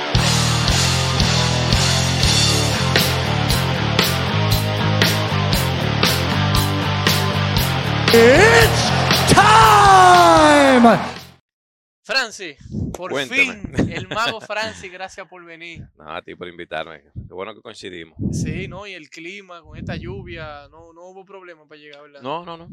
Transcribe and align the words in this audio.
It's 8.13 9.33
time! 9.33 11.12
por 12.97 13.19
fin, 13.27 13.73
el 13.91 14.09
mago 14.09 14.41
Francis, 14.41 14.91
gracias 14.91 15.27
por 15.29 15.45
venir. 15.45 15.87
a 15.99 16.23
ti 16.23 16.35
por 16.35 16.49
invitarme. 16.49 17.03
Qué 17.13 17.35
bueno 17.35 17.55
que 17.55 17.61
coincidimos. 17.61 18.17
Sí, 18.33 18.69
no, 18.69 18.87
y 18.87 18.93
el 18.95 19.11
clima, 19.11 19.61
con 19.63 19.77
esta 19.77 19.97
lluvia, 19.97 20.69
no, 20.71 20.89
hubo 20.91 21.25
problema 21.25 21.67
para 21.67 21.81
llegar, 21.81 22.03
No, 22.23 22.45
no, 22.45 22.57
no. 22.57 22.69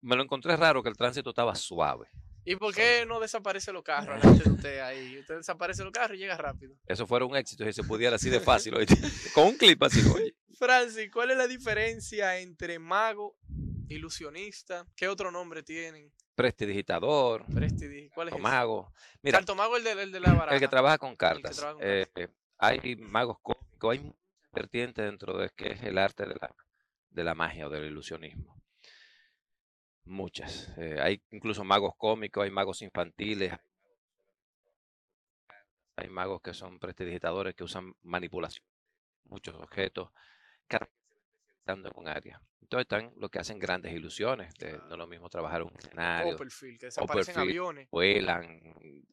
Me 0.00 0.16
lo 0.16 0.22
encontré 0.22 0.56
raro 0.56 0.82
que 0.82 0.88
el 0.88 0.96
tránsito 0.96 1.30
estaba 1.30 1.54
suave. 1.54 2.08
¿Y 2.44 2.54
por 2.56 2.72
qué 2.72 3.04
no 3.06 3.18
desaparece 3.18 3.72
los 3.72 3.82
carros 3.82 4.22
usted 4.46 4.78
ahí? 4.80 5.18
Usted 5.18 5.36
desaparece 5.38 5.82
los 5.82 5.92
carros 5.92 6.16
y 6.16 6.20
llega 6.20 6.36
rápido. 6.36 6.74
Eso 6.86 7.06
fuera 7.06 7.24
un 7.24 7.36
éxito 7.36 7.64
si 7.64 7.72
se 7.72 7.82
pudiera 7.82 8.16
así 8.16 8.30
de 8.30 8.40
fácil, 8.40 8.74
con 9.34 9.46
un 9.46 9.56
clip 9.56 9.82
así, 9.82 10.00
oye. 10.14 10.34
Francis, 10.58 11.10
¿cuál 11.12 11.30
es 11.32 11.36
la 11.36 11.46
diferencia 11.46 12.38
entre 12.38 12.78
mago 12.78 13.36
ilusionista. 13.88 14.86
¿Qué 14.96 15.08
otro 15.08 15.30
nombre 15.30 15.62
tienen? 15.62 16.12
Prestidigitador. 16.34 17.44
¿Cuál 18.14 18.38
mago. 18.40 18.92
Tanto 19.30 19.54
mago 19.54 19.76
el 19.76 19.84
de, 19.84 20.20
la 20.20 20.32
baraja. 20.34 20.54
El 20.54 20.60
que 20.60 20.68
trabaja 20.68 20.98
con 20.98 21.12
eh, 21.12 21.16
cartas. 21.16 21.66
hay 22.58 22.96
magos 22.96 23.38
cómicos, 23.42 23.92
hay 23.92 23.98
muchas 24.00 24.20
vertientes 24.52 25.04
dentro 25.04 25.36
de 25.38 25.50
que 25.54 25.72
es 25.72 25.82
el 25.82 25.98
arte 25.98 26.24
de 26.26 26.34
la, 26.34 26.54
de 27.10 27.24
la 27.24 27.34
magia 27.34 27.66
o 27.66 27.70
del 27.70 27.84
ilusionismo. 27.86 28.56
Muchas. 30.04 30.70
Eh, 30.78 30.98
hay 31.02 31.22
incluso 31.30 31.64
magos 31.64 31.94
cómicos, 31.96 32.44
hay 32.44 32.50
magos 32.50 32.80
infantiles, 32.82 33.52
hay 35.96 36.08
magos 36.08 36.40
que 36.42 36.54
son 36.54 36.78
prestidigitadores 36.78 37.54
que 37.54 37.64
usan 37.64 37.94
manipulación, 38.02 38.64
muchos 39.24 39.54
objetos. 39.56 40.10
Cartas 40.68 40.90
en 41.72 41.82
con 41.90 42.08
área. 42.08 42.40
Entonces 42.62 42.84
están 42.84 43.12
lo 43.18 43.28
que 43.28 43.38
hacen 43.38 43.58
grandes 43.58 43.92
ilusiones. 43.92 44.52
Ah. 44.64 44.82
No 44.88 44.92
es 44.94 44.98
lo 44.98 45.06
mismo 45.06 45.28
trabajar 45.28 45.62
un 45.62 45.72
escenario. 45.76 46.36
que 46.36 46.46
desaparecen 46.86 47.38
aviones. 47.38 47.88
Vuelan, 47.90 48.60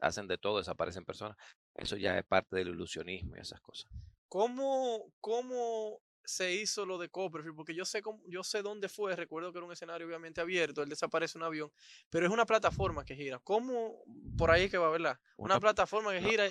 hacen 0.02 0.28
de 0.28 0.38
todo, 0.38 0.58
desaparecen 0.58 1.06
personas. 1.06 1.38
Eso 1.76 1.96
ya 1.98 2.18
es 2.18 2.26
parte 2.26 2.56
del 2.56 2.70
ilusionismo 2.70 3.36
y 3.36 3.40
esas 3.40 3.62
cosas. 3.62 3.92
¿Cómo, 4.28 5.12
cómo 5.22 6.00
se 6.26 6.54
hizo 6.54 6.86
lo 6.86 6.98
de 6.98 7.10
Copperfield, 7.10 7.56
porque 7.56 7.76
yo 7.76 7.86
sé 7.86 8.02
yo 8.28 8.44
sé 8.44 8.62
dónde 8.62 8.88
fue, 8.90 9.16
recuerdo 9.16 9.52
que 9.52 9.58
era 9.58 9.66
un 9.68 9.74
escenario 9.74 10.08
obviamente 10.08 10.42
abierto, 10.42 10.82
él 10.84 10.90
desaparece 10.90 11.38
un 11.38 11.44
avión, 11.44 11.72
pero 12.10 12.26
es 12.26 12.32
una 12.32 12.46
plataforma 12.46 13.04
que 13.04 13.16
gira. 13.16 13.40
¿Cómo 13.44 14.04
por 14.38 14.52
ahí 14.52 14.64
es 14.66 14.72
que 14.72 14.78
va, 14.78 14.90
verdad? 14.90 15.20
Una, 15.38 15.56
una 15.56 15.60
plataforma 15.60 16.12
que 16.14 16.22
gira. 16.22 16.46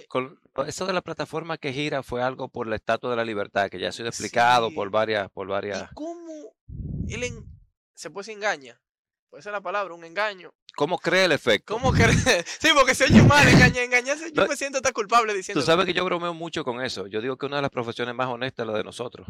eso 0.67 0.87
de 0.87 0.93
la 0.93 1.01
plataforma 1.03 1.59
que 1.59 1.73
gira 1.73 2.03
fue 2.03 2.23
algo 2.23 2.49
por 2.49 2.67
la 2.67 2.77
Estatua 2.77 3.11
de 3.11 3.17
la 3.17 3.25
Libertad, 3.25 3.71
que 3.71 3.79
ya 3.79 3.89
ha 3.89 3.93
sido 3.93 4.09
explicado 4.09 4.73
por 4.75 4.91
varias, 4.91 5.31
por 5.31 5.47
varias. 5.49 5.91
cómo 5.95 6.55
él 7.09 7.25
se 7.95 8.11
puede 8.11 8.33
engaña? 8.33 8.81
Puede 9.31 9.43
ser 9.43 9.53
la 9.53 9.63
palabra, 9.63 9.95
un 9.95 10.05
engaño. 10.05 10.53
¿Cómo 10.77 10.99
cree 10.99 11.25
el 11.25 11.33
efecto? 11.33 11.73
¿Cómo 11.75 11.91
cree? 11.93 12.13
Sí, 12.61 12.69
porque 12.75 12.95
se 12.95 13.05
oye 13.05 13.23
mal, 13.23 13.47
engaña, 13.49 13.83
engañarse, 13.83 14.31
yo 14.33 14.47
me 14.47 14.57
siento 14.57 14.83
tan 14.83 14.93
culpable 14.93 15.33
diciendo. 15.33 15.61
Tú 15.61 15.67
sabes 15.67 15.87
que 15.87 15.95
yo 15.95 16.05
bromeo 16.05 16.35
mucho 16.35 16.65
con 16.65 16.83
eso. 16.83 17.07
Yo 17.07 17.23
digo 17.23 17.39
que 17.39 17.47
una 17.47 17.57
de 17.57 17.63
las 17.63 17.71
profesiones 17.71 18.15
más 18.15 18.29
honestas 18.29 18.67
es 18.67 18.73
la 18.73 18.77
de 18.79 18.85
nosotros 18.85 19.27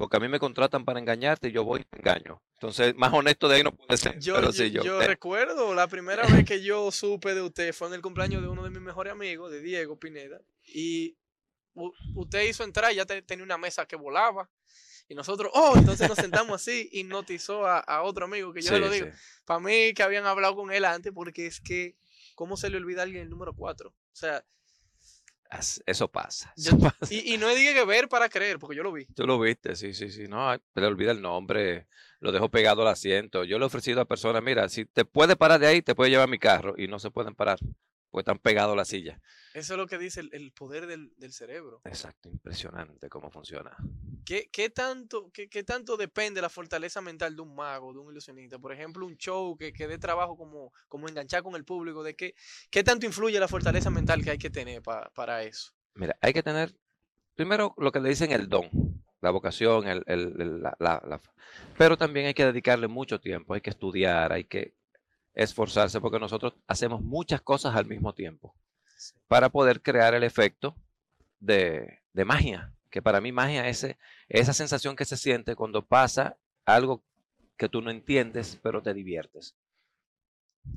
porque 0.00 0.16
a 0.16 0.20
mí 0.20 0.28
me 0.28 0.38
contratan 0.40 0.82
para 0.86 0.98
engañarte 0.98 1.48
y 1.48 1.52
yo 1.52 1.62
voy 1.62 1.80
y 1.82 1.86
engaño. 1.96 2.42
Entonces, 2.54 2.96
más 2.96 3.12
honesto 3.12 3.48
de 3.48 3.56
ahí 3.56 3.62
no 3.62 3.70
puede 3.72 3.98
ser. 3.98 4.18
Yo, 4.18 4.38
eh. 5.00 5.06
recuerdo, 5.06 5.74
la 5.74 5.88
primera 5.88 6.26
vez 6.26 6.46
que 6.46 6.62
yo 6.62 6.90
supe 6.90 7.34
de 7.34 7.42
usted 7.42 7.74
fue 7.74 7.88
en 7.88 7.94
el 7.94 8.00
cumpleaños 8.00 8.40
de 8.40 8.48
uno 8.48 8.64
de 8.64 8.70
mis 8.70 8.80
mejores 8.80 9.12
amigos, 9.12 9.50
de 9.50 9.60
Diego 9.60 9.98
Pineda, 9.98 10.40
y 10.64 11.18
usted 12.14 12.44
hizo 12.48 12.64
entrar, 12.64 12.94
ya 12.94 13.04
tenía 13.04 13.44
una 13.44 13.58
mesa 13.58 13.84
que 13.84 13.94
volaba. 13.96 14.48
Y 15.06 15.14
nosotros, 15.14 15.50
oh, 15.54 15.74
entonces 15.76 16.08
nos 16.08 16.16
sentamos 16.16 16.54
así 16.62 16.88
y 16.92 17.04
notizó 17.04 17.66
a, 17.66 18.02
otro 18.02 18.24
amigo 18.24 18.54
que 18.54 18.62
yo 18.62 18.78
lo 18.78 18.88
digo. 18.88 19.08
Para 19.44 19.60
mí 19.60 19.92
que 19.92 20.02
habían 20.02 20.24
hablado 20.24 20.56
con 20.56 20.72
él 20.72 20.86
antes, 20.86 21.12
porque 21.12 21.46
es 21.46 21.60
que, 21.60 21.94
¿cómo 22.34 22.56
se 22.56 22.70
le 22.70 22.78
olvida 22.78 23.02
a 23.02 23.04
alguien 23.04 23.24
el 23.24 23.28
número 23.28 23.52
4? 23.54 23.90
O 23.90 23.94
sea, 24.12 24.42
eso 25.84 26.06
pasa. 26.06 26.54
Y, 27.10 27.36
no 27.36 27.48
no 27.48 27.54
diga 27.56 27.74
que 27.74 27.84
ver 27.84 28.08
para 28.08 28.28
creer, 28.28 28.60
porque 28.60 28.76
yo 28.76 28.84
lo 28.84 28.92
vi. 28.92 29.06
Tú 29.06 29.26
lo 29.26 29.40
viste, 29.40 29.74
sí, 29.74 29.92
sí, 29.94 30.08
sí. 30.10 30.28
No, 30.28 30.54
le 30.54 30.86
olvida 30.86 31.10
el 31.10 31.20
nombre, 31.20 31.88
lo 32.20 32.30
dejo 32.30 32.48
pegado 32.48 32.82
al 32.82 32.88
asiento. 32.88 33.42
Yo 33.42 33.58
le 33.58 33.64
he 33.64 33.66
ofrecido 33.66 34.00
a 34.00 34.04
personas, 34.04 34.44
mira, 34.44 34.68
si 34.68 34.84
te 34.84 35.04
puedes 35.04 35.36
parar 35.36 35.58
de 35.58 35.66
ahí, 35.66 35.82
te 35.82 35.96
puede 35.96 36.10
llevar 36.10 36.28
mi 36.28 36.38
carro 36.38 36.74
y 36.76 36.86
no 36.86 37.00
se 37.00 37.10
pueden 37.10 37.34
parar 37.34 37.58
porque 38.10 38.22
están 38.22 38.38
pegados 38.38 38.72
a 38.72 38.76
la 38.76 38.84
silla. 38.84 39.20
Eso 39.54 39.74
es 39.74 39.78
lo 39.78 39.86
que 39.86 39.98
dice 39.98 40.20
el, 40.20 40.52
poder 40.52 40.86
del, 40.86 41.12
cerebro. 41.32 41.80
Exacto, 41.84 42.28
impresionante 42.28 43.08
cómo 43.08 43.30
funciona. 43.30 43.76
¿Qué, 44.24 44.48
tanto, 44.70 45.30
qué, 45.32 45.48
tanto 45.64 45.96
depende 45.96 46.40
la 46.40 46.48
fortaleza 46.48 47.00
mental 47.00 47.34
de 47.34 47.42
un 47.42 47.54
mago, 47.54 47.92
de 47.92 47.98
un 47.98 48.10
ilusionista? 48.12 48.58
Por 48.60 48.72
ejemplo, 48.72 49.04
un 49.04 49.16
show 49.16 49.56
que, 49.56 49.72
que 49.72 49.88
dé 49.88 49.98
trabajo 49.98 50.36
como, 50.36 50.72
como 50.88 51.08
enganchar 51.08 51.42
con 51.42 51.56
el 51.56 51.64
público, 51.64 52.04
de 52.04 52.14
qué, 52.14 52.34
qué 52.70 52.84
tanto 52.84 53.06
influye 53.06 53.40
la 53.40 53.48
fortaleza 53.48 53.90
mental 53.90 54.22
que 54.22 54.30
hay 54.32 54.38
que 54.38 54.50
tener 54.50 54.82
para 54.82 55.42
eso? 55.42 55.72
Mira, 55.94 56.16
hay 56.20 56.32
que 56.32 56.44
tener, 56.44 56.72
primero, 57.34 57.74
lo 57.76 57.90
que 57.90 57.98
le 58.00 58.08
dicen 58.10 58.30
el 58.30 58.48
don, 58.48 59.02
la 59.20 59.30
vocación, 59.30 59.88
el, 59.88 60.62
la, 60.78 61.20
pero 61.76 61.96
también 61.98 62.26
hay 62.26 62.34
que 62.34 62.44
dedicarle 62.46 62.86
mucho 62.86 63.18
tiempo, 63.18 63.54
hay 63.54 63.60
que 63.60 63.70
estudiar, 63.70 64.32
hay 64.32 64.44
que, 64.44 64.74
esforzarse 65.42 66.02
porque 66.02 66.18
nosotros 66.18 66.52
hacemos 66.66 67.00
muchas 67.00 67.40
cosas 67.40 67.74
al 67.74 67.86
mismo 67.86 68.14
tiempo 68.14 68.54
para 69.26 69.48
poder 69.48 69.80
crear 69.80 70.14
el 70.14 70.22
efecto 70.22 70.76
de, 71.38 72.00
de 72.12 72.24
magia, 72.26 72.74
que 72.90 73.00
para 73.00 73.22
mí 73.22 73.32
magia 73.32 73.66
es 73.66 73.84
e, 73.84 73.98
esa 74.28 74.52
sensación 74.52 74.94
que 74.96 75.06
se 75.06 75.16
siente 75.16 75.56
cuando 75.56 75.86
pasa 75.86 76.36
algo 76.66 77.02
que 77.56 77.70
tú 77.70 77.80
no 77.80 77.90
entiendes, 77.90 78.58
pero 78.62 78.82
te 78.82 78.92
diviertes. 78.92 79.56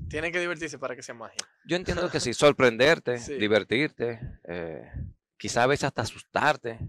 Tiene 0.09 0.31
que 0.31 0.39
divertirse 0.39 0.79
para 0.79 0.95
que 0.95 1.03
sea 1.03 1.13
magia. 1.15 1.39
Yo 1.67 1.75
entiendo 1.75 2.09
que 2.09 2.21
sí, 2.21 2.33
sorprenderte, 2.33 3.17
divertirte, 3.37 4.21
eh, 4.47 4.85
quizá 5.37 5.63
a 5.63 5.67
veces 5.67 5.83
hasta 5.85 6.03
asustarte, 6.03 6.79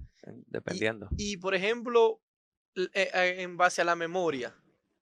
dependiendo. 0.47 1.09
y 1.19 1.39
por 1.39 1.57
ejemplo, 1.57 2.23
eh, 2.77 3.11
eh, 3.13 3.35
en 3.39 3.57
base 3.57 3.83
a 3.83 3.85
la 3.85 3.97
memoria, 3.97 4.55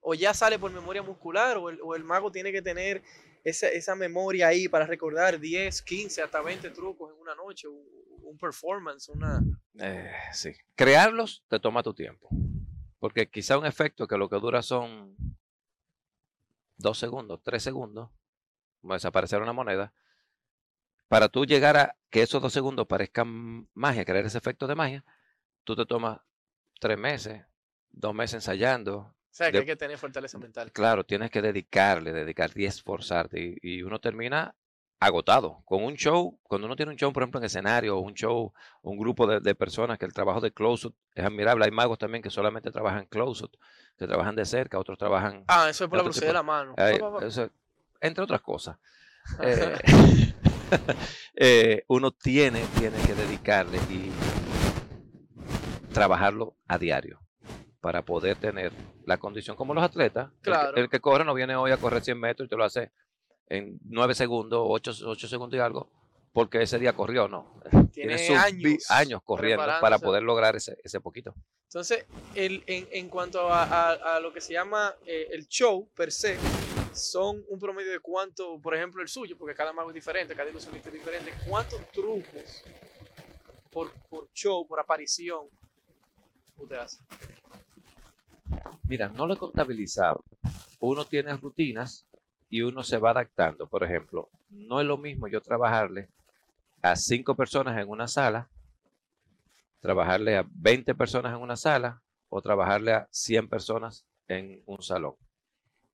o 0.02 0.14
ya 0.14 0.34
sale 0.34 0.58
por 0.58 0.70
memoria 0.70 1.02
muscular, 1.02 1.56
o 1.56 1.94
el, 1.94 2.04
mago 2.04 2.30
tiene 2.30 2.50
que 2.52 2.60
tener 2.60 3.02
esa, 3.44 3.94
memoria 3.94 4.48
ahí 4.48 4.68
para 4.68 4.84
recordar 4.84 5.38
10, 5.38 5.80
15, 5.80 6.22
hasta 6.22 6.42
20 6.42 6.70
trucos 6.70 7.12
en 7.14 7.20
una 7.20 7.34
noche, 7.36 7.68
un, 7.68 8.36
performance, 8.38 9.08
una... 9.10 9.40
Eh, 9.78 10.12
sí, 10.32 10.52
crearlos 10.74 11.44
te 11.48 11.58
toma 11.60 11.82
tu 11.84 11.94
tiempo, 11.94 12.28
porque 12.98 13.30
quizá 13.30 13.56
un 13.58 13.64
efecto 13.66 14.06
que 14.06 14.16
lo 14.18 14.28
que 14.28 14.36
dura 14.40 14.60
son 14.62 15.16
dos 16.76 16.98
segundos, 16.98 17.40
tres 17.42 17.62
segundos, 17.62 18.10
como 18.80 18.94
desaparecer 18.94 19.40
una 19.40 19.52
moneda, 19.52 19.92
para 21.08 21.28
tú 21.28 21.44
llegar 21.46 21.76
a 21.76 21.96
que 22.10 22.22
esos 22.22 22.40
dos 22.42 22.52
segundos 22.52 22.86
parezcan 22.88 23.68
magia, 23.74 24.04
crear 24.04 24.24
ese 24.24 24.38
efecto 24.38 24.66
de 24.66 24.74
magia, 24.74 25.04
tú 25.62 25.76
te 25.76 25.84
tomas 25.86 26.18
tres 26.80 26.98
meses, 26.98 27.42
dos 27.92 28.12
meses 28.14 28.34
ensayando, 28.36 29.14
o 29.32 29.34
sea, 29.34 29.50
que 29.50 29.56
hay 29.58 29.64
que 29.64 29.76
tener 29.76 29.96
fortaleza 29.96 30.36
mental. 30.36 30.70
Claro, 30.72 31.04
tienes 31.04 31.30
que 31.30 31.40
dedicarle, 31.40 32.12
dedicarte 32.12 32.60
y 32.60 32.66
esforzarte. 32.66 33.56
Y, 33.62 33.82
uno 33.82 33.98
termina 33.98 34.54
agotado. 35.00 35.62
Con 35.64 35.82
un 35.84 35.94
show, 35.94 36.38
cuando 36.42 36.66
uno 36.66 36.76
tiene 36.76 36.92
un 36.92 36.98
show, 36.98 37.14
por 37.14 37.22
ejemplo, 37.22 37.40
en 37.40 37.46
escenario, 37.46 37.98
un 37.98 38.12
show, 38.12 38.52
un 38.82 38.98
grupo 38.98 39.26
de, 39.26 39.54
personas 39.54 39.96
que 39.96 40.04
el 40.04 40.12
trabajo 40.12 40.38
de 40.42 40.52
close-up 40.52 40.94
es 41.14 41.24
admirable. 41.24 41.64
Hay 41.64 41.70
magos 41.70 41.96
también 41.96 42.22
que 42.22 42.28
solamente 42.28 42.70
trabajan 42.70 43.06
close-up, 43.06 43.52
que 43.96 44.06
trabajan 44.06 44.36
de 44.36 44.44
cerca, 44.44 44.78
otros 44.78 44.98
trabajan... 44.98 45.44
Ah, 45.48 45.66
eso 45.70 45.84
es 45.84 45.88
por 45.90 45.96
la 45.96 46.02
cruz 46.04 46.20
de 46.20 46.30
la 46.30 46.42
mano. 46.42 46.74
entre 48.00 48.22
otras 48.24 48.40
cosas. 48.42 48.76
Eh, 49.38 49.78
eh, 51.36 51.84
uno 51.86 52.10
tiene, 52.10 52.60
tiene 52.76 52.96
que 53.06 53.14
dedicarle 53.14 53.76
y 53.88 54.10
trabajarlo 55.92 56.56
a 56.66 56.76
diario 56.76 57.21
para 57.82 58.02
poder 58.04 58.36
tener 58.38 58.72
la 59.04 59.18
condición 59.18 59.56
como 59.56 59.74
los 59.74 59.82
atletas. 59.82 60.30
El, 60.76 60.88
que, 60.88 61.00
corre 61.00 61.24
no 61.24 61.34
viene 61.34 61.56
hoy 61.56 61.72
a 61.72 61.76
correr 61.76 62.02
100 62.02 62.18
metros 62.18 62.46
y 62.46 62.48
te 62.48 62.56
lo 62.56 62.64
hace 62.64 62.92
en 63.48 63.78
9 63.90 64.14
segundos, 64.14 64.64
8, 64.64 64.94
segundos 65.26 65.58
y 65.58 65.60
algo, 65.60 65.90
porque 66.32 66.62
ese 66.62 66.78
día 66.78 66.92
corrió, 66.92 67.26
no. 67.26 67.60
Tiene, 67.92 68.14
años, 68.88 69.20
corriendo 69.24 69.64
para 69.80 69.98
poder 69.98 70.22
lograr 70.22 70.54
ese, 70.56 70.78
poquito. 71.00 71.34
Entonces, 71.66 72.06
en, 72.36 73.08
cuanto 73.08 73.48
a, 73.52 74.20
lo 74.22 74.32
que 74.32 74.40
se 74.40 74.52
llama 74.52 74.94
eh, 75.04 75.26
el 75.32 75.48
show 75.48 75.90
per 75.92 76.12
se, 76.12 76.38
son 76.94 77.44
un 77.48 77.58
promedio 77.58 77.90
de 77.90 77.98
cuánto, 77.98 78.60
por 78.60 78.76
ejemplo, 78.76 79.02
el 79.02 79.08
suyo, 79.08 79.36
porque 79.36 79.56
cada 79.56 79.72
mago 79.72 79.88
es 79.90 79.94
diferente, 79.94 80.36
cada 80.36 80.48
ilusionista 80.48 80.88
es 80.88 80.94
diferente, 80.94 81.32
cuántos 81.48 81.80
trucos 81.90 82.62
por, 83.72 83.90
por 84.08 84.30
show, 84.32 84.64
por 84.68 84.78
aparición, 84.78 85.48
usted 86.58 86.76
hace. 86.76 86.98
Mira, 88.86 89.08
no 89.08 89.26
lo 89.26 89.34
he 89.34 89.36
contabilizado. 89.36 90.24
Uno 90.80 91.04
tiene 91.04 91.36
rutinas 91.36 92.06
y 92.50 92.62
uno 92.62 92.82
se 92.82 92.98
va 92.98 93.10
adaptando. 93.10 93.66
Por 93.68 93.84
ejemplo, 93.84 94.28
no 94.50 94.80
es 94.80 94.86
lo 94.86 94.98
mismo 94.98 95.28
yo 95.28 95.40
trabajarle 95.40 96.08
a 96.82 96.96
cinco 96.96 97.34
personas 97.36 97.80
en 97.80 97.88
una 97.88 98.08
sala, 98.08 98.48
trabajarle 99.80 100.36
a 100.36 100.46
20 100.50 100.94
personas 100.94 101.34
en 101.34 101.40
una 101.40 101.56
sala 101.56 102.02
o 102.28 102.40
trabajarle 102.42 102.92
a 102.94 103.08
100 103.10 103.48
personas 103.48 104.04
en 104.28 104.62
un 104.66 104.82
salón. 104.82 105.14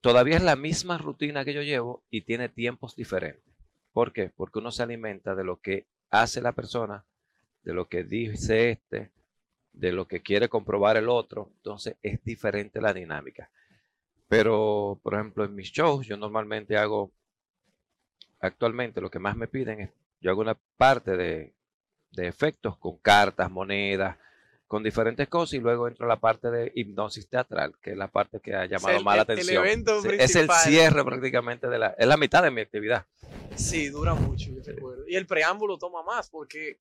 Todavía 0.00 0.37
es 0.37 0.43
la 0.43 0.56
misma 0.56 0.96
rutina 0.96 1.44
que 1.44 1.52
yo 1.54 1.62
llevo 1.62 2.02
y 2.11 2.22
tiene 2.22 2.49
tiempos 2.49 2.94
diferentes. 2.96 3.52
¿Por 3.93 4.12
qué? 4.12 4.31
Porque 4.34 4.58
uno 4.61 4.70
se 4.70 4.82
alimenta 4.82 5.34
de 5.34 5.44
lo 5.44 5.58
que 5.61 5.87
hace 6.11 6.40
la 6.40 6.52
persona, 6.52 7.04
de 7.64 7.75
lo 7.75 7.87
que 7.88 8.04
dice 8.04 8.70
este, 8.70 9.11
de 9.78 9.92
lo 9.92 10.08
que 10.08 10.22
quiere 10.22 10.48
comprobar 10.48 10.96
el 10.96 11.08
otro, 11.08 11.50
entonces 11.56 11.94
es 12.02 12.22
diferente 12.25 12.80
la 12.80 12.92
dinámica. 12.92 13.48
Pero, 14.28 14.98
por 15.02 15.14
ejemplo, 15.14 15.44
en 15.44 15.54
mis 15.54 15.70
shows 15.72 16.04
yo 16.04 16.16
normalmente 16.16 16.76
hago, 16.76 17.12
actualmente 18.40 19.00
lo 19.00 19.08
que 19.08 19.20
más 19.20 19.36
me 19.36 19.46
piden 19.46 19.80
es, 19.82 19.90
yo 20.20 20.32
hago 20.32 20.40
una 20.40 20.58
parte 20.76 21.16
de, 21.16 21.52
de 22.10 22.26
efectos 22.26 22.76
con 22.76 22.98
cartas, 22.98 23.52
monedas, 23.52 24.16
con 24.66 24.82
diferentes 24.82 25.28
cosas 25.28 25.54
y 25.54 25.60
luego 25.60 25.86
entro 25.86 26.06
a 26.06 26.08
la 26.08 26.20
parte 26.20 26.50
de 26.50 26.72
hipnosis 26.75 27.28
teatral, 27.28 27.72
que 27.80 27.92
es 27.92 27.96
la 27.96 28.08
parte 28.08 28.40
que 28.40 28.54
ha 28.56 28.66
llamado 28.66 29.00
más 29.04 29.16
la 29.16 29.22
atención. 29.22 29.64
es 30.19 30.34
el 30.34 30.50
e-, 30.50 30.54
cierre 30.64 31.04
prácticamente 31.04 31.69
de 31.69 31.78
la, 31.78 31.94
es 31.96 32.06
la 32.06 32.16
mitad 32.16 32.42
de 32.42 32.50
mi 32.50 32.60
actividad. 32.62 33.06
Sí, 33.54 33.88
dura 33.90 34.12
mucho, 34.14 34.50
Y 35.06 35.14
el 35.14 35.26
preámbulo 35.26 35.78
toma 35.78 36.02
más 36.02 36.28
porque 36.28 36.78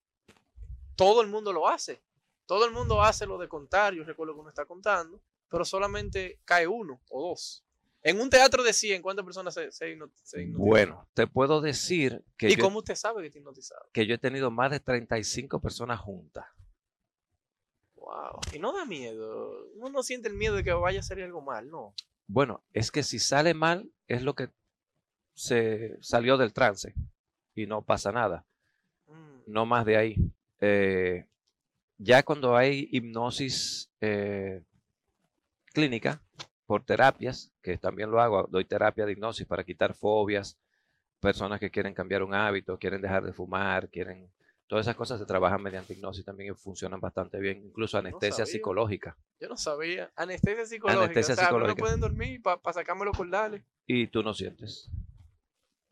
todo 0.95 1.21
el 1.21 1.27
mundo 1.27 1.53
lo 1.53 1.67
hace. 1.69 2.01
Todo 2.47 2.65
el 2.65 2.71
mundo 2.71 3.03
hace 3.03 3.27
lo 3.27 3.37
de 3.37 3.47
contar, 3.49 3.93
yo 3.93 4.03
recuerdo 4.05 4.33
que 4.33 4.39
uno 4.39 4.49
está 4.49 4.65
contando, 4.65 5.19
pero 5.49 5.65
solamente 5.65 6.39
cae 6.45 6.65
uno 6.65 6.99
o 7.09 7.29
dos. 7.29 7.63
En 8.01 8.21
un 8.21 8.29
teatro 8.29 8.63
de 8.63 8.71
100, 8.71 9.01
¿cuántas 9.01 9.25
personas 9.25 9.53
se, 9.53 9.89
hipnotizan? 9.89 10.53
Bueno, 10.53 11.09
te 11.13 11.27
puedo 11.27 11.59
decir 11.59 12.23
que... 12.37 12.49
¿Y 12.49 12.55
cómo 12.55 12.79
usted 12.79 12.95
sabe 12.95 13.21
que 13.23 13.29
te 13.31 13.39
hipnotizado? 13.39 13.81
Que 13.91 14.05
yo 14.07 14.15
he 14.15 14.17
tenido 14.17 14.49
más 14.49 14.71
de 14.71 14.79
35 14.79 15.59
personas 15.59 15.99
juntas. 15.99 16.45
Wow. 17.95 18.39
Y 18.53 18.59
no 18.59 18.71
da 18.71 18.85
miedo. 18.85 19.67
Uno 19.75 19.89
no 19.89 20.03
siente 20.03 20.29
el 20.29 20.35
miedo 20.35 20.55
de 20.55 20.63
que 20.63 20.71
vaya 20.71 21.01
a 21.01 21.03
salir 21.03 21.25
algo 21.25 21.41
mal, 21.41 21.69
¿no? 21.69 21.93
Bueno, 22.27 22.63
es 22.71 22.91
que 22.91 23.03
si 23.03 23.19
sale 23.19 23.53
mal, 23.53 23.91
es 24.07 24.21
lo 24.21 24.35
que 24.35 24.49
se 25.33 25.97
salió 26.01 26.37
del 26.37 26.53
trance 26.53 26.93
y 27.55 27.65
no 27.65 27.81
pasa 27.81 28.13
nada. 28.13 28.45
Mm. 29.07 29.39
No 29.47 29.65
más 29.65 29.85
de 29.85 29.97
ahí. 29.97 30.15
Eh, 30.61 31.27
ya 31.97 32.23
cuando 32.23 32.55
hay 32.55 32.87
hipnosis 32.91 33.91
eh, 34.01 34.63
clínica 35.73 36.21
por 36.65 36.83
terapias, 36.83 37.51
que 37.61 37.77
también 37.77 38.11
lo 38.11 38.21
hago, 38.21 38.47
doy 38.49 38.65
terapia 38.65 39.05
de 39.05 39.13
hipnosis 39.13 39.47
para 39.47 39.63
quitar 39.63 39.93
fobias, 39.93 40.57
personas 41.19 41.59
que 41.59 41.71
quieren 41.71 41.93
cambiar 41.93 42.23
un 42.23 42.33
hábito, 42.33 42.77
quieren 42.77 43.01
dejar 43.01 43.23
de 43.23 43.33
fumar, 43.33 43.89
quieren... 43.89 44.31
Todas 44.67 44.85
esas 44.85 44.97
cosas 44.97 45.17
se 45.17 45.25
trabajan 45.25 45.63
mediante 45.63 45.93
hipnosis 45.93 46.25
también 46.25 46.51
y 46.51 46.53
funcionan 46.57 46.99
bastante 46.99 47.39
bien, 47.39 47.63
incluso 47.63 47.97
anestesia 47.97 48.45
psicológica. 48.45 49.15
Yo 49.39 49.47
no 49.47 49.55
sabía. 49.55 50.11
Anestesia 50.13 50.65
psicológica. 50.65 51.03
Anestesia 51.05 51.35
psicológica. 51.41 51.77
no 51.77 51.77
pueden 51.85 52.01
dormir 52.01 52.41
para 52.41 52.59
sacarme 52.73 53.05
los 53.05 53.15
cordales. 53.15 53.63
Y 53.85 54.07
tú 54.07 54.21
no 54.21 54.33
sientes. 54.33 54.89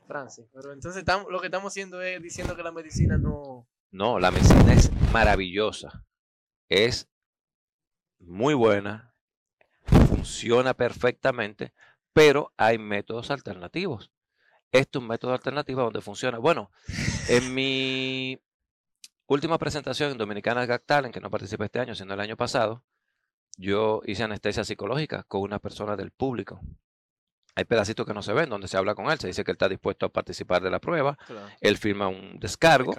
Francis, 0.05 0.49
pero 0.51 0.73
entonces 0.73 1.05
lo 1.29 1.39
que 1.39 1.45
estamos 1.47 1.71
haciendo 1.71 2.01
es 2.01 2.21
diciendo 2.21 2.53
que 2.53 2.63
la 2.63 2.73
medicina 2.73 3.17
no, 3.17 3.65
no, 3.91 4.19
la 4.19 4.31
medicina 4.31 4.73
es 4.73 4.91
maravillosa. 5.13 6.03
Es 6.67 7.07
muy 8.19 8.53
buena, 8.53 9.13
funciona 9.85 10.73
perfectamente, 10.73 11.73
pero 12.11 12.51
hay 12.57 12.77
métodos 12.77 13.29
alternativos. 13.31 14.11
Esto 14.71 14.99
es 14.99 15.01
un 15.03 15.07
método 15.09 15.33
alternativo 15.33 15.81
donde 15.83 16.01
funciona. 16.01 16.39
Bueno, 16.39 16.71
en 17.29 17.53
mi 17.53 18.37
última 19.27 19.57
presentación 19.57 20.11
en 20.11 20.17
Dominicana 20.17 20.65
Gactal, 20.65 21.05
en 21.05 21.11
que 21.11 21.21
no 21.21 21.29
participé 21.29 21.65
este 21.65 21.79
año, 21.79 21.95
sino 21.95 22.13
el 22.15 22.19
año 22.19 22.35
pasado, 22.35 22.83
yo 23.57 24.01
hice 24.05 24.23
anestesia 24.23 24.65
psicológica 24.65 25.23
con 25.23 25.41
una 25.41 25.59
persona 25.59 25.95
del 25.95 26.11
público. 26.11 26.59
Hay 27.57 27.63
pedacitos 27.63 28.05
que 28.05 28.13
no 28.13 28.21
se 28.21 28.33
ven, 28.33 28.49
donde 28.49 28.67
se 28.67 28.75
habla 28.75 28.95
con 28.95 29.09
él, 29.09 29.19
se 29.19 29.27
dice 29.27 29.45
que 29.45 29.51
él 29.51 29.55
está 29.55 29.69
dispuesto 29.69 30.05
a 30.07 30.09
participar 30.09 30.61
de 30.61 30.69
la 30.69 30.79
prueba, 30.79 31.17
él 31.61 31.77
firma 31.77 32.07
un 32.09 32.37
descargo 32.39 32.93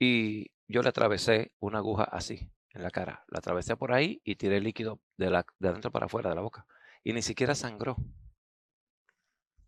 y 0.00 0.50
yo 0.66 0.82
le 0.82 0.88
atravesé 0.88 1.52
una 1.60 1.78
aguja 1.78 2.04
así 2.04 2.50
en 2.72 2.82
la 2.82 2.90
cara. 2.90 3.22
La 3.28 3.38
atravesé 3.38 3.76
por 3.76 3.92
ahí 3.92 4.20
y 4.24 4.34
tiré 4.36 4.58
líquido 4.60 4.98
de, 5.18 5.28
la, 5.30 5.44
de 5.58 5.68
adentro 5.68 5.92
para 5.92 6.06
afuera 6.06 6.30
de 6.30 6.36
la 6.36 6.42
boca. 6.42 6.66
Y 7.04 7.12
ni 7.12 7.20
siquiera 7.22 7.54
sangró. 7.54 7.96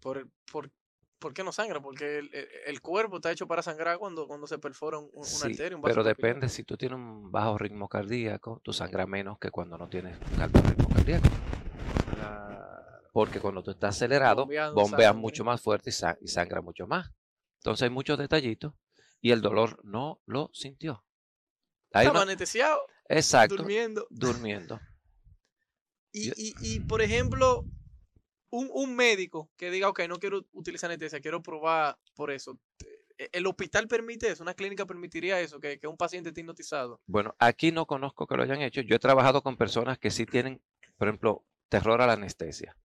¿Por, 0.00 0.26
por, 0.50 0.70
por 1.18 1.34
qué 1.34 1.44
no 1.44 1.52
sangra? 1.52 1.80
Porque 1.80 2.20
e, 2.32 2.48
el, 2.70 2.80
cuerpo 2.80 3.16
está 3.16 3.30
hecho 3.30 3.46
para 3.46 3.62
sangrar 3.62 3.98
cuando, 3.98 4.26
cuando 4.26 4.46
se 4.46 4.58
perfora 4.58 4.98
un, 4.98 5.10
una 5.12 5.80
pero 5.84 6.02
depende, 6.02 6.48
si 6.48 6.64
tú 6.64 6.76
tienes 6.76 6.96
un 6.96 7.30
bajo 7.30 7.58
ritmo 7.58 7.88
cardíaco, 7.88 8.60
tú 8.64 8.72
sangras 8.72 9.06
menos 9.06 9.38
que 9.38 9.50
cuando 9.50 9.76
no 9.76 9.88
tienes 9.88 10.16
un 10.34 10.40
alto 10.40 10.62
ritmo 10.62 10.88
cardíaco. 10.88 11.28
Porque 13.12 13.38
cuando 13.40 13.62
tú 13.62 13.72
estás 13.72 13.96
acelerado, 13.96 14.46
bombeas 14.74 15.14
mucho 15.14 15.44
más 15.44 15.60
fuerte 15.60 15.90
y 15.90 16.28
sangra 16.28 16.62
mucho 16.62 16.86
más. 16.86 17.12
Entonces 17.60 17.82
hay 17.84 17.90
muchos 17.90 18.16
detallitos 18.18 18.72
y 19.22 19.30
el 19.30 19.40
dolor 19.40 19.82
no 19.84 20.20
lo 20.26 20.50
sintió. 20.52 21.04
Estaba 21.90 22.22
anestesiado. 22.22 22.80
Exacto. 23.08 23.56
Durmiendo. 23.56 24.06
Durmiendo. 24.10 24.80
Y, 26.14 26.80
por 26.80 27.00
ejemplo, 27.00 27.64
un, 28.50 28.94
médico 28.96 29.50
que 29.56 29.70
diga, 29.70 29.88
ok, 29.88 30.00
no 30.08 30.18
quiero 30.18 30.44
utilizar 30.52 30.90
anestesia, 30.90 31.20
quiero 31.20 31.40
probar 31.42 31.98
por 32.14 32.30
eso. 32.30 32.58
E, 33.16 33.30
¿El 33.32 33.46
hospital 33.46 33.86
permite 33.88 34.28
eso? 34.30 34.42
¿Una 34.42 34.52
clínica 34.52 34.84
permitiría 34.84 35.40
eso? 35.40 35.58
Que, 35.60 35.78
que 35.78 35.86
un 35.86 35.96
paciente 35.96 36.28
esté 36.30 36.40
hipnotizado. 36.42 37.00
Bueno, 37.06 37.34
aquí 37.38 37.70
no 37.72 37.86
conozco 37.86 38.26
que 38.26 38.36
lo 38.36 38.42
hayan 38.42 38.60
hecho. 38.60 38.80
Yo 38.82 38.96
he 38.96 38.98
trabajado 38.98 39.42
con 39.42 39.56
personas 39.56 39.98
que 39.98 40.10
sí 40.10 40.26
tienen, 40.26 40.60
por 40.98 41.08
ejemplo, 41.08 41.44
terror 41.70 42.02
a 42.02 42.06
la 42.06 42.14
anestesia 42.14 42.76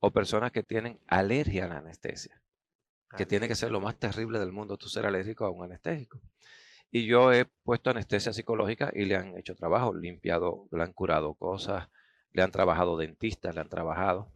o 0.00 0.12
personas 0.12 0.52
que 0.52 0.62
tienen 0.62 1.00
alergia 1.08 1.64
a 1.64 1.68
la 1.68 1.78
anestesia 1.78 2.40
que 3.16 3.26
tiene 3.26 3.48
que 3.48 3.54
ser 3.54 3.70
lo 3.70 3.80
más 3.80 3.96
terrible 3.96 4.38
del 4.38 4.52
mundo, 4.52 4.76
tú 4.76 4.88
ser 4.88 5.06
alérgico 5.06 5.44
a 5.44 5.50
un 5.50 5.64
anestésico. 5.64 6.18
Y 6.90 7.06
yo 7.06 7.32
he 7.32 7.44
puesto 7.64 7.90
anestesia 7.90 8.32
psicológica 8.32 8.90
y 8.94 9.04
le 9.04 9.16
han 9.16 9.36
hecho 9.36 9.54
trabajo, 9.54 9.94
limpiado, 9.94 10.66
le 10.70 10.82
han 10.82 10.92
curado 10.92 11.34
cosas, 11.34 11.88
le 12.32 12.42
han 12.42 12.50
trabajado 12.50 12.96
dentistas, 12.96 13.54
le 13.54 13.60
han 13.60 13.68
trabajado. 13.68 14.28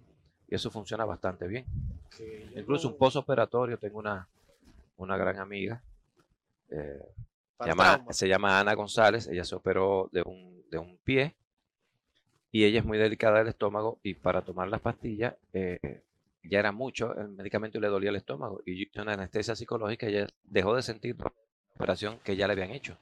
Y 0.48 0.54
eso 0.54 0.70
funciona 0.70 1.04
bastante 1.04 1.46
bien. 1.48 1.64
Incluso 2.54 2.88
un 2.88 2.99
postoperatorio, 2.99 3.78
tengo 3.78 3.99
una, 3.99 4.28
gran 4.99 5.38
amiga, 5.38 5.82
eh, 6.70 6.99
se 8.11 8.28
llama 8.28 8.61
Ana 8.61 8.75
González, 8.75 9.28
ella 9.28 9.44
se 9.44 9.54
operó 9.54 10.08
de 10.12 10.23
un, 10.23 10.99
pie 11.04 11.35
y 12.50 12.64
ella 12.64 12.78
es 12.80 12.85
muy 12.85 12.97
delicada 12.99 13.38
del 13.38 13.49
estómago 13.49 13.99
y 14.04 14.14
para 14.14 14.42
tomar 14.42 14.68
las 14.68 14.80
pastillas 14.80 15.35
eh, 15.52 16.02
ya 16.44 16.58
era 16.58 16.72
mucho 16.72 17.16
el 17.16 17.28
medicamento 17.30 17.78
le 17.80 17.88
dolía 17.88 18.11
el 18.11 18.16
estómago. 18.16 18.61
Y 18.66 18.88
una 18.99 19.14
anestesia 19.14 19.54
psicológica 19.56 20.08
ya 20.08 20.26
dejó 20.44 20.75
de 20.76 20.82
sentir 20.82 21.16
la 21.18 21.32
operación 21.75 22.18
que 22.25 22.37
ya 22.37 22.46
le 22.46 22.52
habían 22.54 22.70
hecho, 22.70 22.99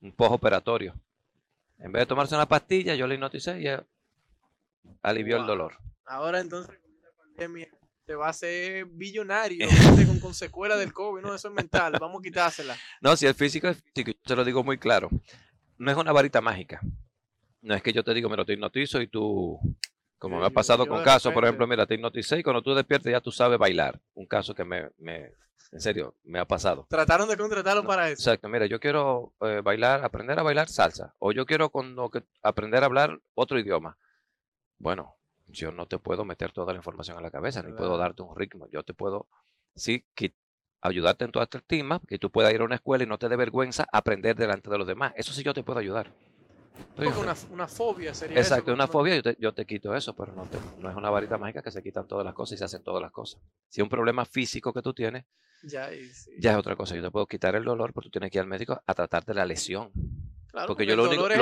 un 0.00 0.12
post-operatorio. 0.12 0.94
En 1.78 1.90
vez 1.90 2.02
de 2.02 2.06
tomarse 2.06 2.34
una 2.34 2.46
pastilla, 2.46 2.94
yo 2.94 3.06
le 3.06 3.14
hipnoticé 3.14 3.60
y 3.60 3.66
alivió 5.02 5.36
el 5.38 5.46
dolor. 5.46 5.72
Ahora 6.04 6.40
entonces, 6.40 6.78
pandemia, 7.18 7.68
te 8.04 8.14
va 8.14 8.26
a 8.28 8.30
hacer 8.30 8.84
billonario 8.84 9.66
con 10.20 10.34
secuela 10.34 10.76
del 10.76 10.92
COVID. 10.92 11.22
No, 11.22 11.34
eso 11.34 11.48
es 11.48 11.54
mental, 11.54 11.94
vamos 11.98 12.20
a 12.20 12.22
quitársela. 12.22 12.76
No, 13.00 13.16
si 13.16 13.26
el 13.26 13.34
físico 13.34 13.68
es 13.68 13.82
físico, 13.82 14.12
yo 14.12 14.18
te 14.22 14.36
lo 14.36 14.44
digo 14.44 14.62
muy 14.62 14.78
claro. 14.78 15.08
No 15.78 15.90
es 15.90 15.96
una 15.96 16.12
varita 16.12 16.40
mágica. 16.40 16.80
No 17.62 17.74
es 17.74 17.82
que 17.82 17.92
yo 17.92 18.04
te 18.04 18.14
digo, 18.14 18.28
me 18.28 18.36
lo 18.36 18.44
hipnotizo 18.46 19.00
y 19.00 19.08
tú 19.08 19.58
como 20.22 20.38
me 20.38 20.46
ha 20.46 20.50
pasado 20.50 20.86
con 20.86 21.02
casos, 21.02 21.32
por 21.34 21.42
ejemplo, 21.42 21.66
mira, 21.66 21.84
te 21.84 21.98
Notice 21.98 22.38
y 22.38 22.44
cuando 22.44 22.62
tú 22.62 22.72
despiertes 22.76 23.10
ya 23.10 23.20
tú 23.20 23.32
sabes 23.32 23.58
bailar. 23.58 23.98
Un 24.14 24.24
caso 24.24 24.54
que 24.54 24.64
me, 24.64 24.88
en 25.00 25.80
serio, 25.80 26.14
me 26.22 26.38
ha 26.38 26.44
pasado. 26.44 26.86
Trataron 26.88 27.28
de 27.28 27.36
contratarlo 27.36 27.84
para 27.84 28.08
eso. 28.08 28.30
Exacto, 28.30 28.48
mira, 28.48 28.66
yo 28.66 28.78
quiero 28.78 29.32
eh, 29.40 29.62
bailar, 29.64 30.04
aprender 30.04 30.38
a 30.38 30.44
bailar 30.44 30.68
salsa. 30.68 31.12
O 31.18 31.32
yo 31.32 31.44
quiero 31.44 31.72
aprender 32.44 32.84
a 32.84 32.86
hablar 32.86 33.20
otro 33.34 33.58
idioma. 33.58 33.96
Bueno, 34.78 35.16
yo 35.48 35.72
no 35.72 35.86
te 35.88 35.98
puedo 35.98 36.24
meter 36.24 36.52
toda 36.52 36.72
la 36.72 36.76
información 36.78 37.18
a 37.18 37.20
la 37.20 37.32
cabeza, 37.32 37.60
ni 37.60 37.72
puedo 37.72 37.96
darte 37.98 38.22
un 38.22 38.36
ritmo. 38.36 38.68
Yo 38.70 38.84
te 38.84 38.94
puedo, 38.94 39.26
sí, 39.74 40.04
ayudarte 40.82 41.24
en 41.24 41.32
tu 41.32 41.40
autoestima, 41.40 42.00
que 42.06 42.20
tú 42.20 42.30
puedas 42.30 42.52
ir 42.54 42.60
a 42.60 42.64
una 42.64 42.76
escuela 42.76 43.02
y 43.02 43.08
no 43.08 43.18
te 43.18 43.28
dé 43.28 43.34
vergüenza 43.34 43.88
aprender 43.92 44.36
delante 44.36 44.70
de 44.70 44.78
los 44.78 44.86
demás. 44.86 45.14
Eso 45.16 45.32
sí 45.32 45.42
yo 45.42 45.52
te 45.52 45.64
puedo 45.64 45.80
ayudar. 45.80 46.12
Porque 46.94 47.08
una, 47.18 47.34
una, 47.50 47.68
fobia 47.68 48.12
sería 48.14 48.38
Exacto, 48.38 48.72
una 48.72 48.86
fobia, 48.86 49.20
yo 49.38 49.54
te, 49.54 49.64
quito 49.66 49.94
eso, 49.94 50.14
pero 50.14 50.32
no, 50.34 50.48
no, 50.78 50.90
es 50.90 50.96
una 50.96 51.10
varita 51.10 51.38
mágica 51.38 51.62
que 51.62 51.70
se 51.70 51.82
quitan 51.82 52.06
todas 52.06 52.24
las 52.24 52.34
cosas 52.34 52.56
y 52.56 52.58
se 52.58 52.64
hacen 52.64 52.82
todas 52.82 53.00
las 53.02 53.12
cosas. 53.12 53.40
Si 53.68 53.80
es 53.80 53.82
un 53.82 53.88
problema 53.88 54.24
físico 54.26 54.72
que 54.74 54.82
tú 54.82 54.92
tienes, 54.92 55.24
ya, 55.62 55.90
es 55.92 56.26
otra 56.56 56.74
cosa. 56.74 56.96
Yo 56.96 57.02
te 57.02 57.10
puedo 57.10 57.24
quitar 57.26 57.54
el 57.54 57.64
dolor, 57.64 57.92
pero 57.94 58.02
tú 58.04 58.10
tienes 58.10 58.30
que 58.30 58.38
ir 58.38 58.42
al 58.42 58.48
médico 58.48 58.82
a 58.84 58.94
tratarte 58.94 59.32
la 59.32 59.44
lesión. 59.46 59.92
porque, 60.66 60.84
yo 60.84 60.96
lo 60.96 61.04
único, 61.04 61.28
que, 61.28 61.34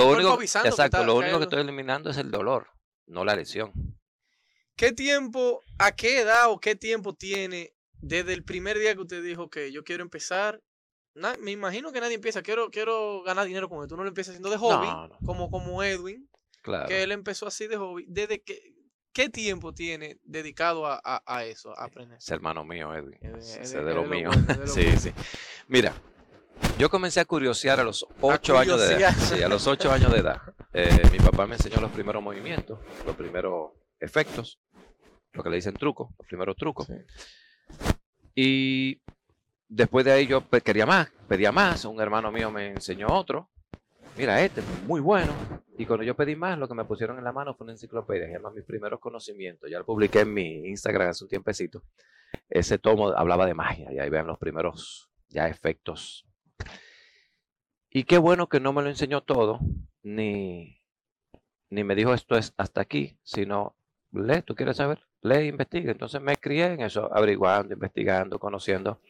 estoy 1.43 1.61
eliminando 1.61 2.11
es 2.11 2.19
el 2.19 2.31
dolor, 2.31 2.69
no 3.07 3.25
la 3.25 3.35
lesión. 3.35 3.73
¿Qué 4.77 4.93
tiempo, 4.93 5.63
a 5.79 5.93
qué 5.93 6.21
edad 6.21 6.51
o 6.51 6.61
qué 6.61 6.77
tiempo 6.77 7.15
tiene 7.15 7.73
desde 7.95 8.35
el 8.35 8.45
primer 8.45 8.79
día 8.79 8.95
que 8.95 9.01
usted 9.01 9.23
dijo, 9.23 9.49
que 9.49 9.73
yo 9.73 9.85
quiero 9.85 10.03
empezar 10.03 10.63
me 11.39 11.51
imagino 11.51 11.93
que 11.93 12.01
nadie 12.01 12.15
empieza, 12.15 12.43
quiero, 12.43 12.71
quiero 12.71 13.23
ganar 13.23 13.47
dinero 13.47 13.69
con 13.69 13.83
esto. 13.83 13.97
no 13.97 14.03
lo 14.03 14.09
empieza 14.09 14.31
haciendo 14.31 14.51
de 14.51 14.57
hobby, 14.59 14.89
Como, 15.25 15.51
como 15.51 15.83
Edwin, 15.83 16.29
claro. 16.63 16.89
que 16.89 17.03
él 17.03 17.13
empezó 17.13 17.47
así 17.47 17.67
de 17.67 17.77
hobby. 17.77 18.05
¿Desde 18.09 18.43
qué 19.13 19.29
tiempo 19.29 19.73
tiene 19.75 20.19
dedicado 20.23 20.87
a, 20.87 20.99
eso, 21.45 21.71
a 21.79 21.85
eh, 21.85 21.87
aprender? 21.89 22.19
Es 22.19 22.31
hermano 22.31 22.65
mío, 22.65 22.95
Edwin. 22.95 23.19
Es, 23.21 23.73
de, 23.73 23.95
lo, 23.95 24.05
mío. 24.05 24.31
sí, 24.67 24.97
sí. 24.97 25.13
Mira, 25.69 25.93
yo 26.79 26.89
comencé 26.91 27.21
a 27.21 27.25
curiosear 27.25 27.81
a 27.81 27.85
los 27.85 28.07
ocho 28.21 28.57
años 28.59 28.81
de 28.81 28.95
edad. 28.97 29.15
Sí, 29.19 29.43
a 29.43 29.49
los 29.49 29.67
ocho 29.67 29.91
años 29.91 30.13
de 30.13 30.19
edad. 30.21 30.41
Eh, 30.73 31.03
mi 31.11 31.19
papá 31.19 31.47
me 31.47 31.57
enseñó 31.57 31.81
los 31.81 31.91
primeros 31.91 32.23
movimientos, 32.23 32.79
los 33.05 33.17
primeros 33.17 33.73
efectos, 33.99 34.61
lo 35.33 35.43
que 35.43 35.51
le 35.51 35.57
dicen 35.57 35.75
trucos, 35.75 36.11
los 36.17 36.27
primeros 36.29 36.57
trucos. 36.57 36.87
Y 38.35 39.01
después 39.71 40.05
de 40.05 40.13
ahí 40.13 40.27
yo 40.27 40.47
quería 40.63 40.85
más, 40.85 41.09
pedía 41.29 41.53
más, 41.53 41.85
un 41.87 42.01
hermano 42.01 42.31
mío 42.33 42.51
me 42.51 42.69
enseñó 42.73 43.07
otro, 43.09 43.49
mira 44.19 44.43
este, 44.43 44.63
pues, 44.63 44.83
muy 44.83 45.01
bueno, 45.01 45.33
y 45.79 45.87
cuando 45.87 46.03
yo 46.03 46.17
pedí 46.17 46.35
más, 46.37 46.59
lo 46.59 46.67
que 46.69 46.75
me 46.75 46.85
pusieron 46.85 47.17
en 47.19 47.25
la 47.25 47.31
mano 47.33 47.55
fue 47.55 47.65
una 47.65 47.73
enciclopedia, 47.73 48.27
que 48.27 48.33
llama 48.33 48.51
mis 48.51 48.65
primeros 48.65 48.99
conocimientos, 48.99 49.71
ya 49.71 49.79
lo 49.79 49.87
publiqué 49.87 50.21
en 50.21 50.35
mi 50.35 50.67
Instagram 50.69 51.11
hace 51.11 51.23
un 51.25 51.31
tiempecito, 51.31 51.85
ese 52.49 52.79
tomo 52.79 53.11
hablaba 53.11 53.47
de 53.47 53.55
magia, 53.55 53.93
y 53.93 53.99
ahí 54.01 54.11
vean 54.11 54.27
los 54.27 54.39
primeros 54.39 55.09
ya 55.29 55.47
efectos. 55.49 56.27
Y 57.93 58.05
qué 58.05 58.19
bueno 58.19 58.49
que 58.49 58.61
no 58.61 58.73
me 58.73 58.83
lo 58.83 58.89
enseñó 58.89 59.21
todo, 59.23 59.61
ni, 60.03 60.81
ni 61.71 61.85
me 61.85 61.95
dijo 61.95 62.13
esto 62.13 62.37
es 62.37 62.55
hasta 62.57 62.81
aquí, 62.81 63.19
sino 63.23 63.77
lee, 64.11 64.43
tú 64.43 64.57
quieres 64.57 64.77
saber, 64.77 65.05
lee, 65.23 65.37
e 65.37 65.45
investiga. 65.47 65.91
Entonces 65.91 66.21
me 66.21 66.37
crié 66.37 66.73
en 66.73 66.83
eso, 66.83 67.09
averiguando, 67.13 67.75
investigando, 67.75 68.39
conociendo 68.39 69.01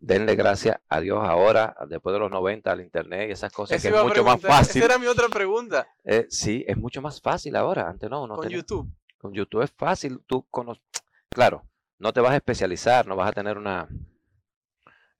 denle 0.00 0.34
gracias 0.36 0.80
a 0.88 1.00
Dios 1.00 1.18
ahora, 1.22 1.76
después 1.88 2.12
de 2.12 2.20
los 2.20 2.30
90, 2.30 2.70
al 2.70 2.80
Internet 2.80 3.28
y 3.28 3.32
esas 3.32 3.52
cosas, 3.52 3.80
que 3.82 3.88
es 3.88 3.94
mucho 4.02 4.24
más 4.24 4.40
fácil. 4.40 4.82
Esa 4.82 4.92
era 4.92 4.98
mi 4.98 5.06
otra 5.06 5.28
pregunta. 5.28 5.86
Eh, 6.04 6.26
sí, 6.30 6.64
es 6.66 6.76
mucho 6.76 7.02
más 7.02 7.20
fácil 7.20 7.56
ahora, 7.56 7.88
antes 7.88 8.08
no. 8.08 8.26
no 8.26 8.36
con 8.36 8.48
YouTube. 8.48 8.88
Con 9.18 9.32
YouTube 9.34 9.62
es 9.62 9.72
fácil, 9.72 10.20
tú 10.26 10.46
conoces, 10.48 10.82
claro, 11.28 11.64
no 11.98 12.12
te 12.12 12.20
vas 12.20 12.32
a 12.32 12.36
especializar, 12.36 13.06
no 13.06 13.16
vas 13.16 13.28
a 13.28 13.32
tener 13.32 13.58
una 13.58 13.88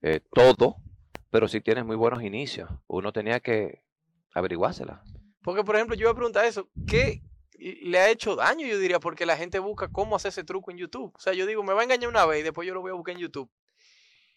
eh, 0.01 0.21
todo, 0.33 0.77
pero 1.29 1.47
si 1.49 1.59
tienes 1.59 1.83
muy 1.85 1.97
buenos 1.97 2.23
inicios. 2.23 2.69
Uno 2.87 3.11
tenía 3.11 3.39
que 3.41 3.83
averiguársela. 4.33 5.03
Porque, 5.43 5.63
por 5.63 5.75
ejemplo, 5.75 5.95
yo 5.97 6.03
iba 6.03 6.11
a 6.11 6.15
preguntar 6.15 6.45
eso, 6.45 6.69
¿qué 6.87 7.21
le 7.57 7.99
ha 7.99 8.09
hecho 8.09 8.37
daño, 8.37 8.65
yo 8.65 8.79
diría? 8.79 9.01
Porque 9.01 9.25
la 9.25 9.35
gente 9.35 9.59
busca 9.59 9.89
cómo 9.89 10.15
hacer 10.15 10.29
ese 10.29 10.45
truco 10.45 10.71
en 10.71 10.77
YouTube. 10.77 11.13
O 11.13 11.19
sea, 11.19 11.33
yo 11.33 11.45
digo, 11.45 11.61
me 11.61 11.73
va 11.73 11.81
a 11.81 11.83
engañar 11.83 12.07
una 12.09 12.25
vez 12.25 12.39
y 12.39 12.43
después 12.43 12.65
yo 12.65 12.73
lo 12.73 12.79
voy 12.79 12.91
a 12.91 12.95
buscar 12.95 13.15
en 13.15 13.21
YouTube. 13.21 13.49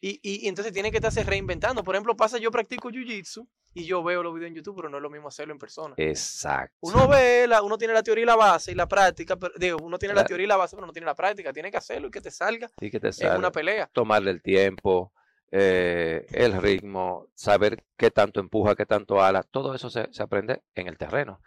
Y, 0.05 0.49
entonces 0.49 0.73
tiene 0.75 0.91
que 0.91 0.97
estarse 0.97 1.23
reinventando. 1.23 1.85
Por 1.85 1.95
ejemplo, 1.95 2.17
pasa, 2.17 2.37
yo 2.37 2.51
practico 2.51 2.91
jiu-jitsu 2.91 3.47
y 3.73 3.85
yo 3.85 4.03
veo 4.03 4.21
los 4.25 4.35
videos 4.35 4.51
en 4.51 4.57
YouTube, 4.57 4.75
pero 4.75 4.89
no 4.89 4.97
es 4.97 5.03
lo 5.03 5.09
mismo 5.09 5.29
hacerlo 5.29 5.53
en 5.55 5.61
persona. 5.61 5.95
Exacto. 5.97 6.75
Uno 6.81 7.07
ve, 7.07 7.49
uno 7.63 7.79
tiene 7.79 7.95
la 7.95 8.03
teoría 8.03 8.25
y 8.25 8.27
la 8.27 8.35
base 8.35 8.73
y 8.73 8.75
la 8.75 8.89
práctica, 8.89 9.37
pero, 9.37 9.77
uno 9.77 9.99
tiene 9.99 10.13
la, 10.17 10.25
teoría 10.27 10.45
y 10.45 10.49
la 10.49 10.57
base, 10.57 10.75
pero 10.77 10.89
no 10.89 10.93
tiene 10.93 11.07
la 11.07 11.15
práctica. 11.15 11.53
Tiene 11.53 11.71
que 11.71 11.77
hacerlo 11.77 12.09
y 12.09 12.11
que 12.11 12.21
te 12.21 12.33
salga. 12.33 12.69
Y 12.81 12.91
que 12.91 12.99
te 12.99 13.13
salga. 13.13 13.35
Es 13.35 13.39
una 13.39 13.53
pelea. 13.53 13.89
Tomarle 13.93 14.33
el 14.33 14.43
tiempo, 14.43 15.13
eh, 15.53 16.27
el 16.33 16.61
ritmo, 16.61 17.29
saber 17.37 17.85
qué 17.97 18.11
tanto 18.11 18.41
empuja, 18.41 18.75
qué 18.75 18.87
tanto 18.87 19.23
ala. 19.23 19.45
Todo 19.45 19.73
eso 19.73 19.89
se, 19.89 20.09
aprende 20.21 20.65
en 20.75 20.89
el 20.89 20.99
terreno. 20.99 21.41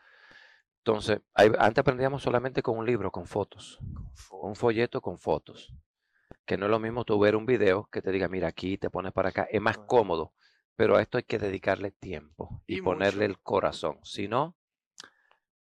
Entonces, 0.78 1.20
antes 1.58 1.80
aprendíamos 1.82 2.24
solamente 2.24 2.62
con 2.64 2.78
un 2.78 2.86
libro, 2.86 3.12
con 3.12 3.26
fotos. 3.28 3.80
Un 4.32 4.56
folleto 4.56 5.02
con 5.02 5.20
fotos 5.20 5.74
que 6.46 6.58
no 6.58 6.66
es 6.66 6.72
lo 6.72 6.80
mismo 6.80 7.04
tú 7.04 7.20
ver 7.20 7.36
un 7.36 7.46
video 7.46 7.90
que 7.92 8.02
te 8.02 8.12
diga, 8.12 8.28
mira, 8.28 8.48
aquí 8.48 8.78
te 8.78 8.90
pones 8.90 9.12
para 9.12 9.30
acá, 9.30 9.48
es 9.52 9.60
más 9.62 9.78
cómodo, 9.80 10.34
pero 10.76 10.96
a 10.96 11.02
esto 11.02 11.18
hay 11.18 11.24
que 11.24 11.40
dedicarle 11.40 11.92
tiempo 11.92 12.62
y, 12.68 12.82
ponerle 12.82 13.26
el 13.26 13.40
corazón, 13.40 14.00
si 14.04 14.28
no, 14.28 14.56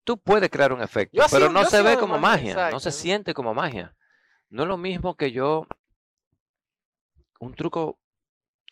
tú 0.03 0.17
puedes 0.19 0.49
crear 0.49 0.71
un 0.71 0.81
efecto, 0.81 1.19
pero 1.31 1.51
no 1.51 1.65
se 1.65 1.81
ve 1.81 1.97
como 1.97 2.19
magia, 2.19 2.69
no 2.69 2.79
se 2.79 2.91
siente 2.91 3.33
como 3.33 3.53
magia. 3.53 3.95
No 4.47 4.61
es 4.61 4.69
lo 4.69 4.77
mismo 4.77 5.15
que 5.17 5.31
yo, 5.31 5.65
un 7.39 7.55
truco, 7.55 7.99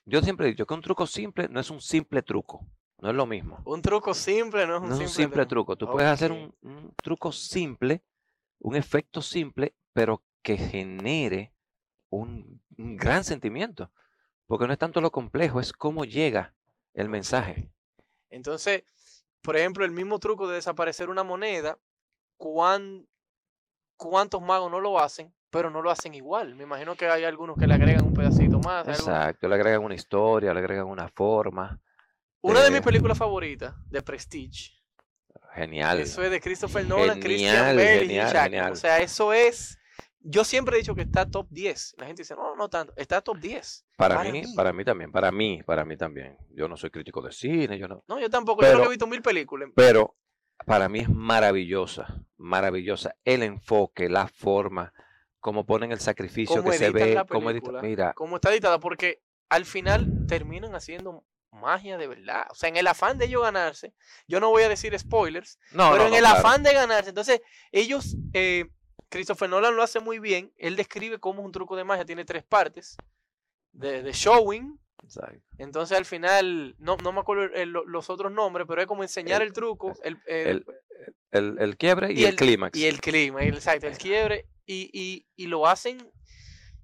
yo 0.06 0.22
siempre 0.22 0.46
he 0.46 0.50
dicho 0.52 0.68
que 0.68 0.74
un 0.76 0.82
truco 0.82 1.08
simple 1.08 1.50
no 1.50 1.60
es 1.60 1.70
un 1.72 1.82
simple 1.82 2.22
truco, 2.22 2.68
no 3.00 3.10
es 3.10 3.16
lo 3.16 3.26
mismo. 3.26 3.60
Un 3.66 3.82
truco 3.82 4.14
simple 4.14 4.68
no 4.68 4.76
es 4.78 4.82
un, 5.00 5.08
simple, 5.10 5.46
truco, 5.48 5.76
tú 5.76 5.90
puedes 5.90 6.08
hacer 6.12 6.32
un 6.32 6.94
truco 6.96 7.32
simple, 7.32 8.04
un 8.60 8.76
efecto 8.76 9.22
simple, 9.22 9.76
pero 9.94 10.24
que 10.44 10.58
genere 10.58 11.54
un, 12.14 12.60
gran 12.78 13.24
sentimiento, 13.24 13.92
porque 14.48 14.68
no 14.68 14.74
es 14.74 14.80
tanto 14.80 15.02
lo 15.02 15.12
complejo, 15.12 15.60
es 15.60 15.74
cómo 15.74 16.06
llega 16.06 16.54
el 16.94 17.10
mensaje. 17.10 17.70
Entonces, 18.30 18.84
por 19.42 19.56
ejemplo, 19.58 19.84
el 19.86 19.92
mismo 19.92 20.20
truco 20.20 20.48
de 20.48 20.56
desaparecer 20.56 21.10
una 21.10 21.24
moneda, 21.24 21.78
¿cuán, 22.38 23.08
¿cuántos 23.98 24.42
magos 24.42 24.72
no 24.72 24.80
lo 24.80 25.00
hacen? 25.00 25.34
Pero 25.50 25.70
no 25.70 25.82
lo 25.82 25.92
hacen 25.92 26.14
igual. 26.16 26.56
Me 26.56 26.64
imagino 26.64 26.96
que 26.96 27.08
hay 27.10 27.24
algunos 27.26 27.58
que 27.58 27.68
le 27.68 27.76
agregan 27.76 28.06
un 28.06 28.14
pedacito 28.14 28.60
más. 28.60 28.88
Exacto, 28.88 29.48
le 29.48 29.56
agregan 29.56 29.84
una 29.84 29.94
historia, 29.96 30.54
le 30.54 30.60
agregan 30.60 30.88
una 30.88 31.08
forma. 31.10 31.80
Una 32.42 32.62
de, 32.64 32.72
mis 32.72 32.82
películas 32.82 33.18
favoritas, 33.18 33.74
de 33.90 34.02
Prestige. 34.02 34.72
Genial. 35.54 36.00
Eso 36.00 36.24
es 36.24 36.32
de 36.32 36.42
Christopher 36.42 36.86
Nolan, 36.88 37.20
Christian 37.22 37.56
Bale 37.78 38.08
Jack. 38.08 38.72
O 38.72 38.76
sea, 38.76 38.98
eso 39.00 39.32
es 39.32 39.78
yo 40.24 40.44
siempre 40.46 40.76
he 40.76 40.80
dicho 40.80 40.96
que 40.96 41.02
está 41.02 41.30
top 41.30 41.48
10. 41.52 41.96
La 42.00 42.08
gente 42.08 42.22
dice, 42.24 42.36
no, 42.36 42.56
no 42.56 42.70
tanto. 42.70 42.94
Está 42.96 43.22
top 43.22 43.38
10. 43.40 43.86
Para, 43.98 44.24
mí, 44.24 44.42
para 44.56 44.72
mí 44.72 44.86
también. 44.86 45.12
Para 45.12 45.32
mí, 45.32 45.62
para 45.64 45.84
mí 45.84 45.98
también. 45.98 46.38
Yo 46.54 46.68
no 46.70 46.78
soy 46.78 46.90
crítico 46.90 47.22
de 47.22 47.32
cine, 47.32 47.78
yo 47.78 47.88
no. 47.88 48.04
No, 48.08 48.20
yo 48.20 48.30
tampoco. 48.30 48.62
yo 48.66 48.78
que 48.80 48.84
he 48.86 48.90
visto 48.90 49.06
mil 49.06 49.22
películas. 49.22 49.70
Pero 49.76 50.16
para 50.66 50.88
mí 50.88 51.00
es 51.00 51.10
maravillosa. 51.10 52.22
Maravillosa. 52.38 53.16
El 53.26 53.44
enfoque, 53.44 54.08
la 54.08 54.28
forma, 54.28 54.94
cómo 55.42 55.66
ponen 55.66 55.92
el 55.92 56.00
sacrificio 56.00 56.64
que 56.64 56.74
se 56.74 56.90
ve. 56.90 57.16
La 57.16 57.26
cómo 57.26 57.50
mira. 57.82 58.14
está 58.36 58.48
editada. 58.52 58.80
Porque 58.80 59.22
al 59.50 59.66
final 59.66 60.08
terminan 60.28 60.74
haciendo 60.74 61.26
magia 61.52 61.98
de 61.98 62.08
verdad. 62.08 62.48
O 62.50 62.56
sea, 62.56 62.70
en 62.70 62.78
el 62.78 62.88
afán 62.88 63.18
de 63.18 63.26
ellos 63.26 63.42
ganarse, 63.42 63.94
yo 64.28 64.40
no 64.40 64.50
voy 64.52 64.64
a 64.64 64.70
decir 64.70 64.98
spoilers, 64.98 65.60
no, 65.72 65.92
pero 65.92 66.08
en 66.08 66.16
el 66.16 66.26
afán 66.26 66.64
de 66.64 66.74
ganarse, 66.74 67.10
entonces 67.10 67.42
ellos 67.72 68.16
eh, 68.34 68.66
Christopher 69.14 69.48
Nolan 69.48 69.76
lo 69.76 69.84
hace 69.84 70.00
muy 70.00 70.18
bien. 70.18 70.52
Él 70.58 70.76
describe 70.76 71.20
cómo 71.20 71.42
es 71.42 71.46
un 71.46 71.52
truco 71.52 71.76
de 71.76 71.84
magia. 71.84 72.04
Tiene 72.04 72.26
tres 72.26 72.44
partes. 72.44 72.98
De, 73.72 74.12
showing. 74.12 74.80
Entonces 75.60 75.96
al 75.98 76.06
final, 76.06 76.76
no, 76.80 76.98
me 76.98 77.20
acuerdo 77.20 77.50
los 77.66 78.10
otros 78.10 78.32
nombres, 78.32 78.66
pero 78.68 78.82
es 78.82 78.88
como 78.88 79.04
enseñar 79.04 79.44
el, 79.44 79.54
truco. 79.54 79.94
El, 80.04 80.16
quiebre 81.78 82.12
y, 82.14 82.24
el, 82.26 82.36
clímax. 82.36 82.78
Y 82.78 82.86
el 82.88 83.00
clímax, 83.02 83.46
exacto. 83.46 83.86
El 83.88 83.98
quiebre. 84.00 84.48
Y, 84.66 85.28
lo 85.38 85.68
hacen 85.68 86.00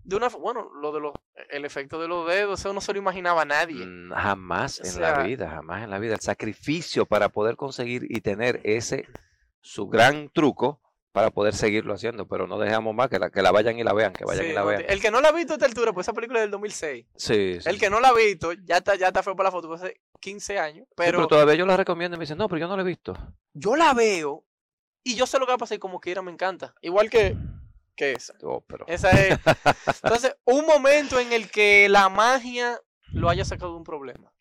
de 0.03 0.15
una 0.15 0.27
bueno 0.29 0.69
lo 0.79 0.91
de 0.91 0.99
los 1.01 1.13
el 1.49 1.65
efecto 1.65 2.01
de 2.01 2.07
los 2.07 2.27
dedos 2.27 2.59
eso 2.59 2.73
no 2.73 2.81
se 2.81 2.91
lo 2.93 2.99
imaginaba 2.99 3.45
nadie 3.45 3.85
mm, 3.85 4.11
jamás 4.11 4.79
en 4.79 5.01
la 5.01 5.21
vida 5.23 5.49
jamás 5.49 5.83
en 5.83 5.89
la 5.91 5.99
vida 5.99 6.13
el 6.15 6.19
sacrificio 6.19 7.05
para 7.05 7.29
poder 7.29 7.55
conseguir 7.57 8.07
y 8.09 8.19
tener 8.21 8.59
ese 8.63 9.07
su 9.61 9.87
gran 9.87 10.29
truco 10.29 10.81
para 11.19 11.29
poder 11.31 11.53
seguirlo 11.53 11.93
haciendo, 11.93 12.27
pero 12.29 12.47
no 12.47 12.57
dejamos 12.57 12.95
más 12.95 13.09
que 13.09 13.19
la, 13.19 13.29
que 13.29 13.41
la 13.41 13.51
vayan 13.51 13.77
y 13.77 13.83
la 13.83 13.91
vean, 13.93 14.13
que 14.13 14.23
vayan 14.23 14.45
y 14.47 14.53
la 14.53 14.63
vean. 14.63 14.83
El 14.87 15.01
que 15.01 15.11
no 15.11 15.19
la 15.19 15.27
ha 15.27 15.31
visto 15.33 15.51
a 15.51 15.55
esta 15.57 15.65
altura, 15.65 15.91
pues 15.91 16.05
esa 16.05 16.13
película 16.13 16.39
es 16.39 16.43
del 16.43 16.51
2006. 16.51 17.05
Sí, 17.15 17.57
El 17.65 17.77
que 17.77 17.89
no 17.89 17.99
la 17.99 18.07
ha 18.09 18.13
visto, 18.13 18.53
ya 18.53 18.77
está, 18.77 18.95
ya 18.95 19.07
está 19.07 19.21
fue 19.21 19.35
para 19.35 19.47
la 19.47 19.51
foto, 19.51 19.67
pues 19.67 19.81
hace 19.81 19.99
15 20.21 20.59
años. 20.59 20.87
Pero... 20.95 21.27
todavía 21.27 21.55
yo 21.55 21.65
la 21.65 21.75
recomiendo 21.75 22.15
y 22.15 22.19
me 22.19 22.23
dicen, 22.23 22.37
no, 22.37 22.47
pero 22.47 22.59
yo 22.59 22.67
no 22.69 22.77
la 22.77 22.83
he 22.83 22.85
visto. 22.85 23.13
Yo 23.53 23.75
la 23.75 23.93
veo 23.93 24.45
y 25.03 25.15
yo 25.15 25.25
sé 25.25 25.39
lo 25.39 25.45
que 25.45 25.51
va 25.51 25.55
a 25.55 25.59
pasar 25.59 25.75
y 25.75 25.79
como 25.79 25.99
quiera 25.99 26.21
me 26.21 26.31
encanta. 26.31 26.73
Igual 26.81 27.09
que, 27.09 27.35
esa. 27.97 28.33
Oh, 28.43 28.63
esa 28.87 29.09
es. 29.11 29.37
Entonces, 30.01 30.37
un 30.45 30.65
momento 30.65 31.19
en 31.19 31.33
el 31.33 31.51
que 31.51 31.89
la 31.89 32.07
magia 32.07 32.79
lo 33.11 33.27
haya 33.27 33.43
sacado 33.43 33.71
de 33.73 33.77
un 33.77 33.83
problema. 33.83 34.31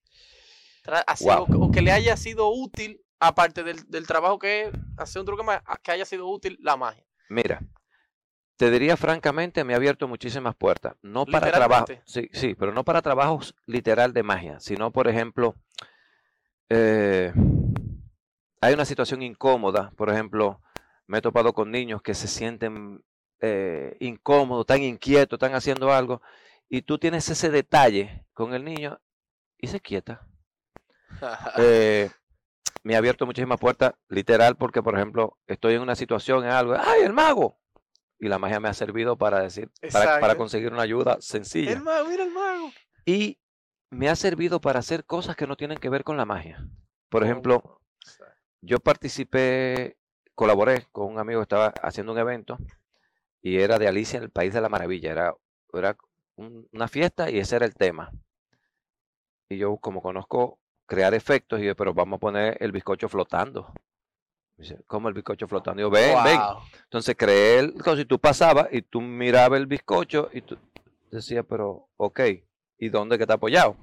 o 1.31 1.71
que 1.73 1.83
le 1.83 1.91
haya 1.91 2.17
sido 2.17 2.49
útil 2.51 3.03
aparte 3.21 3.65
del, 3.65 4.07
trabajo 4.07 4.39
que 4.39 4.71
hace 4.97 5.19
un 5.21 5.27
truco 5.27 5.43
más, 5.45 5.61
que 5.83 5.91
haya 5.93 6.05
sido 6.05 6.29
útil 6.29 6.59
la 6.63 6.77
magia? 6.77 7.05
Mira, 7.29 7.61
te 8.57 8.71
diría 8.71 8.97
francamente, 8.97 9.65
me 9.65 9.73
ha 9.75 9.77
abierto 9.77 10.09
muchísimas 10.09 10.55
puertas. 10.55 10.95
No 11.03 11.27
para 11.27 11.51
trabajo. 11.51 11.87
sí, 12.05 12.29
sí, 12.33 12.55
pero 12.55 12.73
no 12.73 12.85
para 12.85 13.03
trabajos 13.03 13.55
literal 13.67 14.13
de 14.13 14.23
magia, 14.23 14.61
sino, 14.61 14.91
por 14.93 15.09
ejemplo, 15.09 15.55
eh, 16.69 17.33
hay 18.61 18.75
una 18.75 18.85
situación 18.85 19.23
incómoda, 19.23 19.91
por 19.97 20.11
ejemplo, 20.11 20.61
me 21.07 21.19
he 21.19 21.23
topado 21.23 21.53
con 21.53 21.71
niños 21.71 22.03
que 22.03 22.15
se 22.15 22.29
sienten 22.29 23.03
eh, 23.41 23.97
incómodos, 24.01 24.67
tan 24.67 24.83
inquietos, 24.83 25.37
están 25.37 25.55
haciendo 25.55 25.93
algo, 25.93 26.23
y 26.69 26.83
tú 26.83 26.99
tienes 26.99 27.29
ese 27.29 27.51
detalle 27.51 28.27
con 28.33 28.55
el 28.55 28.65
niño 28.65 29.01
y 29.57 29.69
se 29.69 29.81
quieta. 29.81 30.27
eh, 31.59 32.11
me 32.89 32.95
ha 32.95 32.99
abierto 33.01 33.27
muchísimas 33.27 33.61
puertas, 33.61 33.93
literal, 34.09 34.57
porque, 34.57 34.83
por 34.83 34.97
ejemplo, 34.97 35.37
estoy 35.47 35.75
en 35.75 35.83
una 35.83 35.95
situación, 35.95 36.45
en 36.45 36.53
algo, 36.53 36.73
¡ay, 36.75 37.03
el 37.03 37.13
mago! 37.13 37.59
Y 38.19 38.29
la 38.29 38.39
magia 38.39 38.61
me 38.61 38.71
ha 38.71 38.73
servido 38.73 39.19
para 39.19 39.41
decir, 39.43 39.71
para, 39.93 40.35
conseguir 40.37 40.73
una 40.73 40.85
ayuda 40.85 41.19
sencilla. 41.21 41.71
El 41.71 41.83
mago, 41.83 42.09
mira 42.09 42.25
el 42.25 42.31
mago. 42.31 42.71
Y 43.05 43.39
me 43.91 44.09
ha 44.09 44.17
servido 44.17 44.63
para 44.63 44.79
hacer 44.79 45.05
cosas 45.05 45.37
que 45.37 45.47
no 45.47 45.55
tienen 45.55 45.77
que 45.77 45.91
ver 45.91 46.03
con 46.03 46.17
la 46.17 46.25
magia. 46.25 46.67
Por 47.11 47.21
oh, 47.21 47.27
ejemplo, 47.27 47.83
yo 48.63 48.79
participé, 48.81 49.99
colaboré 50.35 50.87
con 50.91 51.13
un 51.13 51.19
amigo 51.19 51.41
que 51.41 51.45
estaba 51.45 51.75
haciendo 51.83 52.13
un 52.13 52.19
evento 52.19 52.57
y 53.43 53.61
era 53.61 53.79
de 53.79 53.87
Alicia 53.87 54.17
en 54.17 54.23
el 54.23 54.31
País 54.31 54.55
de 54.55 54.63
la 54.63 54.71
Maravilla. 54.71 55.13
Era, 55.13 55.35
una 56.37 56.89
fiesta 56.89 57.31
y 57.31 57.39
ese 57.39 57.57
era 57.57 57.67
el 57.67 57.75
tema. 57.75 58.11
Y 59.51 59.59
yo, 59.59 59.77
como 59.77 60.01
conozco 60.01 60.59
crear 60.89 61.15
efectos. 61.15 61.61
Y 61.61 61.67
yo, 61.67 61.77
pero 61.77 61.95
vamos 61.95 62.17
a 62.17 62.21
poner 62.21 62.57
el 62.59 62.73
bizcocho 62.73 63.09
flotando. 63.09 63.73
como 64.89 65.09
el 65.09 65.15
bizcocho 65.15 65.47
flotando? 65.47 65.81
Y 65.81 65.83
yo, 65.85 65.91
ven, 65.91 66.17
ven. 66.25 66.41
Entonces 66.85 67.15
creé 67.17 67.59
el 67.61 67.75
si 67.97 68.05
tú 68.07 68.19
pasabas 68.19 68.67
y 68.73 68.83
tú 68.83 69.01
mirabas 69.01 69.61
el 69.61 69.67
bizcocho 69.69 70.31
y 70.33 70.43
tú 70.43 70.59
decías, 71.13 71.45
pero, 71.49 71.89
ok, 71.97 72.21
¿y 72.79 72.89
dónde 72.89 73.17
que 73.17 73.23
está 73.25 73.35
apoyado? 73.35 73.77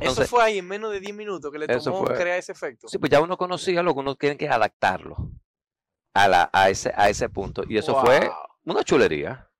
eso 0.00 0.22
fue 0.26 0.44
ahí 0.44 0.58
en 0.58 0.68
menos 0.68 0.92
de 0.92 1.00
10 1.00 1.12
minutos 1.16 1.50
que 1.50 1.58
le 1.58 1.66
tomó 1.66 2.04
crear 2.04 2.38
ese 2.38 2.52
efecto. 2.52 2.86
Sí, 2.86 2.96
pues 2.98 3.10
ya 3.10 3.20
uno 3.20 3.36
conocía 3.36 3.82
lo 3.82 3.92
que 3.94 3.98
uno 4.00 4.14
tiene 4.14 4.36
que 4.36 4.48
adaptarlo 4.48 5.16
a, 6.14 6.28
la, 6.28 6.48
a, 6.52 6.68
ese, 6.70 6.92
a 6.94 7.08
ese 7.08 7.28
punto. 7.28 7.64
Y 7.68 7.76
eso 7.78 7.98
fue 8.00 8.30
una 8.64 8.84
chulería. 8.84 9.50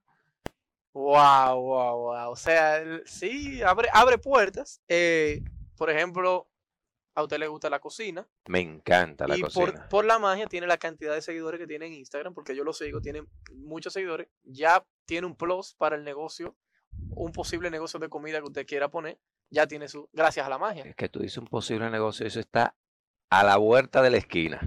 Wow, 0.95 1.57
wow, 1.61 1.97
wow. 1.99 2.31
O 2.31 2.37
sea, 2.37 2.79
sí, 3.05 3.61
abre, 3.63 3.89
abre 3.93 4.19
puertas. 4.19 4.81
Eh, 4.89 5.43
por 5.79 5.89
ejemplo, 5.89 6.51
a 7.15 7.23
usted 7.23 7.39
le 7.39 7.47
gusta 7.49 7.71
la 7.71 7.79
cocina. 7.79 8.29
Me 8.49 8.61
encanta 8.61 9.27
la 9.27 9.39
cocina. 9.39 9.65
Por, 9.73 9.89
por 9.89 10.05
la 10.05 10.19
magia 10.19 10.47
tiene 10.47 10.67
la 10.67 10.77
cantidad 10.77 11.15
de 11.15 11.23
seguidores 11.23 11.59
que 11.59 11.67
tiene 11.67 11.87
en 11.87 11.95
Instagram, 11.95 12.35
porque 12.35 12.55
yo 12.55 12.65
lo 12.65 12.73
sigo, 12.75 13.01
tiene 13.01 13.25
muchos 13.55 13.93
seguidores. 13.95 14.29
Ya 14.43 14.85
tiene 15.07 15.27
un 15.27 15.37
plus 15.37 15.75
para 15.75 15.97
el 15.97 16.05
negocio, 16.05 16.57
un 17.11 17.33
posible 17.33 17.71
negocio 17.71 17.99
de 18.01 18.09
comida 18.11 18.39
que 18.39 18.45
usted 18.45 18.67
quiera 18.67 18.89
poner. 18.91 19.19
Ya 19.51 19.67
tiene 19.67 19.89
su, 19.89 20.11
gracias 20.13 20.45
a 20.45 20.51
la 20.51 20.59
magia. 20.59 20.85
Es 20.85 20.95
que 20.97 21.09
tú 21.09 21.21
dices 21.21 21.39
un 21.39 21.47
posible 21.47 21.89
negocio, 21.89 22.27
eso 22.27 22.41
está 22.41 22.75
a 23.31 23.45
la 23.45 23.57
vuelta 23.57 24.03
de 24.03 24.11
la 24.11 24.19
esquina. 24.19 24.61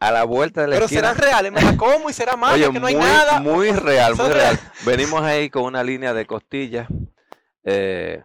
A 0.00 0.10
la 0.10 0.24
vuelta 0.24 0.62
de 0.62 0.68
la 0.68 0.78
esquina. 0.78 1.02
Pero 1.02 1.16
serán 1.16 1.16
reales, 1.42 1.76
¿Cómo? 1.76 2.10
y 2.10 2.12
será 2.12 2.36
magia, 2.36 2.70
que 2.70 2.80
no 2.80 2.86
hay 2.88 2.96
nada. 2.96 3.38
Muy 3.40 3.70
real, 3.70 4.16
muy 4.16 4.28
real. 4.30 4.58
Venimos 4.84 5.22
ahí 5.22 5.50
con 5.50 5.62
una 5.64 5.84
línea 5.84 6.12
de 6.14 6.26
costillas. 6.26 6.88
Eh, 7.64 8.22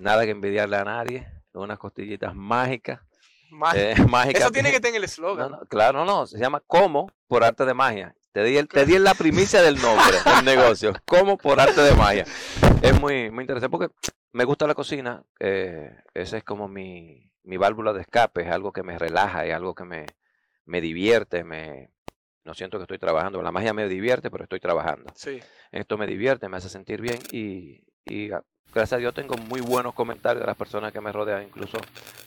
nada 0.00 0.24
que 0.24 0.30
envidiarle 0.30 0.76
a 0.76 0.84
nadie, 0.84 1.26
unas 1.52 1.78
costillitas 1.78 2.34
mágicas. 2.34 3.00
Eh, 3.74 3.94
eso 4.34 4.50
tiene 4.50 4.70
que 4.70 4.80
tener 4.80 4.96
el 4.98 5.04
eslogan. 5.04 5.50
No, 5.50 5.56
no, 5.58 5.66
claro, 5.66 6.04
no, 6.04 6.26
se 6.26 6.38
llama 6.38 6.62
Como 6.66 7.08
por 7.28 7.44
arte 7.44 7.64
de 7.64 7.74
magia. 7.74 8.14
Te 8.32 8.44
di, 8.44 8.56
el, 8.58 8.68
te 8.68 8.86
di 8.86 8.96
la 9.00 9.14
primicia 9.14 9.60
del 9.60 9.80
nombre 9.82 10.16
del 10.36 10.44
negocio, 10.44 10.92
Como 11.04 11.36
por 11.36 11.60
arte 11.60 11.80
de 11.80 11.94
magia. 11.94 12.24
Es 12.80 12.98
muy, 13.00 13.30
muy 13.30 13.42
interesante 13.42 13.68
porque 13.76 13.92
me 14.32 14.44
gusta 14.44 14.66
la 14.68 14.74
cocina, 14.74 15.22
eh, 15.40 15.90
esa 16.14 16.36
es 16.38 16.44
como 16.44 16.68
mi, 16.68 17.32
válvula 17.44 17.92
de 17.92 18.02
escape, 18.02 18.42
es 18.42 18.50
algo 18.50 18.72
que 18.72 18.84
me 18.84 18.98
relaja, 18.98 19.44
es 19.44 19.52
algo 19.52 19.74
que 19.74 19.84
me, 19.84 20.80
divierte, 20.80 21.42
me, 21.42 21.90
no 22.44 22.54
siento 22.54 22.78
que 22.78 22.82
estoy 22.84 22.98
trabajando. 22.98 23.42
La 23.42 23.50
magia 23.50 23.74
me 23.74 23.88
divierte, 23.88 24.30
pero 24.30 24.44
estoy 24.44 24.60
trabajando. 24.60 25.12
Sí. 25.16 25.40
Esto 25.72 25.98
me 25.98 26.06
divierte, 26.06 26.48
me 26.48 26.56
hace 26.58 26.68
sentir 26.68 27.00
bien 27.00 27.18
y, 27.32 27.82
y 28.06 28.30
ah, 28.30 28.44
gracias 28.72 28.94
a 28.96 29.00
Dios 29.00 29.14
tengo 29.14 29.36
muy 29.36 29.60
buenos 29.60 29.94
comentarios 29.94 30.42
de 30.42 30.46
las 30.46 30.56
personas 30.56 30.92
que 30.92 31.00
me 31.00 31.12
rodean, 31.12 31.42
incluso 31.44 31.78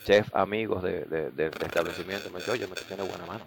chef, 0.06 0.34
amigos 0.36 0.84
de, 0.84 1.06
de, 1.32 1.46
establecimiento. 1.48 2.30
Me 2.32 2.40
dicen, 2.40 2.54
oye, 2.54 2.68
me 2.68 2.76
tiene 2.76 3.04
buena 3.04 3.26
mano. 3.26 3.46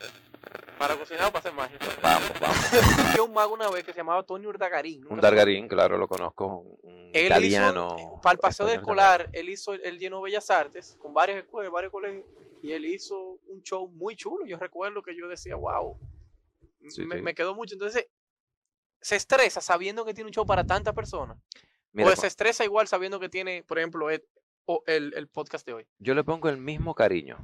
Para 0.78 0.94
cocinar 0.96 1.24
o 1.26 1.32
para 1.32 1.38
hacer 1.40 1.52
magia. 1.54 1.78
Vamos, 2.02 2.30
vamos. 2.40 2.56
Yo 3.16 3.24
un 3.24 3.32
mago 3.32 3.54
una 3.54 3.70
vez 3.70 3.84
que 3.84 3.92
se 3.92 3.98
llamaba 3.98 4.22
Tony 4.22 4.46
Urdagarín. 4.46 5.06
Un 5.08 5.20
Dargarín, 5.20 5.68
claro, 5.68 5.96
lo 5.96 6.06
conozco. 6.06 6.64
él 7.12 7.26
italiano. 7.26 7.96
Hizo, 7.98 8.20
para 8.22 8.32
el 8.34 8.38
paseo 8.38 8.66
de 8.66 8.74
escolar, 8.74 9.28
él 9.32 9.48
hizo, 9.48 9.72
el 9.74 9.98
llenó 9.98 10.20
Bellas 10.22 10.50
Artes 10.50 10.96
con 11.00 11.14
varias 11.14 11.38
escuelas, 11.38 11.72
varios 11.72 11.90
colegios, 11.92 12.24
y 12.62 12.72
él 12.72 12.84
hizo 12.84 13.38
un 13.46 13.62
show 13.62 13.88
muy 13.88 14.16
chulo. 14.16 14.44
Yo 14.46 14.58
recuerdo 14.58 15.02
que 15.02 15.16
yo 15.16 15.28
decía, 15.28 15.54
wow, 15.56 15.98
me, 17.06 17.22
me 17.22 17.34
quedó 17.34 17.54
mucho. 17.54 17.74
Entonces, 17.74 18.06
se 19.00 19.16
estresa 19.16 19.60
sabiendo 19.60 20.04
que 20.04 20.14
tiene 20.14 20.28
un 20.28 20.34
show 20.34 20.46
para 20.46 20.64
tantas 20.64 20.94
personas 20.94 21.38
pues 22.04 22.36
se 22.56 22.64
igual 22.64 22.86
sabiendo 22.88 23.18
que 23.18 23.28
tiene, 23.28 23.62
por 23.66 23.78
ejemplo, 23.78 24.10
e, 24.10 24.24
el, 24.86 25.14
el, 25.16 25.28
podcast 25.28 25.66
de 25.66 25.74
hoy. 25.74 25.86
Yo 25.98 26.14
le 26.14 26.24
pongo 26.24 26.48
el 26.48 26.58
mismo 26.58 26.94
cariño 26.94 27.38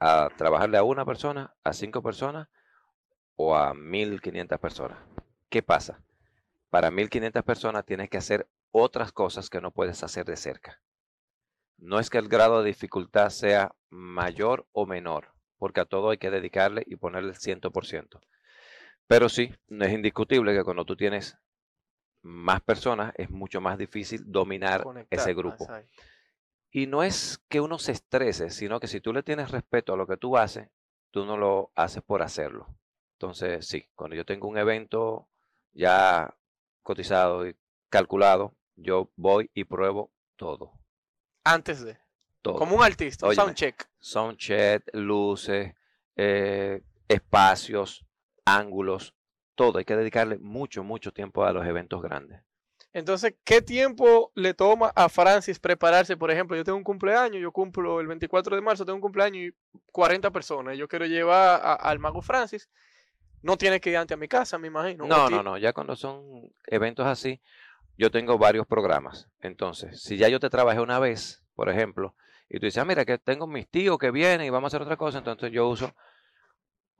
a 0.00 0.28
trabajarle 0.36 0.78
a 0.78 0.82
una 0.84 1.04
persona, 1.04 1.54
a 1.62 1.72
cinco 1.72 2.02
personas 2.02 2.48
o 3.36 3.56
a 3.56 3.74
1500 3.74 4.58
personas. 4.58 4.98
¿Qué 5.48 5.62
pasa? 5.62 6.02
Para 6.70 6.90
1500 6.90 7.42
personas 7.44 7.84
tienes 7.84 8.08
que 8.08 8.16
hacer 8.18 8.48
otras 8.70 9.12
cosas 9.12 9.50
que 9.50 9.60
no 9.60 9.70
puedes 9.72 10.02
hacer 10.02 10.24
de 10.24 10.36
cerca. 10.36 10.80
No 11.76 11.98
es 11.98 12.08
que 12.08 12.18
el 12.18 12.28
grado 12.28 12.62
de 12.62 12.68
dificultad 12.68 13.28
sea 13.30 13.74
mayor 13.90 14.66
o 14.72 14.86
menor, 14.86 15.32
porque 15.58 15.80
a 15.80 15.84
todo 15.84 16.10
hay 16.10 16.18
que 16.18 16.30
dedicarle 16.30 16.84
y 16.86 16.96
ponerle 16.96 17.30
el 17.32 17.36
100%. 17.38 18.20
Pero 19.08 19.28
sí, 19.28 19.52
es 19.68 19.92
indiscutible 19.92 20.54
que 20.54 20.64
cuando 20.64 20.84
tú 20.86 20.96
tienes 20.96 21.36
más 22.22 22.60
personas, 22.62 23.12
es 23.16 23.30
mucho 23.30 23.60
más 23.60 23.76
difícil 23.78 24.22
dominar 24.26 24.84
ese 25.10 25.34
grupo. 25.34 25.66
Y 26.70 26.86
no 26.86 27.02
es 27.02 27.42
que 27.48 27.60
uno 27.60 27.78
se 27.78 27.92
estrese, 27.92 28.50
sino 28.50 28.80
que 28.80 28.86
si 28.86 29.00
tú 29.00 29.12
le 29.12 29.22
tienes 29.22 29.50
respeto 29.50 29.92
a 29.92 29.96
lo 29.96 30.06
que 30.06 30.16
tú 30.16 30.36
haces, 30.36 30.68
tú 31.10 31.26
no 31.26 31.36
lo 31.36 31.70
haces 31.74 32.02
por 32.02 32.22
hacerlo. 32.22 32.66
Entonces, 33.16 33.66
sí, 33.66 33.86
cuando 33.94 34.16
yo 34.16 34.24
tengo 34.24 34.48
un 34.48 34.56
evento 34.56 35.28
ya 35.72 36.34
cotizado 36.82 37.46
y 37.46 37.56
calculado, 37.90 38.54
yo 38.76 39.10
voy 39.16 39.50
y 39.52 39.64
pruebo 39.64 40.10
todo. 40.36 40.72
Antes 41.44 41.84
de. 41.84 41.98
Todo. 42.40 42.56
Como 42.56 42.76
un 42.76 42.82
artista, 42.84 43.32
soundcheck. 43.34 43.88
Soundcheck, 44.00 44.82
luces, 44.94 45.74
eh, 46.16 46.82
espacios, 47.06 48.04
ángulos, 48.44 49.14
todo, 49.54 49.78
hay 49.78 49.84
que 49.84 49.96
dedicarle 49.96 50.38
mucho, 50.38 50.82
mucho 50.84 51.12
tiempo 51.12 51.44
a 51.44 51.52
los 51.52 51.66
eventos 51.66 52.02
grandes. 52.02 52.40
Entonces, 52.94 53.34
¿qué 53.44 53.62
tiempo 53.62 54.30
le 54.34 54.52
toma 54.52 54.92
a 54.94 55.08
Francis 55.08 55.58
prepararse? 55.58 56.16
Por 56.16 56.30
ejemplo, 56.30 56.56
yo 56.56 56.64
tengo 56.64 56.76
un 56.76 56.84
cumpleaños, 56.84 57.40
yo 57.40 57.50
cumplo 57.50 58.00
el 58.00 58.06
24 58.06 58.54
de 58.54 58.60
marzo, 58.62 58.84
tengo 58.84 58.96
un 58.96 59.00
cumpleaños 59.00 59.54
y 59.54 59.78
40 59.92 60.30
personas. 60.30 60.76
Yo 60.76 60.86
quiero 60.88 61.06
llevar 61.06 61.60
al 61.80 61.98
mago 61.98 62.20
Francis. 62.20 62.68
No 63.40 63.56
tiene 63.56 63.80
que 63.80 63.90
ir 63.90 63.96
ante 63.96 64.12
a 64.14 64.18
mi 64.18 64.28
casa, 64.28 64.58
me 64.58 64.66
imagino. 64.68 65.06
No, 65.06 65.30
no, 65.30 65.42
no. 65.42 65.56
Ya 65.56 65.72
cuando 65.72 65.96
son 65.96 66.50
eventos 66.66 67.06
así, 67.06 67.40
yo 67.96 68.10
tengo 68.10 68.36
varios 68.36 68.66
programas. 68.66 69.26
Entonces, 69.40 70.02
si 70.02 70.18
ya 70.18 70.28
yo 70.28 70.38
te 70.38 70.50
trabajé 70.50 70.80
una 70.80 70.98
vez, 70.98 71.44
por 71.54 71.70
ejemplo, 71.70 72.14
y 72.48 72.60
tú 72.60 72.66
dices, 72.66 72.82
ah, 72.82 72.84
mira, 72.84 73.06
que 73.06 73.16
tengo 73.16 73.46
mis 73.46 73.68
tíos 73.68 73.96
que 73.96 74.10
vienen 74.10 74.46
y 74.46 74.50
vamos 74.50 74.66
a 74.72 74.76
hacer 74.76 74.82
otra 74.82 74.98
cosa, 74.98 75.16
entonces 75.18 75.50
yo 75.50 75.66
uso 75.66 75.94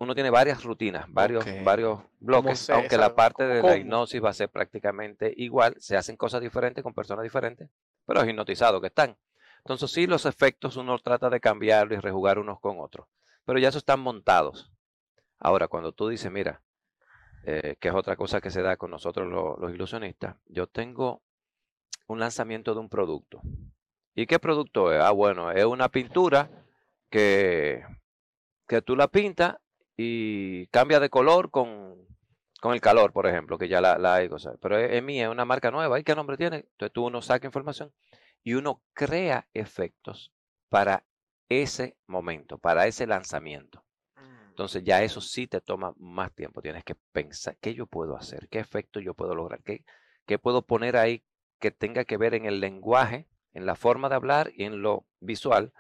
uno 0.02 0.14
tiene 0.14 0.30
varias 0.30 0.64
rutinas, 0.64 1.06
varios, 1.12 1.44
varios 1.62 2.00
bloques, 2.18 2.68
aunque 2.70 2.98
la 2.98 3.14
parte 3.14 3.44
de 3.46 3.62
la 3.62 3.76
hipnosis 3.76 4.22
va 4.22 4.30
a 4.30 4.34
ser 4.34 4.48
prácticamente 4.48 5.32
igual, 5.36 5.76
se 5.78 5.96
hacen 5.96 6.16
cosas 6.16 6.40
diferentes 6.40 6.82
con 6.82 6.92
personas 6.92 7.22
diferentes, 7.22 7.68
pero 8.04 8.20
es 8.20 8.28
hipnotizado 8.28 8.80
que 8.80 8.88
están. 8.88 9.16
Entonces 9.58 9.92
sí, 9.92 10.08
los 10.08 10.26
efectos 10.26 10.76
uno 10.76 10.98
trata 10.98 11.30
de 11.30 11.38
cambiarlos 11.38 11.96
y 11.96 12.00
rejugar 12.00 12.40
unos 12.40 12.58
con 12.58 12.80
otros, 12.80 13.06
pero 13.44 13.60
ya 13.60 13.68
eso 13.68 13.78
están 13.78 14.00
montados. 14.00 14.72
Ahora, 15.38 15.68
cuando 15.68 15.92
tú 15.92 16.08
dices, 16.08 16.32
mira, 16.32 16.60
eh, 17.44 17.76
que 17.78 17.88
es 17.88 17.94
otra 17.94 18.16
cosa 18.16 18.40
que 18.40 18.50
se 18.50 18.60
da 18.60 18.76
con 18.76 18.90
nosotros 18.90 19.28
los, 19.30 19.72
ilusionistas, 19.72 20.34
yo 20.46 20.66
tengo 20.66 21.22
un 22.08 22.18
lanzamiento 22.18 22.74
de 22.74 22.80
un 22.80 22.88
producto. 22.88 23.40
¿Y 24.16 24.26
qué 24.26 24.40
producto 24.40 24.92
es? 24.92 25.00
Ah, 25.00 25.12
bueno, 25.12 25.52
es 25.52 25.64
una 25.64 25.88
pintura 25.88 26.50
que, 27.08 27.84
que 28.66 28.82
tú 28.82 28.96
la 28.96 29.06
pintas 29.06 29.58
y 29.96 30.66
cambia 30.68 31.00
de 31.00 31.10
color 31.10 31.50
con, 31.50 32.06
el 32.72 32.80
calor, 32.80 33.12
por 33.12 33.26
ejemplo, 33.26 33.58
que 33.58 33.68
ya 33.68 33.80
la, 33.80 33.96
hay. 34.14 34.28
pero 34.60 34.78
es, 34.78 34.90
es, 34.92 35.02
mía, 35.02 35.24
es 35.24 35.30
una 35.30 35.44
marca 35.44 35.70
nueva. 35.70 35.98
¿Y 36.00 36.04
qué 36.04 36.14
nombre 36.14 36.36
tiene? 36.36 36.58
Entonces 36.58 36.92
tú 36.92 37.06
uno 37.06 37.20
saca 37.22 37.46
información 37.46 37.92
y 38.42 38.54
uno 38.54 38.82
crea 38.94 39.46
efectos 39.52 40.32
para 40.68 41.04
ese 41.48 41.96
momento, 42.06 42.58
para 42.58 42.86
ese 42.86 43.06
lanzamiento. 43.06 43.84
Ah. 44.16 44.46
Entonces 44.48 44.82
ya 44.84 45.02
eso 45.02 45.20
sí 45.20 45.46
te 45.46 45.60
toma 45.60 45.92
más 45.98 46.32
tiempo. 46.34 46.62
Tienes 46.62 46.84
que 46.84 46.94
pensar 47.12 47.56
qué 47.60 47.74
yo 47.74 47.86
puedo 47.86 48.16
hacer, 48.16 48.48
qué 48.48 48.60
efecto 48.60 49.00
yo 49.00 49.14
puedo 49.14 49.34
lograr, 49.34 49.62
qué, 49.62 49.84
qué 50.26 50.38
puedo 50.38 50.62
poner 50.64 50.96
ahí 50.96 51.22
que 51.60 51.70
tenga 51.70 52.04
que 52.04 52.16
ver 52.16 52.34
en 52.34 52.44
el 52.46 52.60
lenguaje, 52.60 53.28
en 53.52 53.66
la 53.66 53.76
forma 53.76 54.08
de 54.08 54.14
hablar 54.14 54.50
y 54.54 54.64
en 54.64 54.80
lo 54.82 55.04
visual 55.20 55.72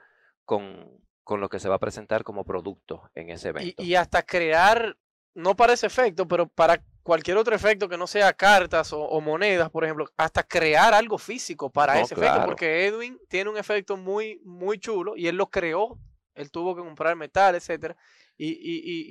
con, 0.44 0.98
con 1.24 1.40
lo 1.40 1.48
que 1.48 1.60
se 1.60 1.68
va 1.68 1.76
a 1.76 1.80
presentar 1.80 2.24
como 2.24 2.44
producto 2.44 3.10
en 3.14 3.30
ese 3.30 3.48
evento. 3.48 3.82
Y, 3.82 3.94
hasta 3.94 4.22
crear, 4.22 4.96
no 5.34 5.54
para 5.56 5.72
ese 5.72 5.86
efecto, 5.86 6.26
pero 6.26 6.48
para 6.48 6.82
cualquier 7.02 7.36
otro 7.36 7.54
efecto 7.54 7.88
que 7.88 7.96
no 7.96 8.06
sea 8.06 8.32
cartas 8.32 8.92
o, 8.92 9.20
monedas, 9.20 9.70
por 9.70 9.84
ejemplo, 9.84 10.06
hasta 10.16 10.42
crear 10.42 10.94
algo 10.94 11.18
físico 11.18 11.70
para 11.70 12.00
ese 12.00 12.14
efecto, 12.14 12.44
porque 12.44 12.86
Edwin 12.86 13.18
tiene 13.28 13.50
un 13.50 13.56
efecto 13.56 13.96
muy, 13.96 14.40
muy 14.44 14.78
chulo 14.78 15.16
y 15.16 15.28
él 15.28 15.36
lo 15.36 15.48
creó, 15.48 15.98
él 16.34 16.50
tuvo 16.50 16.74
que 16.74 16.82
comprar 16.82 17.14
metal, 17.16 17.54
etcétera, 17.54 17.96
y, 18.38 18.48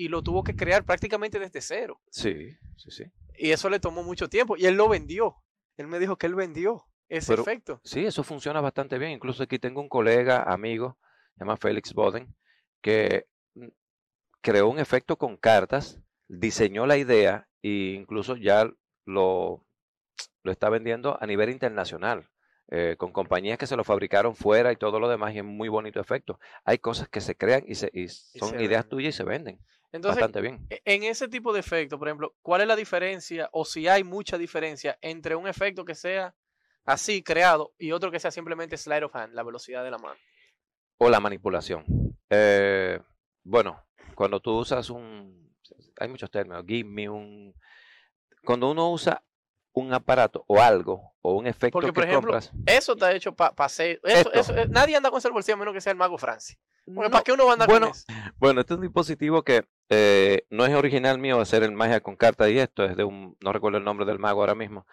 y, 0.04 0.08
lo 0.10 0.22
tuvo 0.22 0.44
que 0.44 0.54
crear 0.56 0.84
prácticamente 0.84 1.40
desde 1.40 1.62
cero. 1.62 2.02
Sí, 2.10 2.50
sí, 2.76 2.92
sí. 2.92 3.06
Y 3.38 3.52
eso 3.52 3.70
le 3.70 3.80
tomó 3.80 4.04
mucho 4.04 4.28
tiempo 4.28 4.58
y 4.58 4.66
él 4.66 4.76
lo 4.76 4.90
vendió. 4.90 5.38
Él 5.78 5.88
me 5.88 6.00
dijo 6.00 6.18
que 6.18 6.28
él 6.28 6.36
vendió 6.36 6.84
ese 7.08 7.36
efecto. 7.36 7.80
Sí, 7.86 8.06
eso 8.06 8.24
funciona 8.26 8.60
bastante 8.60 8.98
bien. 8.98 9.12
Incluso 9.12 9.44
aquí 9.44 9.58
tengo 9.58 9.80
un 9.80 9.88
colega, 9.88 10.44
amigo, 10.44 10.98
se 11.42 11.46
llama 11.46 11.58
Felix 11.58 11.92
Boden, 11.96 12.36
que 12.82 13.26
mm, 13.56 13.68
creó 14.42 14.68
un 14.70 14.78
efecto 14.78 15.18
con 15.18 15.38
cartas, 15.38 16.00
diseñó 16.28 16.86
la 16.86 16.98
idea 16.98 17.48
e 17.64 17.94
incluso 17.98 18.36
ya 18.36 18.70
lo, 19.06 19.66
lo 20.44 20.52
está 20.52 20.70
vendiendo 20.70 21.18
a 21.20 21.26
nivel 21.26 21.50
internacional. 21.50 22.28
Eh, 22.74 22.96
con 22.98 23.12
compañías 23.12 23.58
que 23.58 23.68
se 23.68 23.76
lo 23.76 23.84
fabricaron 23.84 24.34
fuera 24.34 24.72
y 24.72 24.78
todo 24.78 24.98
lo 25.00 25.10
demás, 25.10 25.34
y 25.36 25.40
es 25.40 25.44
muy 25.44 25.68
bonito 25.68 26.00
efecto. 26.00 26.40
Hay 26.64 26.78
cosas 26.78 27.10
que 27.10 27.20
se 27.20 27.36
crean 27.36 27.66
y, 27.68 27.76
se, 27.76 27.92
son 28.08 28.62
ideas 28.62 28.88
tuyas 28.88 29.14
y 29.14 29.18
se 29.18 29.26
venden. 29.26 29.60
Entonces, 29.92 30.18
bastante 30.22 30.40
bien. 30.40 30.68
E, 30.70 30.82
en 30.86 31.04
ese 31.04 31.28
tipo 31.28 31.52
de 31.52 31.60
efecto, 31.60 32.00
por 32.00 32.08
ejemplo, 32.08 32.34
¿cuál 32.42 32.62
es 32.62 32.68
la 32.68 32.78
diferencia 32.78 33.50
o 33.52 33.66
si 33.66 33.90
hay 33.90 34.06
mucha 34.06 34.38
diferencia 34.38 34.98
entre 35.02 35.36
un 35.36 35.50
efecto 35.50 35.84
que 35.84 35.96
sea 35.96 36.34
así 36.86 37.22
creado 37.22 37.74
y 37.78 37.92
otro 37.92 38.10
que 38.10 38.22
sea 38.22 38.32
simplemente 38.32 38.78
slide 38.78 39.04
of 39.04 39.14
hand, 39.18 39.34
la 39.34 39.44
velocidad 39.44 39.84
de 39.84 39.92
la 39.92 39.98
mano? 39.98 40.16
o 41.04 41.10
la 41.10 41.20
manipulación. 41.20 41.84
Eh, 42.30 43.00
bueno, 43.44 43.82
cuando 44.14 44.40
tú 44.40 44.52
usas 44.60 44.88
un, 44.92 45.52
hay 46.00 46.08
muchos 46.10 46.30
términos, 46.30 46.64
give 46.68 46.84
me 46.88 47.10
un, 47.10 47.56
cuando 48.46 48.70
uno 48.70 48.92
usa 48.92 49.24
un 49.74 49.92
aparato 49.96 50.44
o 50.48 50.62
algo 50.62 51.14
o 51.24 51.34
un 51.34 51.48
efecto 51.48 51.72
Porque, 51.80 51.92
por 51.92 52.04
ejemplo, 52.04 52.38
eso 52.68 52.94
está 52.94 53.14
hecho 53.14 53.34
para 53.36 53.54
eso, 53.66 54.56
eh, 54.56 54.68
nadie 54.70 54.96
anda 54.98 55.10
con 55.10 55.18
ese 55.18 55.30
bolsillo 55.32 55.58
menos 55.58 55.74
que 55.74 55.82
sea 55.82 55.92
el 55.92 55.98
mago 55.98 56.20
Francis. 56.20 56.60
uno 56.86 57.10
bueno, 57.68 57.92
Bueno, 58.38 58.62
este 58.62 58.74
es 58.76 58.78
un 58.78 58.84
dispositivo 58.84 59.42
que 59.42 59.66
eh, 59.90 60.46
no 60.52 60.66
es 60.68 60.76
original 60.76 61.18
mío 61.18 61.40
hacer 61.42 61.64
el 61.64 61.72
magia 61.72 62.00
con 62.02 62.16
carta 62.16 62.48
y 62.50 62.60
esto 62.60 62.86
es 62.86 62.96
de 62.96 63.06
un, 63.06 63.36
no 63.42 63.52
recuerdo 63.54 63.80
el 63.80 63.84
nombre 63.84 64.06
del 64.06 64.20
mago 64.20 64.42
ahora 64.42 64.54
mismo. 64.54 64.86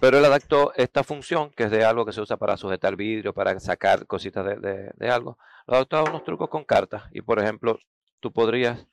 Pero 0.00 0.18
él 0.18 0.24
adaptó 0.24 0.72
esta 0.74 1.02
función, 1.02 1.50
que 1.50 1.64
es 1.64 1.70
de 1.70 1.84
algo 1.84 2.06
que 2.06 2.12
se 2.12 2.20
usa 2.20 2.36
para 2.36 2.56
sujetar 2.56 2.94
vidrio, 2.96 3.32
para 3.34 3.58
sacar 3.58 4.06
cositas 4.06 4.44
de, 4.60 5.08
algo, 5.10 5.38
lo 5.66 5.74
adaptó 5.74 5.96
a 5.98 6.04
unos 6.04 6.24
trucos 6.24 6.48
con 6.48 6.64
cartas. 6.64 7.02
Y 7.12 7.20
por 7.22 7.40
ejemplo, 7.40 7.78
tú 8.20 8.32
podrías 8.32 8.86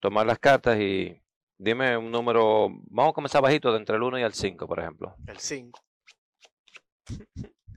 tomar 0.00 0.26
las 0.26 0.38
cartas 0.38 0.78
y 0.78 1.18
dime 1.56 1.96
un 1.96 2.10
número, 2.10 2.68
vamos 2.90 3.10
a 3.12 3.14
comenzar 3.14 3.42
bajito, 3.42 3.72
de 3.72 3.78
entre 3.78 3.96
el 3.96 4.02
1 4.02 4.18
y 4.18 4.22
el 4.22 4.34
5, 4.34 4.66
por 4.66 4.78
ejemplo. 4.78 5.16
El 5.26 5.38
5. 5.38 5.80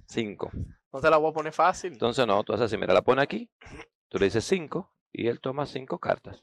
5. 0.08 0.52
Entonces 0.91 1.12
la 1.12 1.17
voy 1.17 1.30
a 1.30 1.34
poner 1.34 1.54
fácil. 1.54 1.93
Entonces 1.93 2.28
no, 2.28 2.43
tú 2.43 2.54
haces 2.54 2.65
así, 2.65 2.78
mira, 2.78 2.93
la 2.93 3.02
pone 3.04 3.22
aquí, 3.22 3.50
tú 4.10 4.19
le 4.19 4.26
dices 4.26 4.43
5 4.43 4.91
y 5.13 5.28
él 5.28 5.39
toma 5.39 5.65
5 5.65 5.98
cartas. 6.00 6.41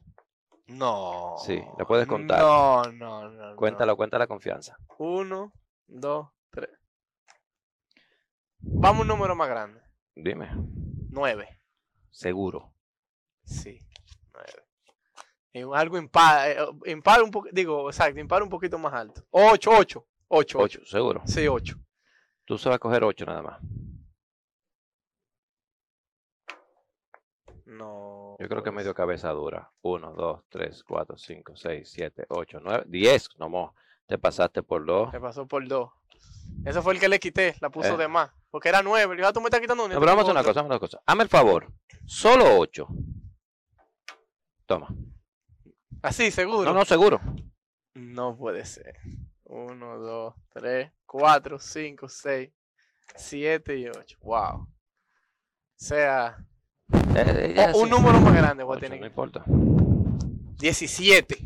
No. 0.66 1.34
Sí, 1.44 1.60
la 1.78 1.84
puedes 1.84 2.06
contar. 2.08 2.40
No, 2.40 2.82
no, 2.92 3.28
no. 3.28 3.32
Cuéntalo, 3.56 3.56
cuéntala 3.56 3.94
cuenta 3.96 4.18
la 4.18 4.26
confianza. 4.26 4.76
1, 4.98 5.52
2 5.88 6.24
3 6.52 6.68
Vamos 8.58 8.98
a 8.98 9.02
un 9.02 9.08
número 9.08 9.36
más 9.36 9.48
grande. 9.48 9.80
Dime. 10.14 10.50
9 11.10 11.48
Seguro. 12.10 12.72
Sí, 13.44 13.78
9 14.34 14.46
En 15.52 15.68
algo 15.74 15.98
impar, 15.98 16.50
eh, 16.50 16.56
impar 16.90 17.22
un 17.22 17.30
poco, 17.30 17.48
digo, 17.52 17.88
exacto, 17.88 18.18
impar 18.18 18.42
un 18.42 18.48
poquito 18.48 18.78
más 18.78 18.92
alto. 18.92 19.22
8, 19.30 19.70
8 19.70 20.06
8, 20.28 20.58
8 20.60 20.84
seguro. 20.84 21.22
Sí, 21.26 21.46
8 21.46 21.76
Tú 22.44 22.58
se 22.58 22.68
vas 22.68 22.76
a 22.76 22.78
coger 22.80 23.04
8 23.04 23.24
nada 23.26 23.42
más. 23.42 23.60
No. 27.66 28.36
Yo 28.40 28.48
creo 28.48 28.62
que 28.62 28.70
pues. 28.72 28.76
medio 28.84 28.94
cabeza 28.94 29.30
dura. 29.30 29.72
1, 29.82 30.12
2, 30.14 30.44
3, 30.48 30.84
4, 30.84 31.16
5, 31.18 31.56
6, 31.56 31.88
7, 31.90 32.26
8, 32.28 32.60
9, 32.62 32.84
10, 32.88 33.28
no 33.38 33.48
te 34.06 34.18
pasaste 34.18 34.62
por 34.62 34.86
dos. 34.86 35.10
Te 35.10 35.20
pasó 35.20 35.46
por 35.46 35.66
dos. 35.66 35.90
Ese 36.64 36.80
fue 36.80 36.94
el 36.94 37.00
que 37.00 37.08
le 37.08 37.18
quité, 37.18 37.56
la 37.60 37.70
puso 37.70 37.94
eh. 37.94 37.96
de 37.96 38.08
más. 38.08 38.30
Porque 38.50 38.68
era 38.68 38.82
nueve. 38.82 39.14
Le 39.14 39.18
dije, 39.20 39.28
ah, 39.28 39.32
tú 39.32 39.40
me 39.40 39.46
estás 39.46 39.60
quitando 39.60 39.82
un. 39.84 39.90
pero 39.90 40.00
vamos 40.00 40.28
a 40.28 40.30
una 40.30 40.44
cosa, 40.44 40.62
una 40.62 40.78
cosa. 40.78 41.00
Hazme 41.04 41.24
el 41.24 41.28
favor. 41.28 41.66
Solo 42.06 42.56
8 42.58 42.86
Toma. 44.64 44.88
Así, 46.02 46.30
seguro. 46.30 46.64
No, 46.64 46.72
no, 46.78 46.84
seguro. 46.84 47.20
No 47.94 48.36
puede 48.36 48.64
ser. 48.64 48.96
1, 49.44 49.98
2, 49.98 50.34
3, 50.54 50.92
4, 51.04 51.58
5, 51.58 52.08
6, 52.08 52.50
7 53.16 53.76
y 53.78 53.88
8. 53.88 54.18
Wow. 54.22 54.62
O 54.62 54.68
sea, 55.76 56.38
eh, 56.90 56.94
eh, 57.16 57.54
eh 57.58 57.72
un 57.74 57.90
número 57.90 58.20
más 58.20 58.34
grande 58.34 58.64
No 58.64 59.06
importa. 59.06 59.42
17. 59.46 61.38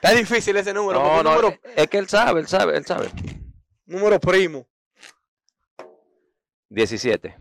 Está 0.00 0.14
difícil 0.16 0.56
ese 0.56 0.72
número. 0.72 1.00
No, 1.02 1.22
no, 1.24 1.34
número... 1.34 1.48
Eh, 1.48 1.60
eh, 1.64 1.72
es 1.78 1.86
que 1.88 1.98
él 1.98 2.08
sabe, 2.08 2.40
él 2.40 2.46
sabe, 2.46 2.76
él 2.76 2.86
sabe. 2.86 3.08
Número 3.86 4.20
primo. 4.20 4.64
17. 6.68 7.36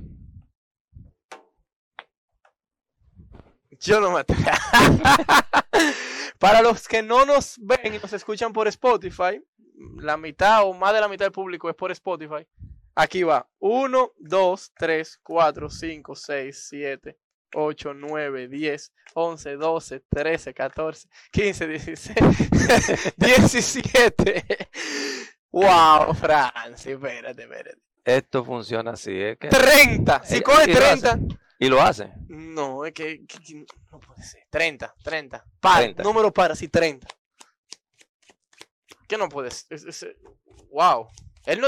Yo 3.79 4.01
no 4.01 4.09
maté. 4.09 4.33
Para 6.39 6.63
los 6.63 6.87
que 6.87 7.03
no 7.03 7.25
nos 7.25 7.57
ven 7.59 7.93
y 7.93 7.99
nos 7.99 8.11
escuchan 8.13 8.51
por 8.51 8.67
Spotify, 8.69 9.39
la 9.97 10.17
mitad 10.17 10.63
o 10.67 10.73
más 10.73 10.93
de 10.95 11.01
la 11.01 11.07
mitad 11.07 11.25
del 11.25 11.31
público 11.31 11.69
es 11.69 11.75
por 11.75 11.91
Spotify. 11.91 12.47
Aquí 12.95 13.21
va. 13.21 13.47
1, 13.59 14.13
2, 14.17 14.71
3, 14.75 15.19
4, 15.21 15.69
5, 15.69 16.15
6, 16.15 16.67
7, 16.69 17.19
8, 17.53 17.93
9, 17.93 18.47
10, 18.49 18.91
11, 19.13 19.57
12, 19.57 20.03
13, 20.09 20.53
14, 20.53 21.09
15, 21.31 21.67
16, 21.67 23.15
17. 23.15 24.69
wow, 25.51 26.13
Francis, 26.13 26.85
espérate, 26.87 27.41
espérate. 27.43 27.77
Esto 28.03 28.43
funciona 28.43 28.91
así, 28.91 29.17
30, 29.49 30.17
¿eh? 30.17 30.21
eh, 30.23 30.27
si 30.27 30.41
coge 30.41 30.67
30... 30.73 31.19
¿Y 31.59 31.69
lo 31.69 31.81
hace? 31.81 32.13
No, 32.27 32.85
es 32.85 32.93
que, 32.93 33.23
no 33.91 33.99
puede 33.99 34.21
ser. 34.21 34.43
30, 34.51 34.93
30. 35.03 35.43
número 36.03 36.31
para, 36.31 36.53
sí, 36.55 36.67
30. 36.67 37.07
¿Qué 39.07 39.17
no 39.17 39.27
puedes 39.27 39.65
ser. 39.89 40.17
wow. 40.71 41.07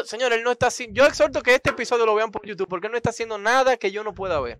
señor, 0.06 0.32
él 0.34 0.44
no 0.44 0.52
está 0.52 0.68
haciendo. 0.68 0.94
Yo 1.02 1.08
exhorto 1.08 1.42
que 1.42 1.56
este 1.56 1.72
episodio 1.72 2.06
lo 2.06 2.13
vean 2.13 2.30
por 2.30 2.46
YouTube 2.46 2.68
porque 2.68 2.86
él 2.86 2.92
no 2.92 2.98
está 2.98 3.10
haciendo 3.10 3.39
nada 3.39 3.78
que 3.78 3.92
yo 3.92 4.04
no 4.04 4.13
pueda 4.13 4.39
ver. 4.42 4.60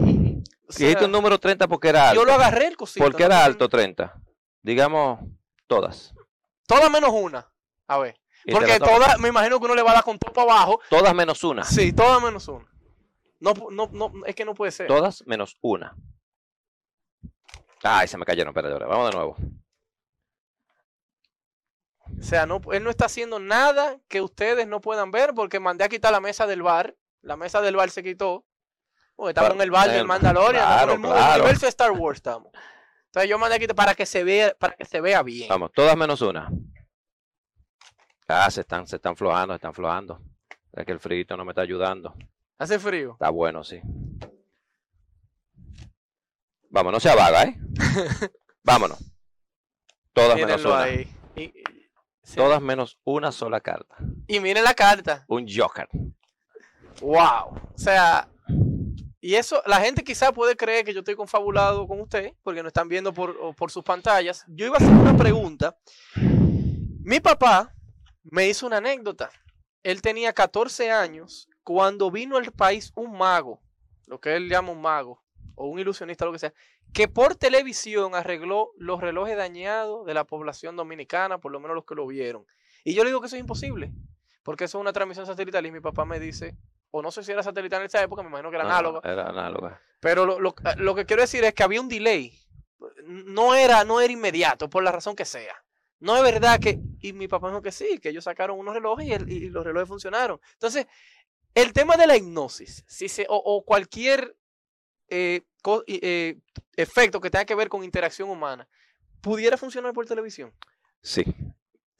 Dijiste 0.77 1.05
un 1.05 1.11
número 1.11 1.39
30 1.39 1.67
porque 1.67 1.89
era 1.89 2.09
alto. 2.09 2.21
Yo 2.21 2.25
lo 2.25 2.33
agarré 2.33 2.67
el 2.67 2.77
cosito. 2.77 3.03
Porque 3.05 3.23
era 3.23 3.43
alto 3.43 3.67
30. 3.69 4.13
Digamos, 4.61 5.19
todas. 5.67 6.13
Todas 6.67 6.89
menos 6.89 7.09
una. 7.13 7.49
A 7.87 7.97
ver. 7.99 8.17
porque 8.49 8.79
todas, 8.79 9.19
me 9.19 9.29
imagino 9.29 9.59
que 9.59 9.65
uno 9.65 9.75
le 9.75 9.81
va 9.81 9.91
a 9.91 9.95
dar 9.95 10.03
con 10.03 10.17
todo 10.17 10.33
para 10.33 10.51
abajo. 10.51 10.79
Todas 10.89 11.13
menos 11.13 11.43
una. 11.43 11.63
Sí, 11.63 11.91
todas 11.93 12.21
menos 12.21 12.47
una. 12.47 12.67
No, 13.39 13.53
no, 13.71 13.89
no, 13.91 14.11
es 14.25 14.35
que 14.35 14.45
no 14.45 14.53
puede 14.53 14.71
ser. 14.71 14.87
Todas 14.87 15.25
menos 15.25 15.57
una. 15.61 15.95
Ay, 17.83 18.07
se 18.07 18.15
me 18.15 18.25
cayeron, 18.25 18.53
perdedores 18.53 18.87
Vamos 18.87 19.09
de 19.09 19.15
nuevo. 19.17 19.35
O 22.19 22.23
sea, 22.23 22.45
no, 22.45 22.61
él 22.71 22.83
no 22.83 22.89
está 22.91 23.05
haciendo 23.05 23.39
nada 23.39 23.97
que 24.07 24.21
ustedes 24.21 24.67
no 24.67 24.79
puedan 24.79 25.09
ver 25.09 25.33
porque 25.33 25.59
mandé 25.59 25.83
a 25.85 25.89
quitar 25.89 26.11
la 26.11 26.19
mesa 26.19 26.45
del 26.45 26.61
bar. 26.61 26.95
La 27.21 27.35
mesa 27.35 27.61
del 27.61 27.75
bar 27.75 27.89
se 27.89 28.03
quitó. 28.03 28.45
Porque 29.21 29.33
estamos 29.39 29.53
en 29.53 29.61
el 29.61 29.69
barrio 29.69 29.93
del 29.97 30.07
Mandalorian, 30.07 30.63
estamos 30.63 30.95
en 31.11 31.17
el, 31.25 31.35
universo 31.41 31.65
de 31.67 31.69
Star 31.69 31.91
Wars 31.91 32.17
estamos. 32.17 32.51
Entonces 33.05 33.29
yo 33.29 33.37
mandé 33.37 33.57
aquí 33.57 33.67
para 33.67 33.93
que 33.93 34.03
se 34.03 34.23
vea, 34.23 34.51
para 34.57 34.73
que 34.75 34.83
se 34.83 34.99
vea 34.99 35.21
bien. 35.21 35.47
Vamos, 35.47 35.71
todas 35.75 35.95
menos 35.95 36.21
una. 36.23 36.49
Ah, 38.27 38.49
se 38.49 38.61
están, 38.61 38.87
se 38.87 38.95
están 38.95 39.15
flojando, 39.15 39.53
se 39.53 39.57
están 39.57 39.75
flojando. 39.75 40.19
Es 40.73 40.83
que 40.87 40.91
el 40.91 40.99
frío 40.99 41.23
no 41.37 41.45
me 41.45 41.51
está 41.51 41.61
ayudando. 41.61 42.15
¿Hace 42.57 42.79
frío? 42.79 43.11
Está 43.11 43.29
bueno, 43.29 43.63
sí. 43.63 43.79
Vamos, 46.71 46.91
no 46.91 46.99
sea 46.99 47.13
vaga, 47.13 47.43
¿eh? 47.43 47.59
Vámonos. 48.63 48.97
Todas 50.13 50.35
menos 50.35 50.65
una. 50.65 50.83
Todas 52.35 52.59
menos 52.59 52.97
una 53.03 53.31
sola 53.31 53.61
carta. 53.61 53.97
Y 54.25 54.39
miren 54.39 54.63
la 54.63 54.73
carta. 54.73 55.23
Un 55.27 55.45
Joker. 55.47 55.87
Wow. 57.03 57.51
O 57.51 57.77
sea, 57.77 58.27
y 59.23 59.35
eso, 59.35 59.61
la 59.67 59.79
gente 59.79 60.03
quizá 60.03 60.31
puede 60.31 60.55
creer 60.57 60.83
que 60.83 60.93
yo 60.95 60.99
estoy 61.01 61.15
confabulado 61.15 61.87
con 61.87 62.01
usted, 62.01 62.33
porque 62.41 62.63
no 62.63 62.69
están 62.69 62.87
viendo 62.89 63.13
por, 63.13 63.55
por 63.55 63.69
sus 63.69 63.83
pantallas. 63.83 64.43
Yo 64.47 64.65
iba 64.65 64.77
a 64.77 64.77
hacer 64.77 64.89
una 64.91 65.15
pregunta. 65.15 65.77
Mi 66.15 67.19
papá 67.19 67.71
me 68.23 68.47
hizo 68.49 68.65
una 68.65 68.77
anécdota. 68.77 69.29
Él 69.83 70.01
tenía 70.01 70.33
14 70.33 70.89
años 70.89 71.47
cuando 71.63 72.09
vino 72.09 72.35
al 72.35 72.51
país 72.51 72.91
un 72.95 73.15
mago, 73.15 73.61
lo 74.07 74.19
que 74.19 74.35
él 74.35 74.49
llama 74.49 74.71
un 74.71 74.81
mago, 74.81 75.23
o 75.53 75.67
un 75.67 75.79
ilusionista, 75.79 76.25
lo 76.25 76.31
que 76.31 76.39
sea, 76.39 76.53
que 76.91 77.07
por 77.07 77.35
televisión 77.35 78.15
arregló 78.15 78.71
los 78.77 78.99
relojes 79.01 79.37
dañados 79.37 80.03
de 80.07 80.15
la 80.15 80.23
población 80.23 80.75
dominicana, 80.75 81.37
por 81.37 81.51
lo 81.51 81.59
menos 81.59 81.75
los 81.75 81.85
que 81.85 81.93
lo 81.93 82.07
vieron. 82.07 82.43
Y 82.83 82.95
yo 82.95 83.03
le 83.03 83.11
digo 83.11 83.21
que 83.21 83.27
eso 83.27 83.35
es 83.35 83.39
imposible, 83.41 83.91
porque 84.41 84.63
eso 84.63 84.79
es 84.79 84.81
una 84.81 84.93
transmisión 84.93 85.27
satelital 85.27 85.63
y 85.67 85.71
mi 85.71 85.79
papá 85.79 86.05
me 86.05 86.19
dice 86.19 86.57
o 86.91 87.01
no 87.01 87.09
sé 87.11 87.23
si 87.23 87.31
era 87.31 87.41
satelital 87.41 87.79
en 87.81 87.85
esa 87.87 88.01
época, 88.03 88.21
me 88.21 88.29
imagino 88.29 88.49
que 88.51 88.57
era 88.57 88.65
análoga. 88.65 89.01
Era 89.09 89.27
análoga. 89.29 89.81
Pero 89.99 90.25
lo, 90.25 90.53
que 90.55 91.05
quiero 91.05 91.21
decir 91.21 91.43
es 91.45 91.53
que 91.53 91.63
había 91.63 91.81
un 91.81 91.87
delay. 91.89 92.37
No 93.05 93.55
era, 93.55 93.83
no 93.83 94.01
era 94.01 94.11
inmediato, 94.11 94.69
por 94.69 94.83
la 94.83 94.91
razón 94.91 95.15
que 95.15 95.25
sea. 95.25 95.55
No 95.99 96.17
es 96.17 96.23
verdad 96.23 96.59
que. 96.59 96.79
Y 96.99 97.13
mi 97.13 97.27
papá 97.27 97.47
dijo 97.49 97.61
que 97.61 97.71
sí, 97.71 97.99
que 97.99 98.09
ellos 98.09 98.23
sacaron 98.23 98.57
unos 98.59 98.73
relojes 98.73 99.05
y, 99.27 99.49
los 99.49 99.63
relojes 99.63 99.87
funcionaron. 99.87 100.39
Entonces, 100.53 100.87
el 101.55 101.73
tema 101.73 101.95
de 101.95 102.07
la 102.07 102.17
hipnosis, 102.17 102.83
si 102.87 103.05
o, 103.29 103.63
cualquier 103.63 104.35
eh, 105.09 105.41
eh, 105.87 106.37
efecto 106.75 107.21
que 107.21 107.29
tenga 107.29 107.45
que 107.45 107.55
ver 107.55 107.69
con 107.69 107.83
interacción 107.83 108.29
humana, 108.29 108.67
¿pudiera 109.21 109.57
funcionar 109.57 109.93
por 109.93 110.05
televisión? 110.07 110.51
Sí, 111.01 111.23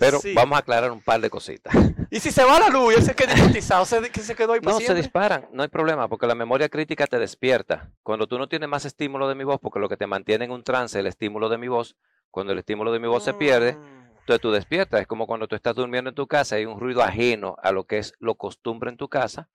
pero 0.01 0.19
vamos 0.33 0.55
a 0.55 0.59
aclarar 0.61 0.89
un 0.91 0.99
par 1.01 1.21
de 1.21 1.29
cositas. 1.29 1.73
¿Y 2.09 2.19
si 2.19 2.31
se 2.31 2.43
va 2.43 2.59
la 2.59 2.69
luz? 2.69 2.95
¿Ese 2.97 3.13
que 3.13 3.25
se, 3.29 4.11
que 4.11 4.19
se 4.21 4.35
quedó 4.35 4.53
ahí 4.53 4.59
No, 4.61 4.79
se 4.79 4.95
disparan, 4.95 5.47
no 5.53 5.61
hay 5.61 5.69
problema, 5.69 6.07
porque 6.07 6.25
la 6.25 6.33
memoria 6.33 6.69
crítica 6.69 7.05
te 7.05 7.19
despierta. 7.19 7.91
Cuando 8.01 8.25
tú 8.25 8.39
no 8.39 8.49
tienes 8.49 8.67
más 8.67 8.83
estímulo 8.85 9.29
de 9.29 9.35
mi 9.35 9.43
voz, 9.43 9.59
porque 9.61 9.79
lo 9.79 9.87
que 9.87 9.97
te 9.97 10.07
mantiene 10.07 10.45
en 10.45 10.51
un 10.51 10.63
trance 10.63 10.97
es 10.97 11.01
el 11.01 11.05
estímulo 11.07 11.49
de 11.49 11.59
mi 11.59 11.67
voz, 11.67 11.95
cuando 12.31 12.51
el 12.53 12.59
estímulo 12.59 12.91
de 12.91 12.99
mi 12.99 13.07
voz 13.07 13.23
se 13.23 13.35
pierde, 13.35 13.73
mm. 13.73 14.07
entonces 14.21 14.41
tú 14.41 14.51
despiertas. 14.51 15.01
Es 15.01 15.07
como 15.07 15.27
cuando 15.27 15.47
tú 15.47 15.55
estás 15.55 15.75
durmiendo 15.75 16.09
en 16.09 16.15
tu 16.15 16.25
casa 16.25 16.55
y 16.57 16.61
hay 16.61 16.65
un 16.65 16.79
ruido 16.79 17.03
ajeno 17.03 17.55
a 17.61 17.71
lo 17.71 17.83
que 17.85 17.99
es 17.99 18.13
lo 18.19 18.33
costumbre 18.35 18.89
en 18.89 18.97
tu 18.97 19.07
casa. 19.07 19.49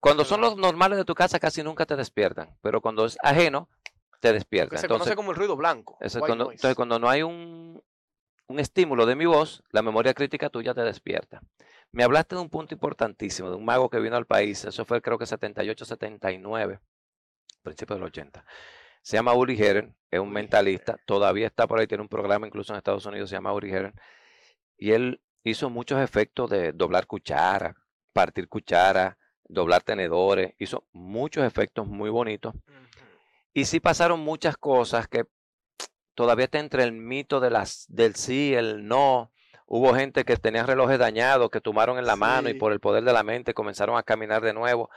Cuando 0.00 0.26
son 0.26 0.40
mm. 0.40 0.44
los 0.44 0.56
normales 0.58 0.98
de 0.98 1.06
tu 1.06 1.14
casa 1.14 1.38
casi 1.40 1.62
nunca 1.62 1.86
te 1.86 1.96
despiertan, 1.96 2.58
pero 2.60 2.82
cuando 2.82 3.06
es 3.06 3.16
ajeno, 3.22 3.70
te 4.20 4.34
despiertan. 4.34 4.78
se 4.78 4.86
conoce 4.86 5.16
como 5.16 5.30
el 5.30 5.36
ruido 5.38 5.56
blanco. 5.56 5.96
entonces, 5.98 6.74
cuando 6.74 6.98
no 6.98 7.08
hay 7.08 7.22
un, 7.22 7.80
un 8.48 8.58
estímulo 8.60 9.06
de 9.06 9.16
mi 9.16 9.26
voz, 9.26 9.62
la 9.70 9.82
memoria 9.82 10.14
crítica 10.14 10.50
tuya 10.50 10.74
te 10.74 10.82
despierta. 10.82 11.40
Me 11.90 12.04
hablaste 12.04 12.34
de 12.34 12.40
un 12.42 12.48
punto 12.50 12.74
importantísimo, 12.74 13.50
de 13.50 13.56
un 13.56 13.64
mago 13.64 13.88
que 13.90 14.00
vino 14.00 14.16
al 14.16 14.26
país, 14.26 14.64
eso 14.64 14.84
fue 14.84 15.00
creo 15.02 15.18
que 15.18 15.26
78, 15.26 15.84
79, 15.84 16.80
principios 17.62 17.98
del 17.98 18.06
80. 18.08 18.44
Se 19.02 19.16
llama 19.16 19.34
Uri 19.34 19.60
Heren, 19.60 19.94
es 20.10 20.20
un 20.20 20.30
mentalista, 20.32 20.96
todavía 21.06 21.46
está 21.46 21.66
por 21.66 21.78
ahí, 21.80 21.86
tiene 21.86 22.02
un 22.02 22.08
programa 22.08 22.46
incluso 22.46 22.72
en 22.72 22.78
Estados 22.78 23.04
Unidos, 23.06 23.28
se 23.30 23.36
llama 23.36 23.52
Uri 23.52 23.72
Heron, 23.72 23.94
y 24.76 24.92
él 24.92 25.22
hizo 25.44 25.68
muchos 25.70 26.00
efectos 26.00 26.48
de 26.50 26.72
doblar 26.72 27.06
cuchara, 27.06 27.76
partir 28.12 28.48
cuchara, 28.48 29.18
doblar 29.44 29.82
tenedores, 29.82 30.54
hizo 30.58 30.86
muchos 30.92 31.44
efectos 31.44 31.86
muy 31.86 32.10
bonitos. 32.10 32.54
Y 33.52 33.66
sí 33.66 33.80
pasaron 33.80 34.20
muchas 34.20 34.56
cosas 34.56 35.08
que 35.08 35.24
todavía 36.14 36.44
está 36.46 36.58
entre 36.58 36.82
el 36.84 36.92
mito 36.92 37.40
de 37.40 37.50
las, 37.50 37.86
del 37.88 38.14
sí, 38.16 38.54
el 38.54 38.86
no. 38.86 39.32
Hubo 39.66 39.94
gente 39.94 40.24
que 40.24 40.36
tenía 40.36 40.64
relojes 40.64 40.98
dañados, 40.98 41.50
que 41.50 41.60
tomaron 41.60 41.98
en 41.98 42.06
la 42.06 42.16
mano 42.16 42.50
y 42.50 42.54
por 42.54 42.72
el 42.72 42.80
poder 42.80 43.04
de 43.04 43.12
la 43.12 43.22
mente 43.22 43.54
comenzaron 43.54 43.96
a 43.96 44.02
caminar 44.02 44.42
de 44.42 44.52
nuevo. 44.52 44.90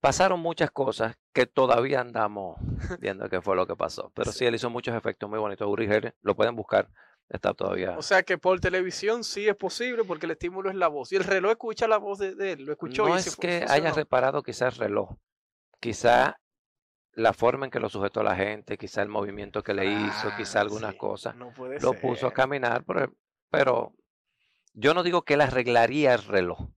Pasaron 0.00 0.38
muchas 0.40 0.70
cosas 0.70 1.16
que 1.32 1.46
todavía 1.46 2.00
andamos 2.00 2.56
viendo 3.00 3.28
qué 3.28 3.42
fue 3.42 3.56
lo 3.56 3.66
que 3.66 3.76
pasó. 3.76 4.10
Pero 4.14 4.30
sí, 4.32 4.46
él 4.46 4.54
hizo 4.54 4.70
muchos 4.70 4.94
efectos 4.94 5.28
muy 5.28 5.38
bonitos. 5.38 5.66
Uri 5.68 5.86
Geller, 5.86 6.14
lo 6.22 6.34
pueden 6.34 6.56
buscar 6.56 6.88
está 7.28 7.54
todavía. 7.54 7.96
O 7.96 8.02
sea 8.02 8.24
que 8.24 8.38
por 8.38 8.58
televisión 8.58 9.22
sí 9.22 9.46
es 9.46 9.54
posible 9.54 10.02
porque 10.02 10.26
el 10.26 10.32
estímulo 10.32 10.68
es 10.68 10.74
la 10.74 10.88
voz. 10.88 11.12
Y 11.12 11.16
el 11.16 11.22
reloj 11.22 11.52
escucha 11.52 11.86
la 11.86 11.96
voz 11.98 12.18
de, 12.18 12.34
él, 12.52 12.64
lo 12.64 12.72
escuchó. 12.72 13.06
No 13.06 13.16
es 13.16 13.36
que 13.36 13.64
haya 13.68 13.92
reparado 13.92 14.42
quizás 14.42 14.74
el 14.74 14.80
reloj. 14.80 15.10
Quizá 15.78 16.40
la 17.20 17.32
forma 17.34 17.66
en 17.66 17.70
que 17.70 17.80
lo 17.80 17.88
sujetó 17.88 18.22
la 18.22 18.34
gente, 18.34 18.78
quizá 18.78 19.02
el 19.02 19.08
movimiento 19.08 19.62
que 19.62 19.74
le 19.74 19.84
hizo, 19.86 20.28
ah, 20.28 20.34
quizá 20.36 20.60
alguna 20.60 20.96
cosa. 20.96 21.34
no 21.34 21.52
lo 21.80 21.92
puso 21.92 22.26
a 22.26 22.32
caminar, 22.32 22.82
pero, 22.86 23.12
pero, 23.50 23.92
yo 24.72 24.94
no 24.94 25.02
digo 25.02 25.22
que 25.22 25.36
le 25.36 25.44
arreglaría 25.44 26.14
el 26.14 26.22
reloj. 26.24 26.70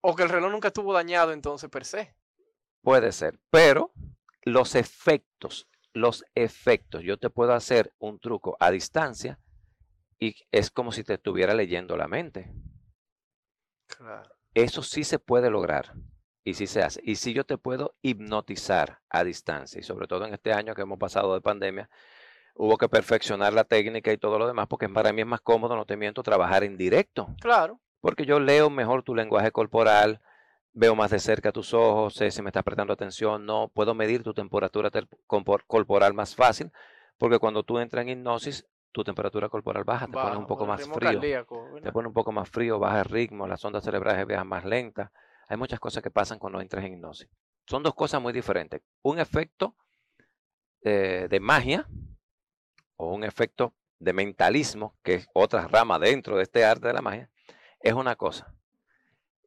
O 0.00 0.16
que 0.16 0.22
el 0.22 0.30
reloj 0.30 0.50
nunca 0.50 0.68
estuvo 0.68 0.94
dañado 0.94 1.32
entonces 1.32 1.68
per 1.68 1.84
se. 1.84 2.16
Puede 2.82 3.12
ser, 3.12 3.38
pero 3.50 3.92
los 4.42 4.74
efectos, 4.74 5.68
los 5.92 6.24
efectos, 6.34 7.02
yo 7.02 7.18
te 7.18 7.28
puedo 7.28 7.52
hacer 7.52 7.92
un 7.98 8.18
truco 8.18 8.56
a 8.58 8.70
distancia 8.70 9.38
y 10.18 10.34
es 10.50 10.70
como 10.70 10.92
si 10.92 11.04
te 11.04 11.14
estuviera 11.14 11.54
leyendo 11.54 11.96
la 11.96 12.08
mente. 12.08 12.52
Claro. 13.86 14.34
Eso 14.54 14.82
sí 14.82 15.04
se 15.04 15.18
puede 15.18 15.50
lograr. 15.50 15.92
Y 16.44 16.54
si 16.54 16.66
se 16.66 16.82
hace, 16.82 17.00
y 17.04 17.14
si 17.16 17.32
yo 17.32 17.44
te 17.44 17.56
puedo 17.56 17.94
hipnotizar 18.02 18.98
a 19.08 19.22
distancia, 19.22 19.78
y 19.78 19.84
sobre 19.84 20.08
todo 20.08 20.26
en 20.26 20.34
este 20.34 20.52
año 20.52 20.74
que 20.74 20.82
hemos 20.82 20.98
pasado 20.98 21.34
de 21.34 21.40
pandemia, 21.40 21.88
hubo 22.56 22.76
que 22.76 22.88
perfeccionar 22.88 23.52
la 23.52 23.62
técnica 23.64 24.12
y 24.12 24.18
todo 24.18 24.38
lo 24.40 24.48
demás, 24.48 24.66
porque 24.66 24.88
para 24.88 25.12
mí 25.12 25.20
es 25.20 25.26
más 25.26 25.40
cómodo, 25.40 25.76
no 25.76 25.84
te 25.86 25.96
miento, 25.96 26.22
trabajar 26.22 26.64
en 26.64 26.76
directo. 26.76 27.28
Claro. 27.40 27.80
Porque 28.00 28.26
yo 28.26 28.40
leo 28.40 28.70
mejor 28.70 29.04
tu 29.04 29.14
lenguaje 29.14 29.52
corporal, 29.52 30.20
veo 30.72 30.96
más 30.96 31.12
de 31.12 31.20
cerca 31.20 31.52
tus 31.52 31.74
ojos, 31.74 32.14
sé 32.14 32.32
si 32.32 32.42
me 32.42 32.48
estás 32.48 32.64
prestando 32.64 32.92
atención, 32.92 33.46
no, 33.46 33.70
puedo 33.72 33.94
medir 33.94 34.24
tu 34.24 34.34
temperatura 34.34 34.90
corporal 35.68 36.12
más 36.12 36.34
fácil, 36.34 36.72
porque 37.18 37.38
cuando 37.38 37.62
tú 37.62 37.78
entras 37.78 38.02
en 38.02 38.18
hipnosis, 38.18 38.66
tu 38.90 39.04
temperatura 39.04 39.48
corporal 39.48 39.84
baja, 39.84 40.06
te 40.06 40.12
pone 40.12 40.36
un 40.36 40.46
poco 40.48 40.66
más 40.66 40.88
frío, 40.88 41.20
te 41.80 41.92
pone 41.92 42.08
un 42.08 42.12
poco 42.14 42.32
más 42.32 42.48
frío, 42.48 42.80
baja 42.80 42.98
el 42.98 43.04
ritmo, 43.04 43.46
las 43.46 43.64
ondas 43.64 43.84
cerebrales 43.84 44.26
viajan 44.26 44.48
más 44.48 44.64
lentas. 44.64 45.08
Hay 45.52 45.58
muchas 45.58 45.78
cosas 45.78 46.02
que 46.02 46.10
pasan 46.10 46.38
cuando 46.38 46.62
entras 46.62 46.82
en 46.82 46.94
hipnosis. 46.94 47.28
Son 47.66 47.82
dos 47.82 47.94
cosas 47.94 48.22
muy 48.22 48.32
diferentes. 48.32 48.80
Un 49.02 49.18
efecto 49.20 49.76
eh, 50.82 51.26
de 51.28 51.40
magia 51.40 51.86
o 52.96 53.12
un 53.12 53.22
efecto 53.22 53.74
de 53.98 54.14
mentalismo, 54.14 54.96
que 55.02 55.16
es 55.16 55.28
otra 55.34 55.68
rama 55.68 55.98
dentro 55.98 56.38
de 56.38 56.44
este 56.44 56.64
arte 56.64 56.88
de 56.88 56.94
la 56.94 57.02
magia, 57.02 57.28
es 57.80 57.92
una 57.92 58.16
cosa. 58.16 58.54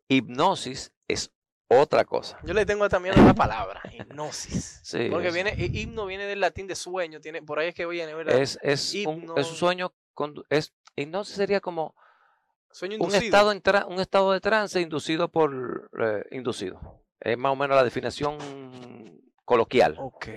Hipnosis 0.08 0.94
es 1.08 1.32
otra 1.68 2.06
cosa. 2.06 2.38
Yo 2.44 2.54
le 2.54 2.68
tengo 2.68 2.88
también 2.88 3.20
una 3.20 3.34
palabra, 3.34 3.82
hipnosis. 3.91 4.84
Porque 5.10 5.32
viene, 5.32 5.56
himno 5.58 6.06
viene 6.06 6.26
del 6.28 6.39
latín 6.39 6.68
de 6.68 6.76
sueño, 6.76 7.20
tiene, 7.20 7.41
por 7.41 7.58
ahí 7.58 7.70
es 7.70 7.74
que 7.74 7.88
viene, 7.88 8.13
¿verdad? 8.13 8.36
Es, 8.39 8.60
es, 8.62 8.94
un, 9.08 9.28
un, 9.28 9.44
sueño, 9.44 9.91
con, 10.13 10.36
es, 10.52 10.72
hipnosis 10.96 11.36
sería 11.36 11.60
como 11.62 11.96
un 12.82 13.16
estado, 13.16 13.54
un 13.88 14.00
estado 14.02 14.32
de 14.34 14.42
trance 14.42 14.82
inducido 14.82 15.30
por 15.30 15.90
eh, 15.98 16.26
inducido. 16.32 17.04
Es 17.22 17.38
más 17.38 17.54
o 17.54 17.56
menos 17.56 17.76
la 17.78 17.84
definición 17.86 18.38
coloquial. 19.46 19.96
Ok. 19.98 20.28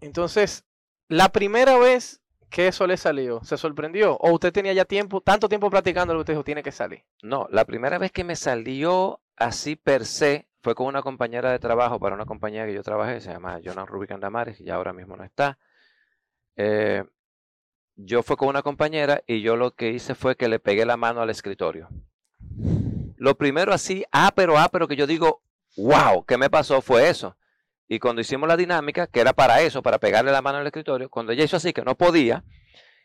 Entonces, 0.00 0.64
la 1.08 1.28
primera 1.28 1.78
vez 1.78 2.20
que 2.50 2.66
eso 2.68 2.86
le 2.88 2.96
salió, 2.96 3.42
¿se 3.44 3.56
sorprendió? 3.56 4.16
¿O 4.16 4.32
usted 4.32 4.52
tenía 4.52 4.72
ya 4.72 4.84
tiempo, 4.84 5.20
tanto 5.20 5.48
tiempo 5.48 5.70
platicando 5.70 6.12
lo 6.14 6.18
que 6.18 6.22
usted 6.22 6.32
dijo, 6.34 6.44
tiene 6.44 6.62
que 6.64 6.72
salir? 6.72 7.04
No, 7.22 7.46
la 7.50 7.64
primera 7.64 7.98
vez 7.98 8.10
que 8.10 8.24
me 8.24 8.34
salió 8.36 9.20
así 9.36 9.76
per 9.76 10.04
se 10.06 10.48
fue 10.62 10.74
con 10.74 10.86
una 10.88 11.02
compañera 11.02 11.52
de 11.52 11.58
trabajo 11.60 12.00
para 12.00 12.14
una 12.16 12.26
compañía 12.26 12.66
que 12.66 12.74
yo 12.74 12.82
trabajé, 12.82 13.20
se 13.20 13.30
llama 13.30 13.60
jonathan 13.60 13.86
Rubic 13.86 14.10
Andamares, 14.12 14.60
y 14.60 14.70
ahora 14.70 14.92
mismo 14.92 15.16
no 15.16 15.22
está. 15.24 15.58
Eh, 16.56 17.04
yo 17.98 18.22
fui 18.22 18.36
con 18.36 18.48
una 18.48 18.62
compañera 18.62 19.22
y 19.26 19.40
yo 19.40 19.56
lo 19.56 19.74
que 19.74 19.90
hice 19.90 20.14
fue 20.14 20.36
que 20.36 20.48
le 20.48 20.58
pegué 20.60 20.84
la 20.84 20.96
mano 20.96 21.22
al 21.22 21.30
escritorio. 21.30 21.88
Lo 23.16 23.36
primero 23.36 23.72
así, 23.72 24.04
ah, 24.12 24.30
pero, 24.36 24.58
ah, 24.58 24.68
pero 24.70 24.86
que 24.86 24.96
yo 24.96 25.06
digo, 25.06 25.42
wow, 25.76 26.24
¿qué 26.26 26.36
me 26.36 26.50
pasó? 26.50 26.82
Fue 26.82 27.08
eso. 27.08 27.36
Y 27.88 27.98
cuando 27.98 28.20
hicimos 28.20 28.48
la 28.48 28.56
dinámica, 28.56 29.06
que 29.06 29.20
era 29.20 29.32
para 29.32 29.62
eso, 29.62 29.82
para 29.82 29.98
pegarle 29.98 30.30
la 30.32 30.42
mano 30.42 30.58
al 30.58 30.66
escritorio, 30.66 31.08
cuando 31.08 31.32
ella 31.32 31.44
hizo 31.44 31.56
así, 31.56 31.72
que 31.72 31.82
no 31.82 31.96
podía, 31.96 32.44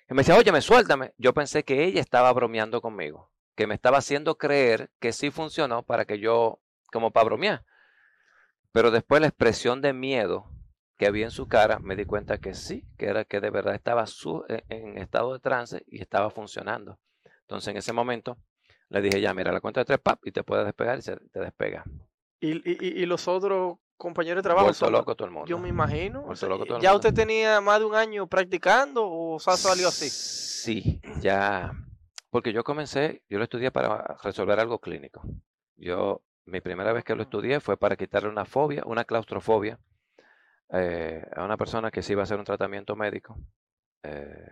me 0.10 0.18
decía, 0.18 0.36
oye, 0.36 0.52
me 0.52 0.60
suéltame. 0.60 1.14
Yo 1.18 1.34
pensé 1.34 1.64
que 1.64 1.86
ella 1.86 2.02
estaba 2.02 2.34
bromeando 2.34 2.82
conmigo, 2.82 3.32
que 3.56 3.68
me 3.68 3.76
estaba 3.76 4.00
haciendo 4.00 4.38
creer 4.38 4.92
que 5.00 5.14
sí 5.14 5.32
funcionó 5.32 5.84
para 5.84 6.04
que 6.04 6.20
yo, 6.20 6.60
como 6.92 7.12
para 7.12 7.26
bromear. 7.26 7.64
Pero 8.74 8.92
después 8.92 9.22
la 9.22 9.28
expresión 9.28 9.82
de 9.82 9.94
miedo 9.94 10.48
que 11.02 11.08
había 11.08 11.26
en 11.26 11.32
su 11.32 11.48
cara, 11.48 11.80
me 11.80 11.96
di 11.96 12.06
cuenta 12.06 12.38
que 12.38 12.54
sí, 12.54 12.86
que 12.96 13.08
era 13.08 13.26
que 13.26 13.40
de 13.42 13.50
verdad 13.50 13.74
estaba 13.74 14.06
e, 14.48 14.64
en 14.70 15.00
estado 15.00 15.34
de 15.34 15.40
trance 15.40 15.84
y 15.88 16.00
estaba 16.00 16.30
funcionando. 16.30 17.00
Entonces 17.40 17.70
en 17.70 17.78
ese 17.78 17.92
momento 17.92 18.38
le 18.90 19.02
dije, 19.02 19.20
ya, 19.20 19.34
mira, 19.34 19.52
la 19.52 19.62
cuenta 19.62 19.82
de 19.82 19.86
tres 19.86 19.98
pap 19.98 20.20
y 20.28 20.32
te 20.32 20.44
puedes 20.44 20.64
despegar 20.64 21.00
y 21.00 21.02
se, 21.02 21.16
te 21.32 21.40
despega. 21.40 21.84
¿Y, 22.40 23.04
los 23.08 23.28
otros 23.28 23.80
compañeros 23.98 24.44
de 24.44 24.48
trabajo? 24.52 24.92
loco 24.92 25.16
todo 25.16 25.28
el 25.28 25.34
mundo. 25.34 25.48
Yo 25.48 25.58
me 25.58 25.70
imagino. 25.70 26.24
¿Ya 26.80 26.94
usted 26.94 27.16
tenía 27.16 27.60
más 27.62 27.80
de 27.80 27.86
un 27.86 27.96
año 27.96 28.28
practicando 28.28 29.10
o 29.12 29.40
se 29.40 29.58
salió 29.58 29.88
así? 29.88 30.08
Sí, 30.08 31.02
ya. 31.20 31.72
Porque 32.30 32.54
yo 32.54 32.64
comencé, 32.64 33.24
yo 33.28 33.40
lo 33.40 33.46
estudié 33.46 33.72
para 33.72 34.18
resolver 34.24 34.60
algo 34.60 34.78
clínico. 34.78 35.24
Yo, 35.78 36.22
mi 36.46 36.62
primera 36.62 36.94
vez 36.94 37.04
que 37.04 37.16
lo 37.16 37.24
estudié 37.24 37.60
fue 37.60 37.76
para 37.76 37.96
quitarle 37.96 38.30
una 38.30 38.46
fobia, 38.46 38.84
una 38.86 39.04
claustrofobia 39.04 39.80
eh, 40.74 41.22
a 41.36 41.44
una 41.44 41.58
persona 41.58 41.92
que 41.92 42.02
sí 42.02 42.14
iba 42.14 42.22
a 42.22 42.24
hacer 42.24 42.40
un 42.40 42.46
tratamiento 42.46 42.96
médico 42.96 43.36
eh, 44.04 44.48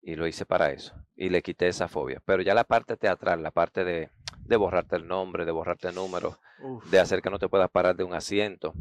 y 0.00 0.14
lo 0.14 0.28
hice 0.28 0.46
para 0.46 0.70
eso 0.70 0.94
y 1.16 1.28
le 1.28 1.42
quité 1.42 1.66
esa 1.68 1.88
fobia. 1.88 2.22
Pero 2.24 2.42
ya 2.42 2.54
la 2.54 2.62
parte 2.64 2.96
teatral, 2.96 3.42
la 3.42 3.50
parte 3.50 3.84
de, 3.84 4.10
de 4.40 4.56
borrarte 4.56 4.94
el 4.94 5.08
nombre, 5.08 5.44
de 5.44 5.50
borrarte 5.50 5.88
el 5.88 5.96
número, 5.96 6.38
de 6.90 7.00
hacer 7.00 7.20
que 7.20 7.30
no 7.30 7.38
te 7.40 7.48
puedas 7.48 7.70
parar 7.70 7.96
de 7.96 8.04
un 8.04 8.14
asiento, 8.14 8.74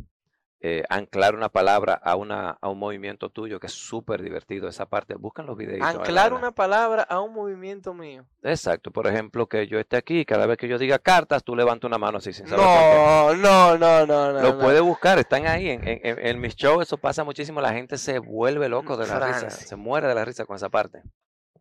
eh, 0.59 0.83
anclar 0.89 1.35
una 1.35 1.49
palabra 1.49 1.93
a, 2.03 2.15
una, 2.15 2.57
a 2.59 2.69
un 2.69 2.79
movimiento 2.79 3.29
tuyo, 3.29 3.59
que 3.59 3.67
es 3.67 3.73
súper 3.73 4.21
divertido 4.23 4.67
esa 4.67 4.87
parte. 4.87 5.15
Buscan 5.15 5.45
los 5.45 5.55
videos. 5.57 5.81
Anclar 5.85 6.33
una 6.33 6.51
palabra 6.51 7.03
a 7.03 7.21
un 7.21 7.33
movimiento 7.33 7.93
mío. 7.93 8.25
Exacto. 8.43 8.91
Por 8.91 9.07
ejemplo, 9.07 9.47
que 9.47 9.67
yo 9.67 9.79
esté 9.79 9.97
aquí, 9.97 10.25
cada 10.25 10.45
vez 10.47 10.57
que 10.57 10.67
yo 10.67 10.77
diga 10.77 10.97
cartas, 10.99 11.43
tú 11.43 11.55
levantas 11.55 11.87
una 11.87 11.97
mano 11.97 12.17
así 12.17 12.33
sin 12.33 12.47
saber. 12.47 12.63
No, 12.65 13.35
no, 13.35 13.77
no, 13.77 14.05
no, 14.07 14.33
no. 14.33 14.41
Lo 14.41 14.59
puede 14.59 14.79
buscar, 14.79 15.19
están 15.19 15.45
ahí. 15.47 15.67
En, 15.79 16.41
mis 16.41 16.55
shows 16.55 16.81
eso 16.83 16.97
pasa 16.97 17.23
muchísimo. 17.23 17.61
La 17.61 17.73
gente 17.73 17.97
se 17.97 18.19
vuelve 18.19 18.67
loco 18.67 18.97
de 18.97 19.07
la 19.07 19.19
risa, 19.19 19.49
se 19.49 19.75
muere 19.75 20.07
de 20.07 20.15
la 20.15 20.25
risa 20.25 20.45
con 20.45 20.55
esa 20.55 20.69
parte. 20.69 21.03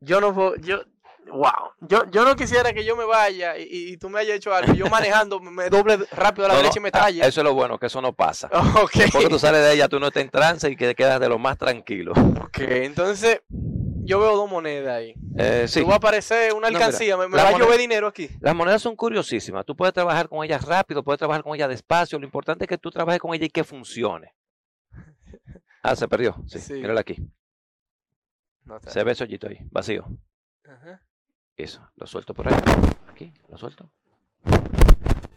Yo 0.00 0.20
no 0.20 0.34
puedo, 0.34 0.56
yo, 0.56 0.82
wow. 1.32 1.70
Yo, 1.80 2.08
yo 2.10 2.24
no 2.24 2.36
quisiera 2.36 2.72
que 2.72 2.84
yo 2.84 2.96
me 2.96 3.04
vaya 3.04 3.54
y, 3.58 3.96
tú 3.96 4.08
me 4.08 4.20
hayas 4.20 4.36
hecho 4.36 4.54
algo. 4.54 4.72
Yo 4.74 4.88
manejando 4.88 5.40
me 5.40 5.68
doble 5.68 5.96
rápido 6.12 6.46
a 6.46 6.48
la 6.48 6.56
derecha 6.56 6.78
y 6.78 6.82
me 6.82 6.88
ah, 6.88 6.98
trae 6.98 7.20
Eso 7.20 7.40
es 7.40 7.44
lo 7.44 7.54
bueno, 7.54 7.78
que 7.78 7.86
eso 7.86 8.00
no 8.00 8.12
pasa. 8.12 8.50
Okay. 8.86 9.10
Porque 9.10 9.28
tú 9.28 9.38
sales 9.38 9.62
de 9.62 9.72
ella, 9.74 9.88
tú 9.88 9.98
no 9.98 10.08
estás 10.08 10.22
en 10.22 10.30
trance 10.30 10.70
y 10.70 10.76
que 10.76 10.94
quedas 10.94 11.18
de 11.18 11.28
lo 11.28 11.38
más 11.38 11.56
tranquilo. 11.56 12.12
Ok, 12.42 12.58
entonces 12.60 13.40
yo 13.48 14.20
veo 14.20 14.36
dos 14.36 14.50
monedas 14.50 14.96
ahí. 14.98 15.14
Eh, 15.38 15.66
sí. 15.66 15.80
Tú 15.80 15.88
va 15.88 15.94
a 15.94 15.96
aparecer 15.96 16.52
una 16.52 16.68
alcancía, 16.68 17.08
yo 17.08 17.18
me, 17.28 17.78
dinero 17.78 18.06
aquí. 18.06 18.28
Las 18.40 18.54
monedas 18.54 18.82
son 18.82 18.94
curiosísimas. 18.94 19.64
Tú 19.64 19.74
puedes 19.74 19.94
trabajar 19.94 20.28
con 20.28 20.44
ellas 20.44 20.62
rápido, 20.64 21.02
puedes 21.02 21.18
trabajar 21.18 21.42
con 21.42 21.54
ellas 21.54 21.68
despacio. 21.68 22.18
Lo 22.18 22.24
importante 22.24 22.64
es 22.64 22.68
que 22.68 22.78
tú 22.78 22.90
trabajes 22.90 23.20
con 23.20 23.34
ella 23.34 23.46
y 23.46 23.50
que 23.50 23.64
funcione. 23.64 24.34
Ah, 25.82 25.94
se 25.94 26.08
perdió. 26.08 26.34
Sí, 26.48 26.58
sí. 26.58 26.72
mírala 26.74 27.00
aquí. 27.02 27.16
se 28.88 29.04
ve 29.04 29.12
ese 29.12 29.22
ahí, 29.24 29.58
vacío. 29.70 30.04
Ajá. 30.68 31.05
Eso, 31.56 31.80
lo 31.96 32.06
suelto 32.06 32.34
por 32.34 32.48
ahí. 32.48 32.54
Aquí, 33.08 33.32
lo 33.48 33.56
suelto. 33.56 33.88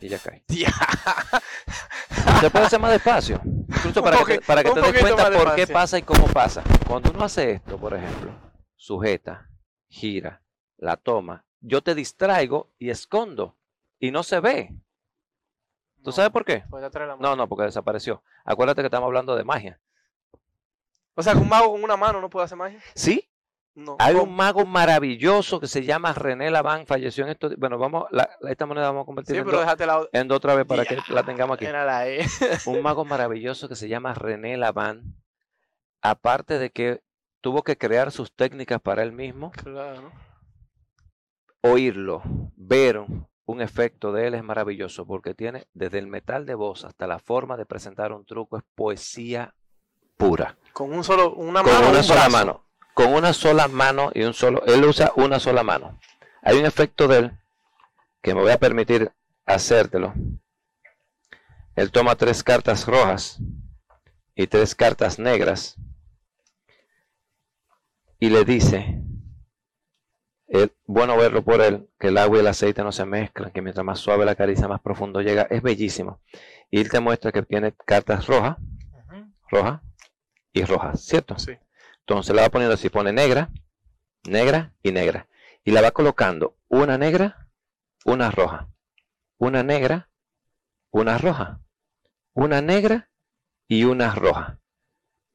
Y 0.02 0.10
ya 0.10 0.20
cae. 0.20 0.44
Se 2.42 2.50
puede 2.50 2.66
hacer 2.66 2.80
más 2.80 2.92
despacio. 2.92 3.40
Incluso 3.46 4.04
para, 4.04 4.24
que, 4.26 4.42
para 4.42 4.64
que 4.64 4.72
te 4.72 4.82
des 4.82 5.02
cuenta 5.02 5.30
por 5.32 5.56
qué 5.56 5.68
pasa 5.68 5.98
y 5.98 6.02
cómo 6.02 6.28
pasa. 6.28 6.62
Cuando 6.88 7.12
uno 7.12 7.24
hace 7.24 7.52
esto, 7.54 7.78
por 7.78 7.94
ejemplo, 7.94 8.34
sujeta, 8.76 9.48
gira, 9.88 10.42
la 10.78 10.98
toma, 10.98 11.46
yo 11.62 11.82
te 11.82 11.96
distraigo 11.96 12.74
y 12.78 12.90
escondo. 12.90 13.56
Y 13.98 14.12
no 14.12 14.24
se 14.24 14.42
ve. 14.42 14.76
¿Tú 16.04 16.12
sabes 16.12 16.32
por 16.32 16.44
qué? 16.44 16.64
Pues 16.70 16.84
no, 17.20 17.36
no, 17.36 17.48
porque 17.48 17.66
desapareció. 17.66 18.24
Acuérdate 18.44 18.82
que 18.82 18.88
estamos 18.88 19.08
hablando 19.08 19.36
de 19.38 19.44
magia. 19.46 19.80
O 21.16 21.24
sea, 21.24 21.34
un 21.36 21.48
mago 21.48 21.72
con 21.72 21.84
una 21.84 21.98
mano 21.98 22.20
no 22.20 22.30
puede 22.30 22.46
hacer 22.46 22.58
magia. 22.58 22.80
Sí, 22.96 23.29
hay 24.00 24.16
un 24.16 24.36
mago 24.36 24.66
maravilloso 24.66 25.60
que 25.60 25.68
se 25.68 25.84
llama 25.84 26.14
René 26.14 26.52
Laván, 26.52 26.86
falleció 26.86 27.24
en 27.26 27.32
esto. 27.32 27.50
Bueno, 27.58 27.78
vamos, 27.78 28.06
esta 28.50 28.66
moneda 28.66 28.88
vamos 28.92 29.04
a 29.04 29.06
convertir 29.06 29.38
en, 29.38 29.46
la... 29.88 30.36
otra 30.36 30.56
vez 30.56 30.66
para 30.66 30.86
que 30.86 30.98
la 31.10 31.24
tengamos 31.24 31.56
aquí. 31.58 31.68
un 32.66 32.82
mago 32.82 33.06
maravilloso 33.06 33.70
que 33.70 33.76
se 33.76 33.88
llama 33.88 34.14
René 34.14 34.58
Laván, 34.58 35.16
aparte 36.02 36.60
de 36.60 36.70
que 36.72 37.02
tuvo 37.42 37.64
que 37.64 37.78
crear 37.78 38.12
sus 38.12 38.34
técnicas 38.36 38.82
para 38.82 39.04
él 39.04 39.12
mismo, 39.12 39.52
oírlo, 41.62 42.22
ver 42.56 43.04
un 43.46 43.62
efecto 43.62 44.12
de 44.12 44.28
él 44.28 44.34
es 44.36 44.44
maravilloso 44.44 45.08
porque 45.08 45.34
tiene 45.34 45.68
desde 45.74 46.00
el 46.00 46.08
metal 46.08 46.46
de 46.46 46.54
voz 46.56 46.86
hasta 46.86 47.08
la 47.08 47.18
forma 47.20 47.58
de 47.58 47.66
presentar 47.66 48.12
un 48.14 48.24
truco 48.26 48.58
es 48.58 48.64
poesía 48.76 49.56
pura. 50.18 50.58
Con 50.74 50.94
un 50.94 51.04
solo, 51.04 51.34
una 51.36 51.64
mano. 51.64 52.04
sola 52.04 52.30
mano 52.30 52.69
con 53.00 53.14
una 53.14 53.32
sola 53.32 53.70
mano 53.70 54.12
y 54.14 54.24
un 54.24 54.34
solo, 54.34 54.62
él 54.66 54.84
usa 54.84 55.14
una 55.16 55.40
sola 55.40 55.64
mano. 55.64 55.98
Hay 56.42 56.58
un 56.60 56.66
efecto 56.66 57.08
de 57.08 57.18
él 57.20 57.32
que 58.22 58.36
me 58.36 58.42
voy 58.42 58.52
a 58.52 58.58
permitir 58.60 59.10
hacértelo. 59.46 60.14
Él 61.78 61.92
toma 61.94 62.16
tres 62.16 62.44
cartas 62.44 62.86
rojas 62.88 63.40
y 64.36 64.48
tres 64.48 64.76
cartas 64.76 65.18
negras 65.18 65.78
y 68.20 68.32
le 68.32 68.44
dice, 68.44 69.02
bueno 70.86 71.16
verlo 71.16 71.42
por 71.42 71.62
él, 71.62 71.90
que 71.98 72.08
el 72.10 72.18
agua 72.18 72.36
y 72.36 72.42
el 72.42 72.48
aceite 72.48 72.84
no 72.84 72.92
se 72.92 73.06
mezclan, 73.06 73.52
que 73.52 73.62
mientras 73.62 73.86
más 73.86 74.00
suave 74.00 74.26
la 74.26 74.36
caricia, 74.36 74.68
más 74.68 74.82
profundo 74.82 75.22
llega. 75.22 75.44
Es 75.44 75.62
bellísimo. 75.62 76.20
Y 76.70 76.82
él 76.82 76.90
te 76.90 77.00
muestra 77.00 77.32
que 77.32 77.44
tiene 77.44 77.74
cartas 77.86 78.28
rojas, 78.28 78.58
roja 79.10 79.32
rojas 79.50 79.82
y 80.52 80.66
rojas, 80.66 81.00
¿cierto? 81.00 81.40
Sí. 81.40 81.54
Entonces 82.10 82.36
la 82.36 82.42
va 82.42 82.50
poniendo 82.50 82.74
así, 82.74 82.90
pone 82.90 83.14
negra, 83.14 83.52
negra 84.28 84.74
y 84.82 84.92
negra. 84.92 85.28
Y 85.64 85.70
la 85.70 85.82
va 85.82 85.92
colocando 85.92 86.58
una 86.68 86.98
negra, 86.98 87.48
una 88.04 88.32
roja. 88.32 88.68
Una 89.38 89.62
negra, 89.62 90.10
una 90.90 91.20
roja. 91.20 91.62
Una 92.34 92.64
negra 92.64 93.10
y 93.68 93.84
una 93.84 94.16
roja. 94.16 94.58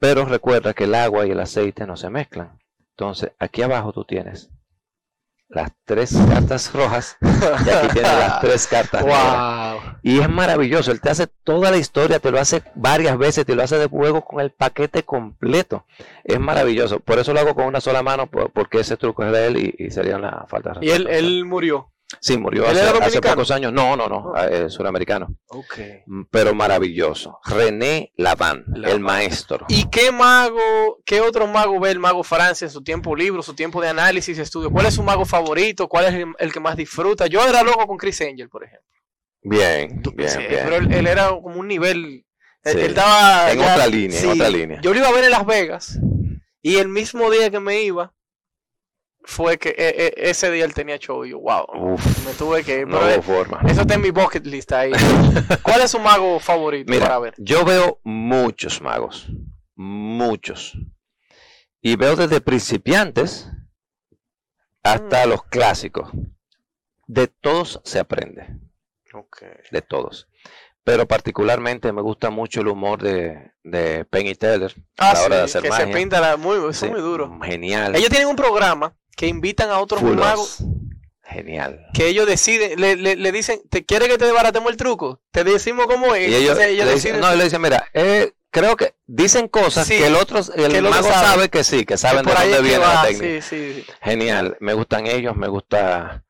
Pero 0.00 0.24
recuerda 0.24 0.74
que 0.74 0.82
el 0.84 0.96
agua 0.96 1.28
y 1.28 1.30
el 1.30 1.38
aceite 1.38 1.86
no 1.86 1.96
se 1.96 2.10
mezclan. 2.10 2.58
Entonces 2.90 3.30
aquí 3.38 3.62
abajo 3.62 3.92
tú 3.92 4.04
tienes 4.04 4.50
las 5.54 5.70
tres 5.84 6.16
cartas 6.28 6.72
rojas 6.74 7.16
y 7.22 7.70
aquí 7.70 7.88
tiene 7.92 8.08
las 8.12 8.40
tres 8.40 8.66
cartas 8.66 9.02
rojas. 9.02 9.76
Y 10.02 10.18
es 10.20 10.28
maravilloso, 10.28 10.90
él 10.92 11.00
te 11.00 11.10
hace 11.10 11.26
toda 11.44 11.70
la 11.70 11.78
historia, 11.78 12.18
te 12.18 12.30
lo 12.30 12.38
hace 12.40 12.62
varias 12.74 13.16
veces, 13.16 13.46
te 13.46 13.54
lo 13.54 13.62
hace 13.62 13.78
de 13.78 13.86
juego 13.88 14.24
con 14.24 14.40
el 14.40 14.50
paquete 14.50 15.04
completo. 15.04 15.84
Es 16.24 16.38
maravilloso, 16.40 17.00
por 17.00 17.18
eso 17.18 17.32
lo 17.32 17.40
hago 17.40 17.54
con 17.54 17.66
una 17.66 17.80
sola 17.80 18.02
mano, 18.02 18.26
porque 18.26 18.80
ese 18.80 18.96
truco 18.96 19.24
es 19.24 19.32
de 19.32 19.46
él 19.46 19.74
y, 19.78 19.90
sería 19.90 20.16
una 20.16 20.44
falta 20.48 20.72
Y 20.80 20.90
él, 20.90 21.06
él 21.08 21.44
murió. 21.44 21.90
Sí, 22.20 22.36
murió 22.38 22.66
hace, 22.66 22.80
hace, 22.80 23.20
pocos 23.20 23.50
años. 23.50 23.72
No, 23.72 23.96
no, 23.96 24.08
no, 24.08 24.16
oh. 24.34 24.36
eh, 24.36 24.70
suramericano. 24.70 25.28
Okay. 25.48 26.02
Mm, 26.06 26.22
pero 26.30 26.54
maravilloso. 26.54 27.38
René 27.44 28.12
Laván, 28.16 28.64
el 28.84 29.00
maestro. 29.00 29.66
¿Y 29.68 29.88
qué 29.90 30.12
mago, 30.12 30.98
qué 31.04 31.20
otro 31.20 31.46
mago 31.46 31.80
ve 31.80 31.90
el 31.90 31.98
mago 31.98 32.22
Francia 32.22 32.66
en 32.66 32.70
su 32.70 32.82
tiempo 32.82 33.14
libro, 33.16 33.42
su 33.42 33.54
tiempo 33.54 33.80
de 33.80 33.88
análisis, 33.88 34.38
estudio? 34.38 34.70
¿Cuál 34.70 34.86
es 34.86 34.94
su 34.94 35.02
mago 35.02 35.24
favorito? 35.24 35.88
¿Cuál 35.88 36.04
es 36.14 36.26
el, 36.38 36.52
que 36.52 36.60
más 36.60 36.76
disfruta? 36.76 37.26
Yo 37.26 37.46
era 37.46 37.62
loco 37.62 37.86
con 37.86 37.96
Chris 37.96 38.20
Angel, 38.20 38.48
por 38.48 38.64
ejemplo. 38.64 38.84
Bien, 39.42 40.02
bien, 40.14 40.30
Pero 40.48 40.76
él, 40.76 41.06
era 41.06 41.28
como 41.30 41.60
un 41.60 41.68
nivel. 41.68 42.24
En 42.64 42.92
otra 43.60 43.86
línea, 43.86 44.20
en 44.22 44.28
otra 44.30 44.48
línea. 44.48 44.80
Yo 44.80 44.94
lo 44.94 44.98
iba 45.00 45.08
a 45.08 45.12
ver 45.12 45.24
en 45.24 45.30
Las 45.32 45.44
Vegas 45.44 45.98
y 46.62 46.76
el 46.76 46.88
mismo 46.88 47.30
día 47.30 47.50
que 47.50 47.60
me 47.60 47.82
iba, 47.82 48.14
fue 49.24 49.58
que 49.58 49.70
e, 49.70 49.74
e, 50.16 50.30
ese 50.30 50.50
día 50.50 50.64
él 50.64 50.74
tenía 50.74 50.98
show 50.98 51.24
wow, 51.40 51.96
me 52.24 52.32
tuve 52.34 52.62
que 52.62 52.82
eh, 52.82 53.22
forma. 53.22 53.60
Eso 53.66 53.80
está 53.82 53.94
en 53.94 54.02
mi 54.02 54.10
bucket 54.10 54.44
list 54.46 54.70
ahí. 54.72 54.92
¿Cuál 55.62 55.80
es 55.82 55.90
su 55.90 55.98
mago 55.98 56.38
favorito 56.38 56.92
Yo 57.38 57.64
veo 57.64 58.00
muchos 58.04 58.80
magos, 58.82 59.26
muchos. 59.76 60.74
Y 61.80 61.96
veo 61.96 62.16
desde 62.16 62.40
principiantes 62.40 63.48
hasta 64.82 65.26
mm. 65.26 65.30
los 65.30 65.42
clásicos. 65.44 66.10
De 67.06 67.28
todos 67.28 67.80
se 67.84 67.98
aprende. 67.98 68.46
De 69.70 69.80
todos. 69.82 70.28
Pero 70.84 71.06
particularmente 71.06 71.92
me 71.92 72.02
gusta 72.02 72.28
mucho 72.28 72.60
el 72.60 72.68
humor 72.68 73.02
de, 73.02 73.52
de 73.62 74.04
Penny 74.04 74.34
Taylor. 74.34 74.70
ah, 74.98 75.14
que 75.30 75.48
se 75.48 75.86
pinta 75.94 76.36
muy 76.36 76.56
duro. 76.80 77.38
Genial. 77.42 77.94
Ellos 77.96 78.10
tienen 78.10 78.28
un 78.28 78.36
programa 78.36 78.94
que 79.14 79.26
invitan 79.26 79.70
a 79.70 79.78
otros 79.78 80.02
magos. 80.02 80.56
Genial. 81.22 81.80
Que 81.94 82.08
ellos 82.08 82.26
deciden, 82.26 82.78
le, 82.80 82.96
le, 82.96 83.16
le, 83.16 83.32
dicen, 83.32 83.60
¿te 83.70 83.84
quiere 83.84 84.08
que 84.08 84.18
te 84.18 84.26
desbaratemos 84.26 84.70
el 84.70 84.76
truco? 84.76 85.22
Te 85.30 85.42
decimos 85.42 85.86
cómo 85.86 86.14
es. 86.14 86.28
Y 86.28 86.34
ellos, 86.34 86.58
ellos 86.58 86.86
le 86.86 86.94
dicen, 86.94 87.20
le 87.20 87.44
dicen, 87.44 87.62
mira, 87.62 87.86
eh, 87.94 88.32
creo 88.50 88.76
que 88.76 88.94
dicen 89.06 89.48
cosas 89.48 89.88
que 89.88 90.06
el 90.06 90.16
otro, 90.16 90.40
el, 90.54 90.82
mago 90.82 91.08
sabe, 91.08 91.48
que 91.48 91.64
sí, 91.64 91.86
que 91.86 91.96
saben 91.96 92.24
de 92.26 92.32
dónde 92.32 92.60
viene 92.60 92.78
la 92.78 93.02
técnica. 93.06 93.84
Genial. 94.02 94.56
Me 94.60 94.74
gustan 94.74 95.06
ellos, 95.06 95.34
me 95.34 95.48
gusta, 95.48 96.24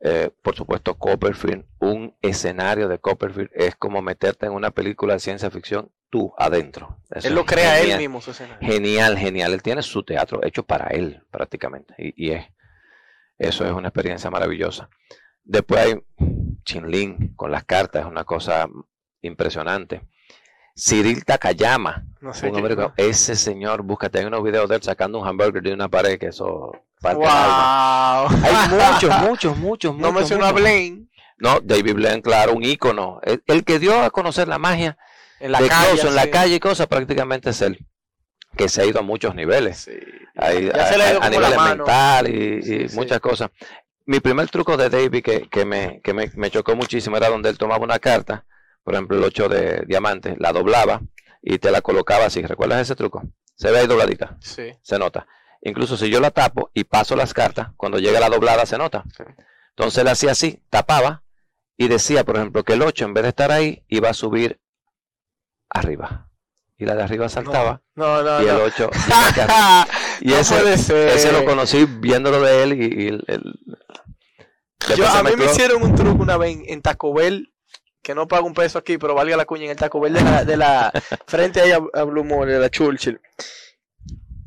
eh, 0.00 0.30
por 0.42 0.54
supuesto, 0.54 0.94
Copperfield. 0.96 1.64
Un 1.80 2.14
escenario 2.22 2.86
de 2.88 2.98
Copperfield 3.00 3.50
es 3.52 3.74
como 3.74 4.00
meterte 4.00 4.46
en 4.46 4.52
una 4.52 4.70
película 4.70 5.14
de 5.14 5.20
ciencia 5.20 5.50
ficción 5.50 5.90
tú 6.10 6.32
adentro. 6.38 7.00
él 7.10 7.34
lo 7.34 7.44
crea 7.44 7.80
él 7.80 7.98
mismo, 7.98 8.20
su 8.20 8.32
Genial, 8.60 9.18
genial. 9.18 9.52
Él 9.52 9.62
tiene 9.62 9.82
su 9.82 10.02
teatro 10.02 10.40
hecho 10.44 10.62
para 10.64 10.86
él, 10.88 11.22
prácticamente. 11.30 11.94
Y, 11.98 12.30
es, 12.30 12.46
eso 13.38 13.64
es 13.66 13.72
una 13.72 13.88
experiencia 13.88 14.30
maravillosa. 14.30 14.88
Después 15.44 15.80
hay 15.84 16.00
Chinlin 16.64 17.34
con 17.34 17.50
las 17.50 17.64
cartas, 17.64 18.02
es 18.02 18.08
una 18.08 18.24
cosa 18.24 18.68
impresionante. 19.20 20.02
Cyril 20.78 21.24
Takayama, 21.24 22.04
ese 22.98 23.34
señor, 23.34 23.80
búscate, 23.80 24.18
hay 24.18 24.26
unos 24.26 24.42
videos 24.42 24.68
de 24.68 24.76
él 24.76 24.82
sacando 24.82 25.18
un 25.18 25.26
hamburger 25.26 25.62
de 25.62 25.72
una 25.72 25.88
pared 25.88 26.18
que 26.18 26.26
eso... 26.26 26.70
Wow. 27.00 27.22
Hay 27.22 28.68
muchos, 28.70 29.18
muchos, 29.20 29.56
muchos, 29.56 29.96
No 29.96 30.12
mencionó 30.12 30.44
a 30.46 30.52
Blaine. 30.52 31.08
No, 31.38 31.60
David 31.60 31.94
Blaine, 31.94 32.20
claro, 32.22 32.54
un 32.54 32.64
ícono. 32.64 33.20
el, 33.22 33.64
que 33.64 33.78
dio 33.78 34.02
a 34.02 34.10
conocer 34.10 34.48
la 34.48 34.58
magia 34.58 34.98
en 35.40 35.52
la, 35.52 35.58
calle, 35.66 36.00
en 36.00 36.14
la 36.14 36.30
calle 36.30 36.54
y 36.56 36.60
cosas, 36.60 36.86
prácticamente 36.86 37.50
es 37.50 37.60
él 37.62 37.86
que 38.56 38.68
se 38.70 38.80
ha 38.80 38.86
ido 38.86 39.00
a 39.00 39.02
muchos 39.02 39.34
niveles, 39.34 39.88
a, 40.36 40.48
nivel 41.28 41.56
mental 41.62 42.26
y, 42.26 42.86
muchas 42.94 43.20
cosas. 43.20 43.50
Mi 44.06 44.20
primer 44.20 44.48
truco 44.48 44.78
de 44.78 44.88
David 44.88 45.22
que, 45.22 45.64
me, 45.66 46.50
chocó 46.50 46.74
muchísimo 46.74 47.18
era 47.18 47.28
donde 47.28 47.50
él 47.50 47.58
tomaba 47.58 47.84
una 47.84 47.98
carta, 47.98 48.46
por 48.82 48.94
ejemplo 48.94 49.18
el 49.18 49.24
8 49.24 49.48
de 49.50 49.84
diamantes, 49.86 50.36
la 50.38 50.52
doblaba 50.54 51.02
y 51.42 51.58
te 51.58 51.70
la 51.70 51.82
colocaba 51.82 52.24
así. 52.24 52.40
¿Recuerdas 52.42 52.80
ese 52.80 52.96
truco? 52.96 53.24
Se 53.56 53.70
ve 53.70 53.80
ahí 53.80 53.86
dobladita. 53.86 54.38
Sí. 54.40 54.72
Se 54.82 54.98
nota. 54.98 55.26
Incluso 55.60 55.98
si 55.98 56.08
yo 56.08 56.20
la 56.20 56.30
tapo 56.30 56.70
y 56.72 56.84
paso 56.84 57.14
las 57.14 57.34
cartas, 57.34 57.68
cuando 57.76 57.98
llega 57.98 58.20
la 58.20 58.30
doblada 58.30 58.64
se 58.64 58.78
nota. 58.78 59.04
Entonces 59.76 60.02
le 60.02 60.10
hacía 60.10 60.30
así, 60.30 60.62
tapaba 60.70 61.24
y 61.76 61.88
decía, 61.88 62.24
por 62.24 62.36
ejemplo, 62.36 62.64
que 62.64 62.72
el 62.72 62.80
8 62.80 63.04
en 63.04 63.12
vez 63.12 63.22
de 63.24 63.28
estar 63.28 63.52
ahí 63.52 63.84
iba 63.88 64.08
a 64.08 64.14
subir 64.14 64.60
arriba. 65.70 66.28
Y 66.78 66.84
la 66.84 66.94
de 66.94 67.02
arriba 67.02 67.26
saltaba. 67.28 67.82
Y 67.96 68.00
el 68.00 68.56
8. 68.62 68.90
Y, 70.18 70.32
ese, 70.32 71.30
lo 71.30 71.44
conocí 71.44 71.84
viéndolo 71.84 72.40
de 72.40 72.62
él. 72.62 72.72
Y, 72.80 73.10
a 75.02 75.22
mí 75.22 75.32
me 75.36 75.44
hicieron 75.44 75.82
un 75.82 75.94
truco 75.94 76.22
una 76.22 76.38
vez 76.38 76.56
en, 76.68 76.80
tacobel 76.80 76.80
Taco 76.82 77.12
Bell 77.12 77.52
que 78.02 78.14
no 78.14 78.26
pago 78.26 78.46
un 78.46 78.54
peso 78.54 78.78
aquí, 78.78 78.96
pero 78.96 79.14
valga 79.14 79.36
la 79.36 79.44
cuña 79.44 79.64
en 79.64 79.72
el 79.72 79.76
Taco 79.76 80.00
Bell 80.00 80.14
de 80.14 80.56
la, 80.56 80.90
frente 81.26 81.60
ahí 81.60 81.70
a, 81.72 81.78
Blue 82.04 82.24
Moon, 82.24 82.48
de 82.48 82.58
la 82.58 82.70
Churchill. 82.70 83.20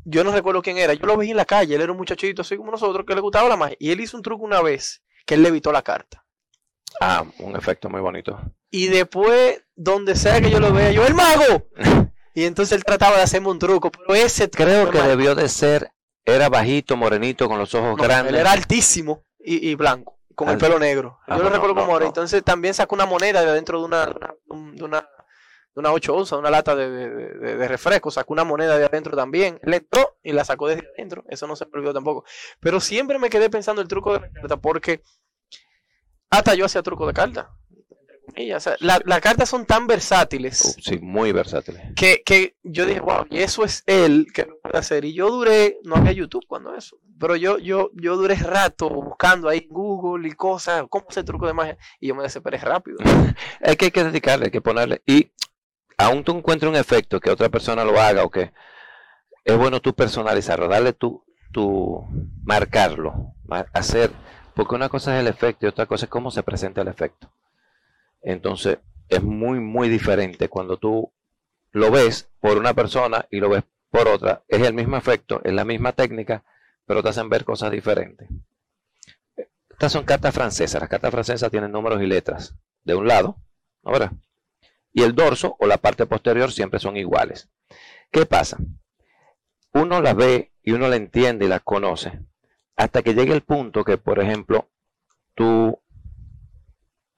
Yo 0.04 0.24
no 0.24 0.32
recuerdo 0.32 0.60
quién 0.60 0.76
era, 0.76 0.92
yo 0.92 1.06
lo 1.06 1.16
vi 1.16 1.30
en 1.30 1.36
la 1.36 1.44
calle, 1.44 1.76
él 1.76 1.82
era 1.82 1.92
un 1.92 1.98
muchachito 1.98 2.42
así 2.42 2.56
como 2.56 2.72
nosotros 2.72 3.06
que 3.06 3.14
le 3.14 3.20
gustaba 3.20 3.48
la 3.48 3.56
magia. 3.56 3.76
Y 3.78 3.92
él 3.92 4.00
hizo 4.00 4.16
un 4.16 4.24
truco 4.24 4.42
una 4.44 4.60
vez 4.62 5.02
que 5.24 5.34
él 5.36 5.42
le 5.44 5.50
evitó 5.50 5.70
la 5.70 5.82
carta. 5.82 6.24
Ah, 7.00 7.24
un 7.38 7.54
efecto 7.54 7.88
muy 7.88 8.00
bonito. 8.00 8.40
Y 8.70 8.86
después, 8.86 9.62
donde 9.74 10.14
sea 10.14 10.40
que 10.40 10.50
yo 10.50 10.60
lo 10.60 10.72
vea, 10.72 10.92
yo, 10.92 11.04
¡el 11.04 11.14
mago! 11.14 11.68
y 12.34 12.44
entonces 12.44 12.72
él 12.76 12.84
trataba 12.84 13.16
de 13.16 13.22
hacerme 13.22 13.48
un 13.48 13.58
truco, 13.58 13.90
pero 13.90 14.14
ese... 14.14 14.48
Creo 14.48 14.90
que 14.90 15.02
debió 15.02 15.34
de 15.34 15.48
ser, 15.48 15.90
era 16.24 16.48
bajito, 16.48 16.96
morenito, 16.96 17.48
con 17.48 17.58
los 17.58 17.74
ojos 17.74 17.96
grandes. 17.96 18.34
era 18.36 18.52
altísimo 18.52 19.24
y, 19.40 19.74
blanco, 19.74 20.20
con 20.36 20.50
el 20.50 20.58
pelo 20.58 20.78
negro. 20.78 21.18
yo 21.26 21.38
lo 21.42 21.50
recuerdo 21.50 21.74
como 21.74 22.00
Entonces 22.00 22.44
también 22.44 22.72
sacó 22.74 22.94
una 22.94 23.06
moneda 23.06 23.40
de 23.42 23.50
adentro 23.50 23.80
de 23.80 23.84
una, 23.86 24.06
de 24.06 24.84
una, 24.84 25.00
de 25.00 25.08
una 25.80 25.90
8 25.90 26.36
una 26.38 26.50
lata 26.50 26.76
de, 26.76 27.28
refresco, 27.66 28.12
sacó 28.12 28.34
una 28.34 28.44
moneda 28.44 28.78
de 28.78 28.84
adentro 28.84 29.16
también, 29.16 29.58
le 29.64 29.78
entró 29.78 30.18
y 30.22 30.30
la 30.32 30.44
sacó 30.44 30.68
desde 30.68 30.86
adentro, 30.94 31.24
eso 31.28 31.48
no 31.48 31.56
se 31.56 31.64
me 31.64 31.72
olvidó 31.74 31.92
tampoco. 31.92 32.24
Pero 32.60 32.78
siempre 32.78 33.18
me 33.18 33.30
quedé 33.30 33.50
pensando 33.50 33.82
el 33.82 33.88
truco 33.88 34.12
de 34.12 34.20
la 34.20 34.30
carta, 34.30 34.58
porque 34.58 35.02
hasta 36.28 36.54
yo 36.54 36.66
hacía 36.66 36.84
truco 36.84 37.08
de 37.08 37.14
carta 37.14 37.50
las 38.80 39.20
cartas 39.20 39.48
son 39.48 39.64
tan 39.66 39.86
versátiles. 39.86 40.76
sí, 40.80 40.98
muy 40.98 41.32
versátiles. 41.32 41.82
Que, 41.96 42.54
yo 42.62 42.86
dije, 42.86 43.00
wow, 43.00 43.26
y 43.30 43.38
eso 43.40 43.64
es 43.64 43.82
él 43.86 44.26
que 44.32 44.42
lo 44.44 44.58
puede 44.60 44.78
hacer. 44.78 45.04
Y 45.04 45.14
yo 45.14 45.30
duré, 45.30 45.78
no 45.84 45.96
había 45.96 46.12
YouTube 46.12 46.44
cuando 46.46 46.74
eso, 46.74 46.98
pero 47.18 47.36
yo, 47.36 47.58
yo, 47.58 47.90
yo 47.94 48.16
duré 48.16 48.34
rato 48.36 48.88
buscando 48.88 49.48
ahí 49.48 49.58
en 49.58 49.68
Google 49.68 50.28
y 50.28 50.32
cosas, 50.32 50.84
cómo 50.88 51.06
hacer 51.08 51.24
truco 51.24 51.46
de 51.46 51.54
magia. 51.54 51.78
Y 52.00 52.08
yo 52.08 52.14
me 52.14 52.22
desesperé 52.22 52.58
rápido. 52.58 52.98
es 53.60 53.76
que 53.76 53.86
hay 53.86 53.90
que 53.90 54.04
dedicarle, 54.04 54.46
hay 54.46 54.50
que 54.50 54.60
ponerle. 54.60 55.02
Y 55.06 55.32
aún 55.98 56.24
tú 56.24 56.36
encuentras 56.36 56.70
un 56.70 56.76
efecto 56.76 57.20
que 57.20 57.30
otra 57.30 57.48
persona 57.48 57.84
lo 57.84 58.00
haga 58.00 58.24
o 58.24 58.30
que 58.30 58.52
es 59.44 59.56
bueno 59.56 59.80
tú 59.80 59.94
personalizarlo, 59.94 60.68
darle 60.68 60.92
tú, 60.92 61.24
tu, 61.50 62.04
marcarlo, 62.44 63.32
hacer, 63.72 64.10
porque 64.54 64.74
una 64.74 64.88
cosa 64.90 65.14
es 65.14 65.20
el 65.20 65.26
efecto 65.28 65.64
y 65.64 65.68
otra 65.70 65.86
cosa 65.86 66.04
es 66.04 66.10
cómo 66.10 66.30
se 66.30 66.42
presenta 66.42 66.82
el 66.82 66.88
efecto. 66.88 67.30
Entonces, 68.22 68.78
es 69.08 69.22
muy, 69.22 69.60
muy 69.60 69.88
diferente 69.88 70.48
cuando 70.48 70.76
tú 70.78 71.12
lo 71.72 71.90
ves 71.90 72.28
por 72.40 72.58
una 72.58 72.74
persona 72.74 73.26
y 73.30 73.40
lo 73.40 73.48
ves 73.48 73.64
por 73.90 74.08
otra. 74.08 74.42
Es 74.48 74.62
el 74.66 74.74
mismo 74.74 74.96
efecto, 74.96 75.40
es 75.44 75.52
la 75.52 75.64
misma 75.64 75.92
técnica, 75.92 76.44
pero 76.86 77.02
te 77.02 77.08
hacen 77.08 77.28
ver 77.28 77.44
cosas 77.44 77.70
diferentes. 77.70 78.28
Estas 79.68 79.92
son 79.92 80.04
cartas 80.04 80.34
francesas. 80.34 80.80
Las 80.80 80.90
cartas 80.90 81.10
francesas 81.10 81.50
tienen 81.50 81.72
números 81.72 82.02
y 82.02 82.06
letras 82.06 82.54
de 82.84 82.94
un 82.94 83.08
lado, 83.08 83.36
¿no 83.82 83.92
Y 84.92 85.02
el 85.02 85.14
dorso 85.14 85.56
o 85.58 85.66
la 85.66 85.78
parte 85.78 86.06
posterior 86.06 86.52
siempre 86.52 86.80
son 86.80 86.96
iguales. 86.96 87.48
¿Qué 88.10 88.26
pasa? 88.26 88.58
Uno 89.72 90.02
las 90.02 90.16
ve 90.16 90.52
y 90.62 90.72
uno 90.72 90.88
las 90.88 90.98
entiende 90.98 91.46
y 91.46 91.48
las 91.48 91.62
conoce 91.62 92.18
hasta 92.76 93.02
que 93.02 93.12
llegue 93.14 93.32
el 93.34 93.42
punto 93.42 93.84
que, 93.84 93.98
por 93.98 94.18
ejemplo, 94.20 94.66
tú 95.34 95.78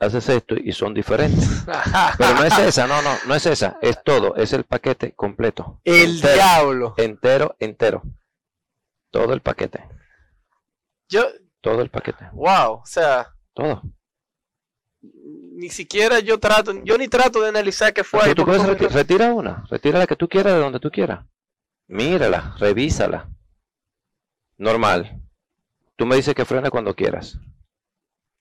haces 0.06 0.28
esto 0.28 0.54
y 0.56 0.72
son 0.72 0.94
diferentes. 0.94 1.48
Pero 2.18 2.34
no 2.34 2.44
es 2.44 2.58
esa, 2.58 2.86
no, 2.86 3.00
no, 3.02 3.10
no 3.26 3.34
es 3.34 3.46
esa, 3.46 3.78
es 3.80 4.02
todo, 4.02 4.34
es 4.36 4.52
el 4.52 4.64
paquete 4.64 5.12
completo. 5.14 5.80
El 5.84 6.20
diablo. 6.20 6.94
Entero, 6.96 7.56
entero. 7.58 8.02
Todo 9.10 9.32
el 9.32 9.40
paquete. 9.40 9.84
Yo. 11.08 11.26
Todo 11.60 11.80
el 11.82 11.90
paquete. 11.90 12.28
Wow, 12.32 12.80
o 12.82 12.86
sea. 12.86 13.34
Todo. 13.54 13.82
Ni 15.54 15.68
siquiera 15.70 16.18
yo 16.20 16.38
trato, 16.40 16.72
yo 16.82 16.96
ni 16.98 17.06
trato 17.08 17.40
de 17.40 17.48
analizar 17.50 17.92
qué 17.92 18.02
fue. 18.02 18.34
tú 18.34 18.44
puedes 18.44 18.64
retira 18.92 19.32
una, 19.32 19.64
retira 19.70 19.98
la 20.00 20.06
que 20.08 20.16
tú 20.16 20.28
quieras 20.28 20.54
de 20.54 20.58
donde 20.60 20.80
tú 20.80 20.90
quieras. 20.90 21.24
Mírala, 21.86 22.56
revísala. 22.58 23.28
Normal. 24.56 25.20
Tú 25.96 26.04
me 26.06 26.16
dices 26.16 26.34
que 26.34 26.44
frena 26.44 26.68
cuando 26.70 26.94
quieras. 26.96 27.38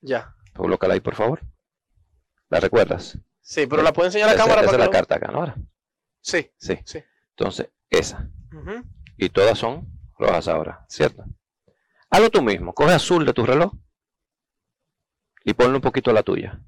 Ya. 0.02 0.36
Colócala 0.56 0.94
ahí, 0.94 1.00
por 1.00 1.16
favor. 1.16 1.42
¿La 2.50 2.60
recuerdas? 2.60 3.18
Sí, 3.40 3.66
pero 3.68 3.82
la 3.82 3.94
puedo 3.94 4.08
enseñar 4.08 4.30
a 4.30 4.34
la 4.34 4.38
cámara. 4.38 4.62
Esa 4.62 4.72
es 4.74 4.78
la 4.80 4.90
carta 4.90 5.16
acá, 5.16 5.28
¿no? 5.32 5.40
Ahora. 5.40 5.56
Sí, 6.22 6.52
sí. 6.58 6.78
sí. 6.86 7.00
Entonces, 7.32 7.70
esa. 7.90 8.30
Y 9.18 9.30
todas 9.30 9.58
son 9.58 9.88
rojas 10.18 10.48
ahora, 10.48 10.86
¿cierto? 10.90 11.24
Hazlo 12.10 12.30
tú 12.30 12.42
mismo. 12.42 12.74
Coge 12.74 12.94
azul 12.94 13.26
de 13.26 13.34
tu 13.34 13.46
reloj 13.46 13.72
y 15.44 15.54
ponle 15.54 15.76
un 15.76 15.82
poquito 15.82 16.12
a 16.12 16.14
la 16.14 16.24
tuya. 16.24 16.62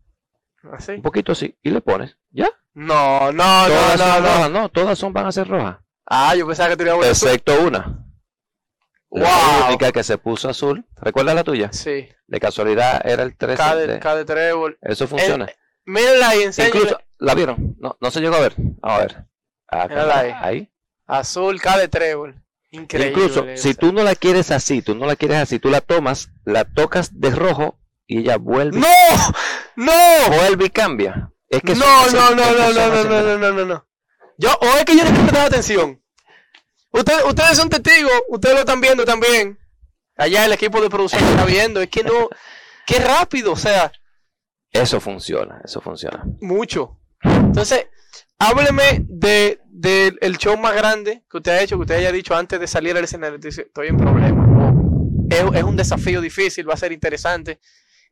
¿Así? 0.72 0.94
Un 0.94 1.02
poquito 1.02 1.34
así. 1.34 1.58
Y 1.62 1.70
le 1.72 1.82
pones. 1.82 2.18
¿Ya? 2.32 2.50
No, 2.74 3.32
no, 3.34 3.66
todas 3.68 4.00
no, 4.00 4.20
no, 4.20 4.28
son 4.42 4.52
no. 4.54 4.62
no. 4.62 4.70
Todas 4.70 4.98
son, 4.98 5.14
van 5.14 5.28
a 5.28 5.32
ser 5.32 5.48
rojas. 5.48 5.80
Ah, 6.06 6.36
yo 6.36 6.48
pensaba 6.48 6.70
que 6.70 6.78
tenía 6.78 6.96
una. 6.96 7.08
Excepto 7.08 7.62
una. 7.62 8.03
La 9.14 9.30
wow. 9.59 9.68
única 9.68 9.91
que 9.91 10.03
se 10.03 10.18
puso 10.18 10.49
azul. 10.49 10.88
¿Recuerdas 10.99 11.36
la 11.36 11.43
tuya? 11.43 11.72
Sí. 11.72 12.07
De 12.28 12.39
casualidad 12.39 12.99
era 13.07 13.22
el 13.22 13.38
3 13.38 13.57
K 13.59 13.76
de, 14.16 14.24
trébol. 14.26 14.76
Eso 14.82 15.07
funciona. 15.07 15.45
Eh, 15.45 15.55
mírenla 15.86 16.36
y 16.36 16.41
Incluso, 16.45 16.99
¿la 17.20 17.36
vieron? 17.36 17.76
No, 17.80 17.95
no 18.01 18.09
se 18.09 18.22
llegó 18.22 18.36
a 18.36 18.39
ver. 18.39 18.55
A 18.82 18.97
ver. 18.97 19.26
Acá, 19.68 20.05
ah, 20.11 20.18
ahí. 20.20 20.32
ahí. 20.36 20.74
Azul, 21.05 21.61
K 21.61 21.78
de 21.78 21.89
trébol. 21.89 22.41
Increíble. 22.72 23.11
Incluso 23.22 23.45
si 23.55 23.76
tú 23.76 23.93
no 23.93 24.01
la 24.01 24.16
quieres 24.16 24.49
así, 24.49 24.82
tú 24.82 24.95
no 24.95 25.05
la 25.05 25.16
quieres 25.16 25.38
así, 25.38 25.59
tú 25.59 25.70
la 25.70 25.82
tomas, 25.82 26.30
la 26.43 26.66
tocas 26.66 27.20
de 27.22 27.30
rojo 27.30 27.78
y 28.07 28.22
ella 28.22 28.38
vuelve. 28.38 28.80
¡No! 28.80 28.88
¡No! 29.76 30.38
Vuelve 30.41 30.66
y 30.66 30.70
cambia. 30.72 31.32
Es 31.49 31.61
que 31.61 31.76
no, 31.76 31.86
no, 32.11 32.32
no, 32.32 32.51
no, 32.51 32.74
no, 32.74 32.74
no, 32.74 33.03
no, 33.24 33.38
no, 33.38 33.51
no, 33.51 33.66
no, 33.66 33.88
Yo, 34.39 34.49
o 34.59 34.66
es 34.80 34.86
que 34.86 34.97
yo 34.97 35.03
no 35.03 35.09
he 35.11 35.14
prestado 35.14 35.45
atención 35.45 36.03
ustedes 36.94 37.58
son 37.58 37.70
testigos, 37.70 38.12
ustedes 38.30 38.54
lo 38.56 38.60
están 38.62 38.80
viendo 38.82 39.04
también. 39.06 39.58
Allá 40.16 40.46
el 40.46 40.52
equipo 40.54 40.80
de 40.82 40.89
producción 40.89 41.24
está 41.24 41.44
viendo. 41.46 41.82
Es 41.82 41.89
que 41.89 42.04
no, 42.04 42.30
qué 42.86 43.00
rápido, 43.00 43.54
o 43.54 43.58
sea. 43.58 43.91
Eso 44.72 45.00
funciona, 45.00 45.62
eso 45.64 45.82
funciona. 45.82 46.24
Mucho. 46.41 47.00
Entonces, 47.24 47.88
hábleme 48.39 49.06
del 49.08 50.18
el 50.22 50.38
show 50.38 50.58
más 50.58 50.74
grande 50.76 51.24
que 51.30 51.38
usted 51.38 51.52
ha 51.52 51.62
hecho, 51.62 51.76
que 51.78 51.82
usted 51.84 51.96
haya 51.98 52.12
dicho 52.12 52.36
antes 52.36 52.60
de 52.60 52.66
salir 52.68 52.96
al 52.98 53.04
escenario. 53.04 53.39
Estoy 53.39 53.88
en 53.88 53.98
problema. 53.98 54.50
Es, 55.30 55.64
un 55.64 55.76
desafío 55.76 56.22
difícil, 56.22 56.68
va 56.68 56.74
a 56.74 56.78
ser 56.78 56.91
interesante. 56.91 57.60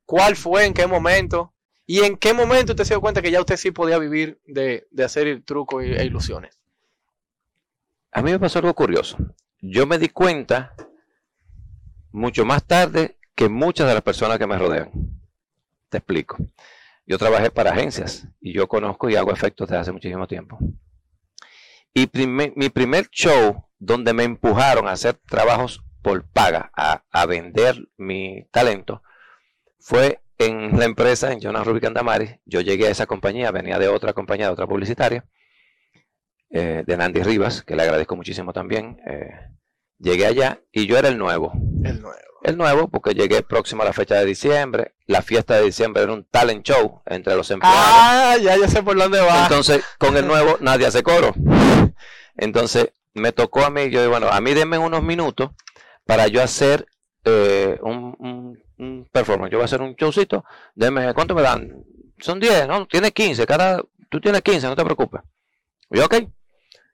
¿Cuál 0.06 0.36
fue? 0.36 0.66
¿En 0.66 0.74
qué 0.74 0.86
momento? 0.88 1.54
¿Y 1.88 2.02
en 2.02 2.16
qué 2.18 2.32
momento 2.34 2.74
usted 2.74 2.84
se 2.84 2.94
dio 2.94 3.02
cuenta 3.02 3.22
que 3.24 3.32
ya 3.32 3.40
usted 3.40 3.58
sí 3.58 3.72
podía 3.72 3.98
vivir 4.00 4.40
de, 4.46 4.88
de 4.92 5.04
hacer 5.04 5.28
el 5.28 5.44
truco 5.44 5.82
e 5.82 6.04
ilusiones? 6.06 6.61
a 8.12 8.22
mí 8.22 8.32
me 8.32 8.40
pasó 8.40 8.60
algo 8.60 8.74
curioso. 8.74 9.18
Yo 9.60 9.88
me 9.88 9.98
di 9.98 10.10
cuenta 10.10 10.76
mucho 12.12 12.46
más 12.46 12.64
tarde 12.66 13.18
que 13.36 13.48
muchas 13.48 13.88
de 13.88 13.94
las 13.94 14.04
personas 14.04 14.38
que 14.38 14.48
me 14.48 14.58
rodean. 14.58 14.92
Te 15.90 15.98
explico. 16.00 16.38
Yo 17.06 17.18
trabajé 17.18 17.50
para 17.52 17.72
agencias 17.72 18.28
y 18.40 18.54
yo 18.54 18.68
conozco 18.68 19.10
y 19.10 19.16
hago 19.16 19.32
efectos 19.32 19.68
desde 19.68 19.80
hace 19.82 19.92
muchísimo 19.92 20.28
tiempo. 20.28 20.58
Y 21.94 22.10
mi 22.26 22.70
primer 22.70 23.08
show 23.10 23.66
donde 23.78 24.14
me 24.14 24.24
empujaron 24.24 24.88
a 24.88 24.92
hacer 24.92 25.16
trabajos 25.28 25.84
por 26.02 26.24
paga, 26.24 26.72
a, 26.76 27.26
vender 27.26 27.90
mi 27.98 28.46
talento, 28.52 29.04
fue 29.80 30.22
en 30.38 30.80
la 30.80 30.86
empresa, 30.86 31.32
en 31.32 31.40
Jonas 31.42 31.68
Andamari. 31.68 32.40
Yo 32.46 32.62
llegué 32.62 32.88
a 32.88 32.92
esa 32.92 33.06
compañía, 33.06 33.52
venía 33.52 33.78
de 33.78 33.88
otra 33.90 34.14
compañía, 34.14 34.48
de 34.48 34.54
otra 34.54 34.68
publicitaria 34.68 35.26
eh, 36.54 36.84
de 36.86 36.98
Nandy 36.98 37.24
Rivas, 37.24 37.62
que 37.64 37.78
le 37.78 37.84
agradezco 37.84 38.16
muchísimo 38.18 38.52
también. 38.52 39.00
Eh, 39.08 39.30
llegué 40.00 40.26
allá 40.26 40.60
y 40.72 40.86
yo 40.86 40.98
era 40.98 41.08
el 41.08 41.18
nuevo. 41.18 41.54
El 41.84 42.02
nuevo. 42.02 42.18
El 42.44 42.58
nuevo, 42.58 42.88
porque 42.90 43.14
llegué 43.14 43.42
próximo 43.44 43.84
a 43.84 43.86
la 43.86 43.94
fecha 43.94 44.16
de 44.16 44.26
diciembre. 44.26 44.94
La 45.06 45.22
fiesta 45.22 45.56
de 45.56 45.64
diciembre 45.64 46.04
era 46.04 46.12
un 46.12 46.26
talent 46.26 46.64
show 46.66 47.02
entre 47.06 47.36
los 47.36 47.50
empleados. 47.52 47.80
Ah, 47.82 48.36
ya, 48.42 48.58
ya 48.58 48.68
sé 48.68 48.84
por 48.84 48.98
dónde 48.98 49.22
va. 49.22 49.44
Entonces, 49.44 49.84
con 49.98 50.18
el 50.18 50.28
nuevo 50.28 50.58
nadie 50.60 50.88
hace 50.88 51.04
coro. 51.04 51.34
Entonces, 52.36 52.92
me 53.14 53.32
tocó 53.32 53.64
a 53.64 53.70
mí, 53.70 53.90
yo 53.90 54.02
digo, 54.02 54.12
bueno, 54.12 54.28
a 54.28 54.42
mí 54.42 54.54
denme 54.54 54.78
unos 54.78 55.04
minutos 55.04 55.52
para 56.06 56.28
yo 56.28 56.44
hacer 56.44 56.86
eh, 57.24 57.78
un, 57.82 58.16
un, 58.20 58.60
un, 58.78 59.08
performance. 59.10 59.52
Yo 59.52 59.58
voy 59.60 59.64
a 59.64 59.66
hacer 59.66 59.82
un 59.82 59.94
showcito, 59.96 60.44
denme, 60.76 61.14
¿cuánto 61.14 61.34
me 61.36 61.44
dan? 61.44 61.84
Son 62.20 62.40
10, 62.42 62.68
¿no? 62.68 62.88
Tienes 62.88 63.12
15, 63.12 63.46
cada, 63.46 63.82
tú 64.10 64.20
tienes 64.20 64.42
15, 64.42 64.68
no 64.68 64.76
te 64.76 64.84
preocupes. 64.84 65.22
yo, 65.92 66.06
ok, 66.06 66.16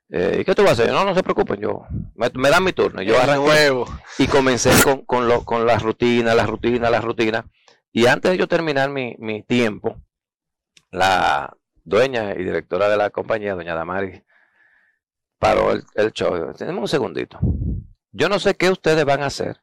¿Y 0.09 0.15
eh, 0.15 0.43
qué 0.45 0.55
tú 0.55 0.63
vas 0.63 0.79
a 0.79 0.83
hacer? 0.83 0.93
No, 0.93 1.03
no 1.03 1.13
se 1.13 1.21
preocupen, 1.21 1.59
yo 1.59 1.81
me, 2.15 2.29
da 2.29 2.49
dan 2.51 2.63
mi 2.63 2.71
turno. 2.71 3.01
Yo 3.01 3.19
arranqué 3.19 3.73
y 4.17 4.27
comencé 4.27 4.71
con, 4.81 5.01
con, 5.05 5.27
lo, 5.27 5.43
con 5.43 5.65
las 5.67 5.81
rutinas, 5.83 6.33
las 6.33 6.47
rutinas, 6.47 6.89
las 6.89 7.03
rutinas. 7.03 7.43
Y 7.91 8.05
antes 8.07 8.31
de 8.31 8.37
yo 8.37 8.47
terminar 8.47 8.89
mi, 8.89 9.17
tiempo, 9.43 10.01
la 10.91 11.57
dueña 11.83 12.31
y 12.35 12.43
directora 12.45 12.87
de 12.87 12.95
la 12.95 13.09
compañía, 13.09 13.53
doña 13.55 13.75
Damaris, 13.75 14.21
paró 15.39 15.71
el, 15.73 15.83
el 15.95 16.13
show. 16.13 16.53
Tenemos 16.57 16.81
un 16.83 16.87
segundito. 16.87 17.39
Yo 18.13 18.29
no 18.29 18.39
sé 18.39 18.55
qué 18.55 18.69
ustedes 18.69 19.03
van 19.03 19.23
a 19.23 19.27
hacer, 19.27 19.61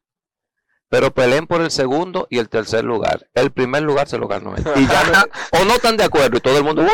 pero 0.90 1.14
peleen 1.14 1.46
por 1.46 1.62
el 1.62 1.70
segundo 1.70 2.26
y 2.28 2.36
el 2.38 2.50
tercer 2.50 2.84
lugar. 2.84 3.30
El 3.32 3.50
primer 3.50 3.82
lugar 3.82 4.08
se 4.08 4.18
lo 4.18 4.28
ganó 4.28 4.54
él. 4.56 4.64
Y 4.76 4.84
o 5.56 5.64
no 5.64 5.74
están 5.74 5.96
de 5.96 6.04
acuerdo 6.04 6.36
y 6.36 6.40
todo 6.40 6.58
el 6.58 6.64
mundo 6.64 6.86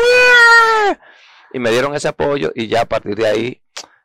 y 1.53 1.59
me 1.59 1.71
dieron 1.71 1.95
ese 1.95 2.07
apoyo 2.07 2.51
y 2.55 2.67
ya 2.67 2.81
a 2.81 2.85
partir 2.85 3.15
de 3.15 3.27
ahí 3.27 3.61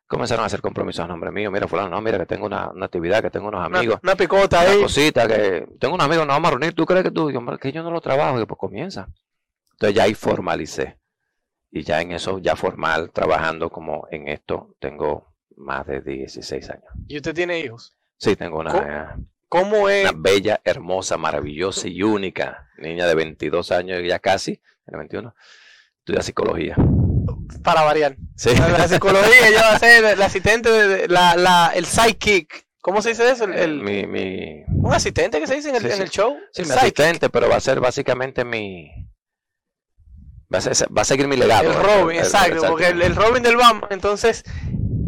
comenzaron 0.06 0.44
a 0.44 0.46
hacer 0.46 0.60
compromisos 0.60 1.04
a 1.04 1.08
nombre 1.08 1.30
mío. 1.30 1.50
Mira, 1.50 1.66
fulano, 1.68 1.88
no, 1.88 2.00
mira 2.00 2.18
que 2.18 2.26
tengo 2.26 2.46
una, 2.46 2.70
actividad, 2.80 3.22
que 3.22 3.30
tengo 3.30 3.48
unos 3.48 3.64
amigos. 3.64 3.98
Una, 4.02 4.14
picota 4.16 4.62
una 4.64 4.82
cosita, 4.82 5.26
que 5.26 5.66
tengo 5.80 5.94
un 5.94 6.00
amigo 6.00 6.22
no 6.24 6.32
vamos 6.32 6.48
a 6.48 6.50
reunir. 6.52 6.74
¿Tú 6.74 6.86
crees 6.86 7.04
que 7.04 7.10
tú? 7.10 7.32
que 7.60 7.72
yo 7.72 7.82
no 7.82 7.90
lo 7.90 8.00
trabajo. 8.00 8.40
Y 8.40 8.46
pues 8.46 8.58
comienza. 8.58 9.08
Entonces 9.72 9.94
ya 9.96 10.04
ahí 10.04 10.14
formalicé. 10.14 10.98
Y 11.72 11.82
ya 11.82 12.00
en 12.00 12.12
eso, 12.12 12.38
ya 12.38 12.56
formal, 12.56 13.10
trabajando 13.12 13.68
como 13.70 14.06
en 14.10 14.28
esto, 14.28 14.74
tengo 14.78 15.26
más 15.56 15.86
de 15.86 16.00
16 16.00 16.70
años. 16.70 16.86
¿Y 17.08 17.16
usted 17.16 17.34
tiene 17.34 17.58
hijos? 17.58 17.94
Sí, 18.16 18.34
tengo 18.36 18.60
una... 18.60 19.16
¿Cómo? 19.48 19.88
es? 19.88 20.10
Una 20.10 20.18
bella, 20.18 20.60
hermosa, 20.64 21.18
maravillosa 21.18 21.86
y 21.88 22.02
única 22.02 22.68
niña 22.78 23.06
de 23.06 23.14
22 23.14 23.72
años, 23.72 24.00
ya 24.06 24.18
casi, 24.20 24.58
en 24.86 24.98
21, 24.98 25.34
estudia 25.98 26.22
psicología 26.22 26.76
para 27.62 27.82
variar. 27.82 28.16
La 28.44 28.88
psicología, 28.88 29.50
yo 29.50 29.58
va 29.60 29.70
a 29.72 29.78
ser 29.78 30.04
el 30.04 30.22
asistente, 30.22 30.70
de, 30.70 31.08
la, 31.08 31.72
el 31.74 31.86
sidekick. 31.86 32.66
¿Cómo 32.80 33.02
se 33.02 33.10
dice 33.10 33.28
eso? 33.30 33.44
Un 33.44 34.92
asistente 34.94 35.40
que 35.40 35.46
se 35.46 35.56
dice 35.56 35.70
en 35.70 35.76
el, 35.76 36.08
show. 36.10 36.36
Sí, 36.52 36.62
asistente, 36.62 37.30
pero 37.30 37.48
va 37.48 37.56
a 37.56 37.60
ser 37.60 37.80
básicamente 37.80 38.44
mi. 38.44 38.90
Va 40.52 41.00
a, 41.02 41.04
seguir 41.04 41.26
mi 41.26 41.36
legado. 41.36 41.70
El 41.72 41.82
Robin, 41.82 42.18
exacto, 42.18 42.62
porque 42.68 42.88
el, 42.88 43.16
Robin 43.16 43.42
del 43.42 43.56
Batman. 43.56 43.88
Entonces, 43.90 44.44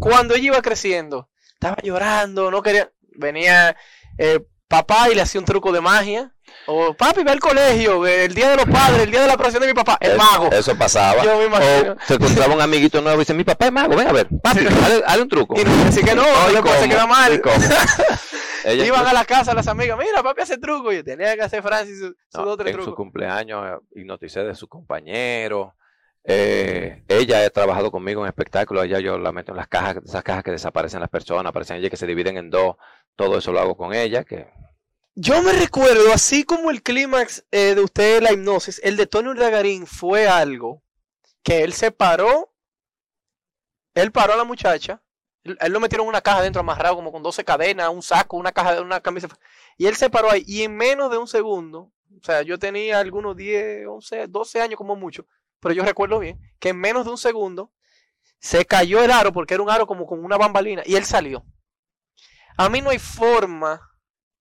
cuando 0.01 0.35
ella 0.35 0.47
iba 0.47 0.63
creciendo, 0.63 1.31
estaba 1.55 1.77
llorando, 1.85 2.51
no 2.51 2.63
quería. 2.63 2.91
Venía 3.17 3.77
eh, 4.17 4.41
papá 4.67 5.09
y 5.11 5.15
le 5.15 5.23
hacía 5.23 5.41
un 5.41 5.45
truco 5.45 5.71
de 5.73 5.81
magia 5.81 6.35
o 6.71 6.93
papi, 6.93 7.25
va 7.25 7.33
al 7.33 7.41
colegio, 7.41 8.07
el 8.07 8.35
día 8.35 8.51
de 8.51 8.57
los 8.57 8.67
padres, 8.67 9.05
el 9.05 9.11
día 9.11 9.23
de 9.23 9.27
la 9.27 9.37
profesión 9.39 9.63
de 9.63 9.69
mi 9.69 9.73
papá, 9.73 9.97
el 10.03 10.13
eh, 10.13 10.17
mago. 10.17 10.53
Eso 10.53 10.77
pasaba. 10.77 11.23
Yo 11.25 11.41
me 11.49 11.97
se 12.05 12.13
encontraba 12.17 12.55
un 12.55 12.61
amiguito 12.61 13.01
nuevo 13.01 13.17
y 13.17 13.21
dice, 13.21 13.33
mi 13.33 13.43
papá 13.43 13.65
es 13.67 13.73
mago, 13.73 13.97
ven 13.97 14.07
a 14.07 14.13
ver, 14.13 14.27
papi, 14.43 14.67
hazle, 15.07 15.23
un 15.23 15.29
truco. 15.31 15.59
Y 15.59 15.65
no, 15.65 15.71
así 15.89 16.05
que 16.05 16.15
no, 16.15 16.23
loco, 16.53 16.69
se 16.79 16.91
queda 16.91 17.07
mal. 17.07 17.41
Iban 18.67 19.07
a 19.07 19.15
la 19.15 19.25
casa 19.25 19.55
las 19.55 19.67
amigas, 19.67 19.97
mira, 19.97 20.23
papi 20.23 20.43
hace 20.43 20.59
truco. 20.59 20.93
Yo 20.93 21.03
tenía 21.03 21.35
que 21.37 21.41
hacer 21.41 21.63
Francis 21.63 22.01
sus 22.01 22.15
su 22.29 22.43
no, 22.43 22.51
otros 22.51 22.69
en 22.69 22.75
trucos. 22.75 22.89
Eh, 22.89 22.91
su 22.91 22.95
cumpleaños 22.95 23.81
hipnoticé 23.97 24.41
de 24.41 24.55
sus 24.55 24.69
compañeros. 24.69 25.71
Eh, 26.23 27.03
ella 27.09 27.47
ha 27.47 27.49
trabajado 27.49 27.91
conmigo 27.91 28.21
en 28.21 28.27
espectáculos. 28.29 28.83
allá 28.85 28.99
yo 29.01 29.19
la 29.19 29.33
meto 29.33 29.53
en 29.53 29.57
las 29.57 29.69
cajas, 29.69 30.03
esas 30.05 30.23
cajas 30.23 30.45
que 30.45 30.51
desaparecen 30.51 31.01
las 31.01 31.09
personas, 31.09 31.49
aparecen 31.49 31.79
ellas 31.79 31.91
que 31.91 31.97
se 31.97 32.07
dividen 32.07 32.37
en 32.37 32.51
dos. 32.51 32.77
Todo 33.17 33.39
eso 33.39 33.53
lo 33.53 33.61
hago 33.61 33.75
con 33.75 33.95
ella, 33.95 34.23
que 34.23 34.47
yo 35.21 35.43
me 35.43 35.53
recuerdo, 35.53 36.13
así 36.13 36.45
como 36.45 36.71
el 36.71 36.81
clímax 36.81 37.45
eh, 37.51 37.75
de 37.75 37.81
ustedes, 37.81 38.23
la 38.23 38.31
hipnosis, 38.33 38.81
el 38.85 38.97
de 38.97 39.09
Tony 39.09 39.31
Urdagarín 39.31 39.85
fue 39.85 40.29
algo 40.29 40.81
que 41.43 41.65
él 41.65 41.73
se 41.73 41.91
paró, 41.91 42.55
él 43.97 44.13
paró 44.13 44.35
a 44.35 44.37
la 44.37 44.45
muchacha, 44.45 45.03
él, 45.43 45.57
lo 45.73 45.81
metieron 45.81 46.05
en 46.05 46.11
una 46.11 46.21
caja 46.21 46.41
dentro 46.43 46.61
amarrado 46.61 46.95
como 46.95 47.11
con 47.11 47.21
12 47.25 47.43
cadenas, 47.45 47.89
un 47.89 48.01
saco, 48.01 48.37
una 48.37 48.53
caja, 48.53 48.77
de 48.77 48.81
una 48.81 49.01
camisa, 49.01 49.27
y 49.77 49.87
él 49.87 49.97
se 49.97 50.09
paró 50.09 50.31
ahí, 50.31 50.45
y 50.47 50.63
en 50.63 50.77
menos 50.77 51.11
de 51.11 51.19
un 51.19 51.27
segundo, 51.27 51.91
o 52.17 52.23
sea, 52.23 52.43
yo 52.43 52.57
tenía 52.57 53.01
algunos 53.01 53.35
10, 53.37 53.89
11, 53.89 54.29
12 54.29 54.61
años 54.63 54.77
como 54.77 54.95
mucho, 54.95 55.27
pero 55.59 55.75
yo 55.75 55.85
recuerdo 55.85 56.21
bien, 56.21 56.39
que 56.61 56.69
en 56.69 56.79
menos 56.79 57.05
de 57.05 57.11
un 57.11 57.19
segundo 57.19 57.73
se 58.39 58.65
cayó 58.67 59.03
el 59.03 59.11
aro, 59.11 59.33
porque 59.33 59.55
era 59.55 59.65
un 59.65 59.71
aro 59.71 59.85
como 59.85 60.07
con 60.07 60.25
una 60.25 60.37
bambalina, 60.37 60.83
y 60.87 60.95
él 60.95 61.05
salió. 61.05 61.45
A 62.57 62.69
mí 62.69 62.81
no 62.83 62.91
hay 62.91 62.99
forma 63.01 63.83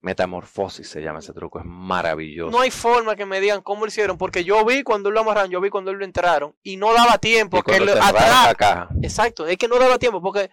Metamorfosis 0.00 0.88
se 0.88 1.02
llama 1.02 1.18
ese 1.18 1.32
truco, 1.32 1.58
es 1.58 1.64
maravilloso. 1.64 2.52
No 2.52 2.60
hay 2.62 2.70
forma 2.70 3.16
que 3.16 3.26
me 3.26 3.40
digan 3.40 3.62
cómo 3.62 3.80
lo 3.80 3.88
hicieron, 3.88 4.16
porque 4.16 4.44
yo 4.44 4.64
vi 4.64 4.84
cuando 4.84 5.10
lo 5.10 5.20
amarraron, 5.20 5.50
yo 5.50 5.60
vi 5.60 5.70
cuando 5.70 5.92
lo 5.92 6.04
entraron 6.04 6.54
y 6.62 6.76
no 6.76 6.94
daba 6.94 7.18
tiempo. 7.18 7.62
que 7.62 7.76
él, 7.76 7.86
la 7.86 8.54
caja. 8.56 8.88
Exacto, 9.02 9.46
es 9.48 9.56
que 9.58 9.66
no 9.66 9.76
daba 9.78 9.98
tiempo 9.98 10.22
porque 10.22 10.50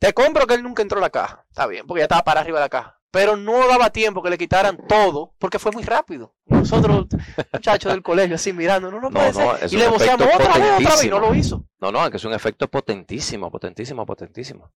te 0.00 0.12
compro 0.12 0.46
que 0.46 0.54
él 0.54 0.64
nunca 0.64 0.82
entró 0.82 0.98
a 0.98 1.02
la 1.02 1.10
caja, 1.10 1.44
está 1.48 1.66
bien, 1.68 1.86
porque 1.86 2.00
ya 2.00 2.06
estaba 2.06 2.24
para 2.24 2.40
arriba 2.40 2.58
de 2.58 2.64
la 2.64 2.68
caja, 2.68 3.00
pero 3.12 3.36
no 3.36 3.68
daba 3.68 3.90
tiempo 3.90 4.20
que 4.20 4.30
le 4.30 4.38
quitaran 4.38 4.84
todo 4.88 5.32
porque 5.38 5.60
fue 5.60 5.70
muy 5.70 5.84
rápido. 5.84 6.34
Nosotros, 6.46 7.06
muchachos 7.52 7.92
del 7.92 8.02
colegio, 8.02 8.34
así 8.34 8.52
mirando, 8.52 8.90
no, 8.90 9.00
no, 9.00 9.10
puede 9.10 9.30
Y 9.70 9.76
le 9.76 9.86
boceamos 9.86 10.26
otra 10.26 10.36
vez, 10.58 10.72
otra 10.80 10.96
vez 10.96 11.04
y 11.04 11.08
no 11.08 11.20
lo 11.20 11.32
hizo. 11.36 11.64
No, 11.78 11.92
no, 11.92 12.10
que 12.10 12.16
es 12.16 12.24
un 12.24 12.32
efecto 12.34 12.66
potentísimo, 12.66 13.48
potentísimo, 13.48 14.04
potentísimo. 14.04 14.72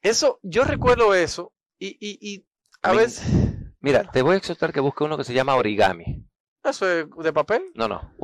Eso, 0.00 0.38
yo 0.42 0.62
recuerdo 0.64 1.14
eso 1.14 1.52
y, 1.80 1.88
y, 1.98 2.18
y 2.34 2.46
a 2.84 2.92
ver. 2.92 3.08
Mira, 3.80 4.04
te 4.04 4.20
voy 4.20 4.34
a 4.34 4.36
exhortar 4.38 4.72
que 4.72 4.80
busque 4.80 5.04
uno 5.04 5.16
que 5.16 5.24
se 5.24 5.32
llama 5.32 5.56
origami. 5.56 6.22
¿Eso 6.62 6.86
es 6.90 7.06
de 7.16 7.32
papel? 7.32 7.62
No, 7.74 7.88
no. 7.88 8.14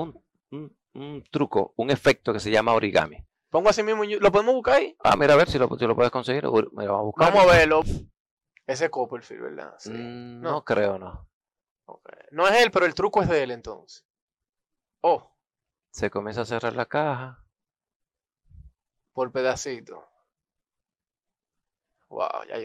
Un, 0.92 1.24
truco, 1.30 1.72
un 1.76 1.90
efecto 1.90 2.32
que 2.32 2.40
se 2.40 2.50
llama 2.50 2.74
origami. 2.74 3.16
Pongo 3.48 3.70
así 3.70 3.82
mismo. 3.82 4.04
¿Lo 4.04 4.30
podemos 4.32 4.54
buscar 4.54 4.76
ahí? 4.76 4.94
Ah, 5.02 5.16
mira, 5.16 5.32
a 5.32 5.36
ver 5.36 5.48
si 5.48 5.58
lo, 5.58 5.68
puedes 5.68 6.11
conseguir. 6.11 6.44
vamos, 6.44 6.62
a 6.76 7.00
buscar. 7.02 7.32
vamos 7.32 7.50
a 7.52 7.56
verlo. 7.56 7.80
Ese 8.66 8.90
¿verdad? 9.38 9.74
Mm, 9.86 10.40
no. 10.42 10.64
creo, 10.64 10.98
no. 10.98 11.26
No 12.30 12.46
es 12.46 12.62
él, 12.62 12.70
pero 12.70 12.86
el 12.86 12.94
truco 12.94 13.22
es 13.22 13.28
de 13.28 13.42
él 13.42 13.50
entonces. 13.50 14.04
Oh. 15.00 15.26
Se 15.90 16.11
comienza 16.11 16.42
a 16.42 16.44
cerrar 16.44 16.76
la 16.76 16.86
caja. 16.86 17.42
Por 19.12 19.32
pedacito 19.32 20.09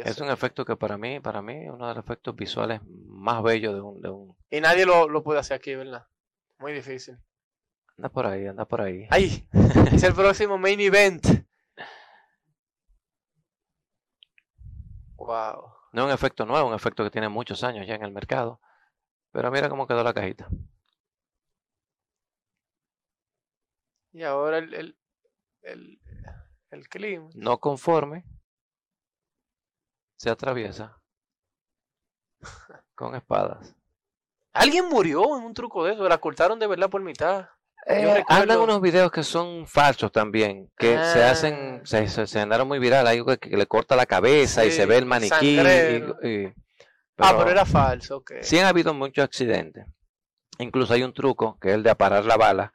es 0.05 0.19
un 0.19 0.29
efecto 0.29 0.65
que 0.65 0.75
para 0.75 0.97
mí, 0.97 1.19
para 1.19 1.41
mí, 1.41 1.67
uno 1.69 1.87
de 1.87 1.93
los 1.95 2.03
efectos 2.03 2.35
visuales 2.35 2.81
más 3.07 3.43
bellos 3.43 3.75
de 3.75 3.81
un, 3.81 4.01
de 4.01 4.09
un... 4.09 4.35
Y 4.49 4.59
nadie 4.59 4.85
lo, 4.85 5.23
puede 5.23 5.39
hacer 5.39 5.55
aquí, 5.55 5.75
¿verdad? 5.75 6.05
Muy 6.59 6.73
difícil. 6.73 7.17
Anda 7.97 8.09
por 8.09 8.25
ahí, 8.25 8.47
anda 8.47 8.65
por 8.65 8.81
ahí. 8.81 9.07
¡Ay! 9.11 9.47
es 9.93 10.03
el 10.03 10.13
próximo 10.15 10.57
main 10.57 10.79
event. 10.79 11.25
Wow. 15.17 15.73
No 15.93 16.01
es 16.01 16.07
un 16.07 16.11
efecto 16.11 16.45
nuevo, 16.45 16.67
un 16.67 16.73
efecto 16.75 17.03
que 17.03 17.11
tiene 17.11 17.29
muchos 17.29 17.63
años 17.63 17.87
ya 17.87 17.95
en 17.95 18.03
el 18.03 18.11
mercado. 18.11 18.59
Pero 19.31 19.51
mira 19.51 19.69
cómo 19.69 19.87
quedó 19.87 20.03
la 20.03 20.13
cajita. 20.13 20.47
Y 24.11 24.23
ahora 24.23 24.57
el, 24.57 24.73
el, 24.73 24.97
el, 25.61 26.01
el 26.71 26.89
clima. 26.89 27.29
No 27.33 27.59
conforme, 27.59 28.25
se 30.15 30.29
atraviesa 30.29 30.97
con 32.93 33.15
espadas. 33.15 33.75
Alguien 34.53 34.87
murió 34.89 35.37
en 35.37 35.43
un 35.43 35.53
truco 35.53 35.83
de 35.83 35.93
eso, 35.93 36.07
la 36.07 36.17
cortaron 36.17 36.59
de 36.59 36.67
verdad 36.67 36.89
por 36.89 37.01
mitad. 37.01 37.47
Eh, 37.87 38.23
unos 38.63 38.81
videos 38.81 39.11
que 39.11 39.21
son 39.21 39.67
falsos 39.67 40.11
también, 40.11 40.71
que 40.75 40.97
se 41.05 41.23
ah. 41.23 41.31
hacen, 41.31 41.81
se, 41.85 42.07
se, 42.07 42.39
andaron 42.39 42.67
muy 42.67 42.79
viral, 42.79 43.05
algo 43.05 43.37
que, 43.37 43.49
le 43.55 43.67
corta 43.67 43.95
la 43.95 44.07
cabeza 44.07 44.65
y 44.65 44.71
se 44.71 44.85
ve 44.87 44.97
el 44.97 45.05
maniquí. 45.05 45.59
Y, 45.59 46.45
ah, 47.19 47.35
pero 47.37 47.49
era 47.49 47.65
falso, 47.65 48.23
Sí 48.41 48.57
han 48.57 48.65
habido 48.65 48.93
muchos 48.93 49.23
accidentes. 49.23 49.85
Incluso 50.57 50.93
hay 50.93 51.03
un 51.03 51.13
truco, 51.13 51.59
que 51.59 51.69
es 51.69 51.75
el 51.75 51.83
de 51.83 51.91
aparar 51.91 52.25
la 52.25 52.37
bala, 52.37 52.73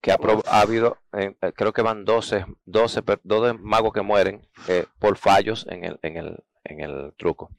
que 0.00 0.12
ha, 0.12 0.18
habido, 0.50 0.98
eh, 1.16 1.34
creo 1.56 1.72
que 1.72 1.82
van 1.82 2.04
12, 2.04 2.44
12, 2.66 3.00
12, 3.24 3.54
magos 3.54 3.92
que 3.92 4.02
mueren 4.02 4.46
eh, 4.68 4.84
por 5.00 5.16
fallos 5.16 5.66
en 5.68 5.84
el, 5.84 5.98
en 6.02 6.16
el, 6.18 6.44
en 6.64 6.80
el 6.80 7.14
truco. 7.16 7.50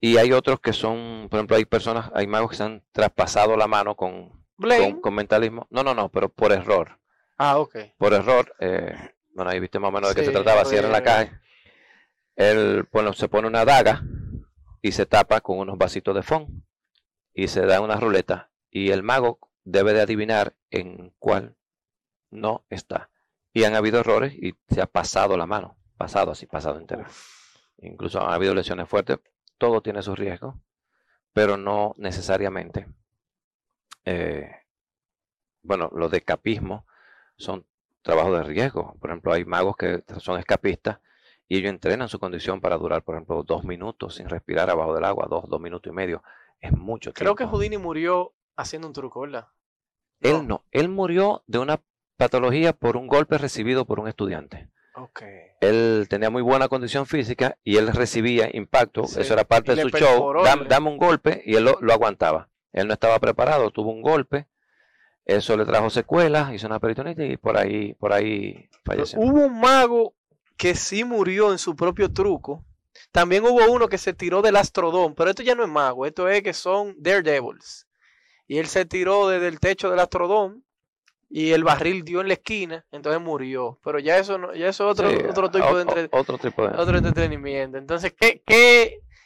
Y 0.00 0.16
hay 0.16 0.32
otros 0.32 0.58
que 0.60 0.72
son, 0.72 1.28
por 1.30 1.38
ejemplo, 1.38 1.56
hay 1.56 1.64
personas, 1.64 2.10
hay 2.14 2.26
magos 2.26 2.50
que 2.50 2.56
se 2.56 2.64
han 2.64 2.82
traspasado 2.90 3.56
la 3.56 3.68
mano 3.68 3.94
con, 3.94 4.30
con, 5.00 5.14
mentalismo. 5.14 5.68
No, 5.70 5.84
no, 5.84 5.94
no, 5.94 6.08
pero 6.10 6.28
por 6.28 6.52
error. 6.52 6.98
Ah, 7.38 7.58
ok. 7.58 7.76
Por 7.98 8.12
error, 8.12 8.52
eh, 8.58 8.92
bueno, 9.34 9.50
ahí 9.50 9.60
viste 9.60 9.78
más 9.78 9.90
o 9.90 9.92
menos 9.92 10.12
de 10.12 10.16
qué 10.20 10.26
se 10.26 10.32
trataba, 10.32 10.64
cierra 10.64 10.88
la 10.88 11.02
caja. 11.02 11.40
Él 12.34 12.88
bueno, 12.92 13.12
se 13.12 13.28
pone 13.28 13.46
una 13.46 13.64
daga 13.64 14.02
y 14.80 14.92
se 14.92 15.06
tapa 15.06 15.40
con 15.40 15.58
unos 15.58 15.78
vasitos 15.78 16.14
de 16.14 16.22
fondo 16.22 16.50
y 17.32 17.48
se 17.48 17.64
da 17.64 17.80
una 17.80 17.96
ruleta. 17.96 18.50
Y 18.70 18.90
el 18.90 19.02
mago 19.02 19.38
debe 19.64 19.92
de 19.92 20.00
adivinar 20.00 20.54
en 20.70 21.14
cuál 21.18 21.56
no 22.30 22.64
está. 22.70 23.10
Y 23.52 23.64
han 23.64 23.74
habido 23.76 24.00
errores 24.00 24.34
y 24.34 24.54
se 24.68 24.80
ha 24.80 24.86
pasado 24.86 25.36
la 25.36 25.46
mano, 25.46 25.76
pasado 25.96 26.32
así, 26.32 26.46
pasado 26.46 26.78
entero 26.78 27.04
incluso 27.86 28.20
ha 28.20 28.34
habido 28.34 28.54
lesiones 28.54 28.88
fuertes, 28.88 29.18
todo 29.58 29.82
tiene 29.82 30.02
sus 30.02 30.18
riesgos, 30.18 30.54
pero 31.32 31.56
no 31.56 31.94
necesariamente. 31.98 32.86
Eh, 34.04 34.50
bueno, 35.62 35.90
los 35.94 36.10
de 36.10 36.18
escapismo 36.18 36.86
son 37.36 37.66
trabajos 38.02 38.32
de 38.38 38.44
riesgo. 38.44 38.96
Por 39.00 39.10
ejemplo, 39.10 39.32
hay 39.32 39.44
magos 39.44 39.76
que 39.76 40.02
son 40.18 40.38
escapistas 40.38 40.98
y 41.48 41.58
ellos 41.58 41.70
entrenan 41.70 42.08
su 42.08 42.18
condición 42.18 42.60
para 42.60 42.76
durar, 42.78 43.02
por 43.02 43.14
ejemplo, 43.14 43.42
dos 43.42 43.64
minutos 43.64 44.16
sin 44.16 44.28
respirar 44.28 44.70
abajo 44.70 44.94
del 44.94 45.04
agua, 45.04 45.26
dos, 45.28 45.48
dos 45.48 45.60
minutos 45.60 45.90
y 45.92 45.94
medio. 45.94 46.22
Es 46.60 46.72
mucho 46.72 47.12
tiempo. 47.12 47.34
Creo 47.34 47.48
que 47.48 47.52
Houdini 47.52 47.78
murió 47.78 48.32
haciendo 48.56 48.86
un 48.88 48.94
truco, 48.94 49.20
¿verdad? 49.22 49.48
Él 50.20 50.46
no, 50.46 50.64
él 50.70 50.88
murió 50.88 51.42
de 51.48 51.58
una 51.58 51.80
patología 52.16 52.72
por 52.72 52.96
un 52.96 53.08
golpe 53.08 53.38
recibido 53.38 53.84
por 53.84 53.98
un 53.98 54.06
estudiante. 54.08 54.68
Él 55.60 56.06
tenía 56.08 56.28
muy 56.30 56.42
buena 56.42 56.68
condición 56.68 57.06
física 57.06 57.56
y 57.64 57.76
él 57.76 57.88
recibía 57.92 58.50
impacto, 58.52 59.04
eso 59.04 59.32
era 59.32 59.44
parte 59.44 59.74
de 59.74 59.82
su 59.82 59.88
show, 59.90 60.34
dame, 60.68 60.88
un 60.90 60.98
golpe 60.98 61.42
y 61.46 61.54
él 61.54 61.64
lo, 61.80 61.92
aguantaba. 61.92 62.48
Él 62.72 62.88
no 62.88 62.92
estaba 62.94 63.18
preparado, 63.18 63.70
tuvo 63.70 63.90
un 63.90 64.02
golpe, 64.02 64.48
eso 65.24 65.56
le 65.56 65.64
trajo 65.64 65.88
secuelas, 65.88 66.52
hizo 66.52 66.66
una 66.66 66.78
peritonitis 66.80 67.32
y 67.32 67.36
por 67.36 67.56
ahí, 67.56 67.94
por 67.94 68.12
ahí 68.12 68.68
falleció. 68.84 69.18
hubo 69.18 69.46
un 69.46 69.60
mago 69.60 70.14
que 70.58 70.74
sí 70.74 71.04
murió 71.04 71.52
en 71.52 71.58
su 71.58 71.74
propio 71.74 72.12
truco. 72.12 72.64
También 73.10 73.44
hubo 73.44 73.72
uno 73.72 73.88
que 73.88 73.98
se 73.98 74.12
tiró 74.12 74.42
del 74.42 74.56
Astrodón, 74.56 75.14
pero 75.14 75.30
esto 75.30 75.42
ya 75.42 75.54
no 75.54 75.62
es 75.62 75.68
mago, 75.70 76.04
esto 76.04 76.28
es 76.28 76.42
que 76.42 76.52
son 76.52 76.96
Daredevils. 76.98 77.86
Y 78.46 78.58
él 78.58 78.66
se 78.66 78.84
tiró 78.84 79.28
desde 79.28 79.48
el 79.48 79.60
techo 79.60 79.90
del 79.90 80.00
Astrodón 80.00 80.64
y 81.34 81.52
el 81.52 81.64
barril 81.64 82.04
dio 82.04 82.20
en 82.20 82.28
la 82.28 82.34
esquina, 82.34 82.84
entonces 82.92 83.20
murió. 83.22 83.78
Pero 83.82 83.98
ya 83.98 84.18
eso 84.18 84.38
ya 84.52 84.68
eso 84.68 84.84
es 84.90 85.00
otro, 85.00 85.08
otro, 85.30 85.50
tipo 85.50 85.78
de 85.78 86.06
otro 86.12 86.92
entretenimiento. 86.98 87.78
Entonces, 87.78 88.12
¿qué, 88.12 88.42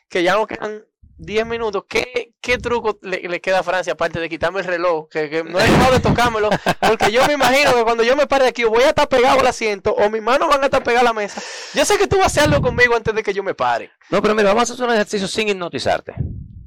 que 0.09 0.23
ya 0.23 0.35
nos 0.37 0.47
quedan 0.47 0.85
10 1.19 1.47
minutos, 1.47 1.83
¿qué, 1.89 2.33
truco 2.59 2.97
le, 3.03 3.41
queda 3.41 3.59
a 3.61 3.63
Francia 3.65 3.95
aparte 3.95 4.21
de 4.21 4.29
quitarme 4.29 4.61
el 4.61 4.67
reloj? 4.67 5.09
Que, 5.09 5.29
que 5.29 5.43
no 5.43 5.59
es 5.59 5.69
dejado 5.69 5.95
de 5.95 6.01
tocármelo, 6.01 6.51
porque 6.79 7.11
yo 7.11 7.27
me 7.27 7.33
imagino 7.33 7.75
que 7.75 7.83
cuando 7.83 8.05
yo 8.05 8.15
me 8.15 8.29
pare 8.29 8.47
aquí, 8.47 8.63
voy 8.63 8.85
a 8.85 8.91
estar 8.91 9.09
pegado 9.09 9.41
al 9.41 9.47
asiento 9.49 9.93
o 9.95 10.09
mis 10.09 10.23
manos 10.23 10.49
van 10.49 10.63
a 10.63 10.67
estar 10.67 10.85
pegadas 10.85 11.01
a 11.11 11.13
la 11.13 11.13
mesa. 11.13 11.43
Yo 11.75 11.85
sé 11.85 11.99
que 11.99 12.07
tú 12.07 12.19
vas 12.19 12.37
a 12.37 12.41
hacerlo 12.43 12.63
conmigo 12.63 12.95
antes 12.95 13.13
de 13.13 13.25
que 13.25 13.35
yo 13.35 13.43
me 13.43 13.55
pare. 13.57 13.91
No, 14.11 14.23
pero 14.23 14.33
mira, 14.33 14.51
vamos 14.55 14.71
a 14.71 14.75
hacer 14.75 14.87
un 14.87 14.95
ejercicio 14.95 15.27
sin 15.27 15.49
hipnotizarte. 15.49 16.13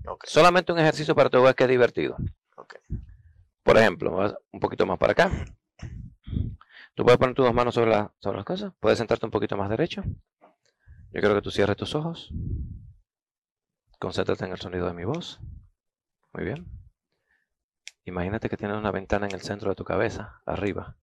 Okay. 0.05 0.29
Solamente 0.29 0.73
un 0.73 0.79
ejercicio 0.79 1.15
para 1.15 1.29
que 1.29 1.37
veas 1.37 1.55
que 1.55 1.63
es 1.63 1.69
divertido. 1.69 2.17
Okay. 2.57 2.81
Por 3.63 3.77
ejemplo, 3.77 4.37
un 4.51 4.59
poquito 4.59 4.85
más 4.85 4.97
para 4.97 5.11
acá. 5.13 5.31
Tú 6.95 7.03
puedes 7.03 7.17
poner 7.17 7.35
tus 7.35 7.45
dos 7.45 7.53
manos 7.53 7.75
sobre, 7.75 7.95
sobre 8.19 8.37
las 8.37 8.45
cosas. 8.45 8.73
Puedes 8.79 8.97
sentarte 8.97 9.25
un 9.25 9.31
poquito 9.31 9.55
más 9.57 9.69
derecho. 9.69 10.03
Yo 11.11 11.21
quiero 11.21 11.35
que 11.35 11.41
tú 11.41 11.51
cierres 11.51 11.77
tus 11.77 11.95
ojos. 11.95 12.31
Concéntrate 13.99 14.45
en 14.45 14.51
el 14.51 14.57
sonido 14.59 14.87
de 14.87 14.93
mi 14.93 15.03
voz. 15.05 15.39
Muy 16.33 16.43
bien. 16.45 16.65
Imagínate 18.05 18.49
que 18.49 18.57
tienes 18.57 18.77
una 18.77 18.91
ventana 18.91 19.27
en 19.27 19.33
el 19.33 19.41
centro 19.41 19.69
de 19.69 19.75
tu 19.75 19.83
cabeza, 19.83 20.41
arriba. 20.45 20.95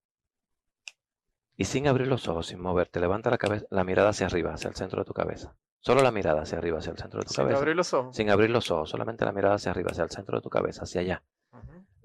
Y 1.58 1.64
sin 1.64 1.88
abrir 1.88 2.06
los 2.08 2.28
ojos, 2.28 2.48
sin 2.48 2.60
moverte, 2.60 3.00
levanta 3.00 3.30
la, 3.30 3.38
cabeza, 3.38 3.66
la 3.70 3.84
mirada 3.84 4.10
hacia 4.10 4.26
arriba, 4.26 4.52
hacia 4.52 4.68
el 4.68 4.76
centro 4.76 5.00
de 5.02 5.06
tu 5.06 5.14
cabeza. 5.14 5.56
Solo 5.80 6.02
la 6.02 6.10
mirada 6.10 6.42
hacia 6.42 6.58
arriba, 6.58 6.78
hacia 6.78 6.90
el 6.92 6.98
centro 6.98 7.20
de 7.20 7.26
tu 7.26 7.34
cabeza. 7.34 7.50
Sin 7.56 7.62
abrir 7.62 7.76
los 7.76 7.92
ojos. 7.94 8.16
Sin 8.16 8.30
abrir 8.30 8.50
los 8.50 8.70
ojos, 8.70 8.90
solamente 8.90 9.24
la 9.24 9.32
mirada 9.32 9.54
hacia 9.54 9.70
arriba, 9.70 9.90
hacia 9.92 10.04
el 10.04 10.10
centro 10.10 10.36
de 10.38 10.42
tu 10.42 10.50
cabeza, 10.50 10.82
hacia 10.82 11.00
allá. 11.00 11.22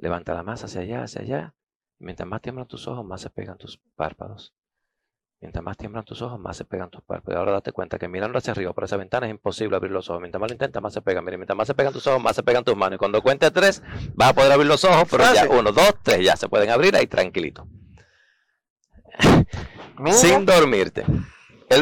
Levanta 0.02 0.34
la 0.34 0.42
masa 0.42 0.66
hacia 0.66 0.82
allá, 0.82 1.04
hacia 1.04 1.22
allá. 1.22 1.54
Mientras 2.00 2.28
más 2.28 2.42
tiemblan 2.42 2.68
tus 2.68 2.88
ojos, 2.88 3.06
más 3.06 3.22
se 3.22 3.30
pegan 3.30 3.58
tus 3.60 3.80
párpados. 3.96 4.52
Mientras 5.40 5.64
más 5.64 5.78
tiemblan 5.78 6.04
tus 6.04 6.24
ojos, 6.24 6.40
más 6.40 6.58
se 6.58 6.66
pegan 6.66 6.90
tus 6.90 7.02
párpados. 7.04 7.38
Ahora 7.38 7.52
date 7.52 7.72
cuenta 7.72 8.00
que 8.00 8.08
mirando 8.08 8.36
hacia 8.40 8.52
arriba 8.54 8.74
por 8.74 8.84
esa 8.84 8.98
ventana 8.98 9.28
es 9.28 9.30
imposible 9.32 9.76
abrir 9.78 9.92
los 9.92 10.10
ojos. 10.10 10.20
Mientras 10.20 10.42
más 10.42 10.50
lo 10.50 10.54
intentas, 10.56 10.82
más 10.82 10.92
se 10.94 11.04
pegan. 11.04 11.24
Mira, 11.24 11.38
mientras 11.38 11.56
más 11.56 11.68
se 11.68 11.76
pegan 11.76 11.94
tus 11.94 12.08
ojos, 12.08 12.20
más 12.20 12.36
se 12.36 12.42
pegan 12.42 12.64
tus 12.64 12.76
manos. 12.76 12.96
Y 12.96 12.98
cuando 12.98 13.22
cuente 13.22 13.52
tres, 13.52 13.84
vas 14.16 14.30
a 14.30 14.34
poder 14.34 14.52
abrir 14.52 14.68
los 14.68 14.84
ojos, 14.84 15.08
pero 15.12 15.24
ya 15.36 15.48
uno, 15.48 15.72
dos, 15.72 15.94
tres, 16.02 16.26
ya 16.26 16.36
se 16.36 16.50
pueden 16.50 16.72
abrir 16.72 16.96
ahí 16.96 17.06
tranquilito. 17.06 17.68
Sin 20.14 20.48
dormirte. 20.48 21.06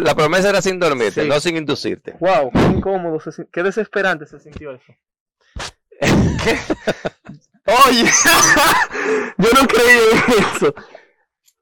la 0.04 0.14
promesa 0.14 0.50
era 0.50 0.62
sin 0.62 0.78
dormirte, 0.78 1.26
no 1.26 1.40
sin 1.40 1.56
inducirte. 1.56 2.18
Wow, 2.20 2.52
qué 2.52 2.62
incómodo, 2.64 3.18
se, 3.22 3.48
qué 3.48 3.64
desesperante 3.64 4.26
se 4.26 4.40
sintió 4.42 4.72
eso. 4.74 4.94
yo 9.38 9.50
no 9.54 9.68
creí 9.68 10.00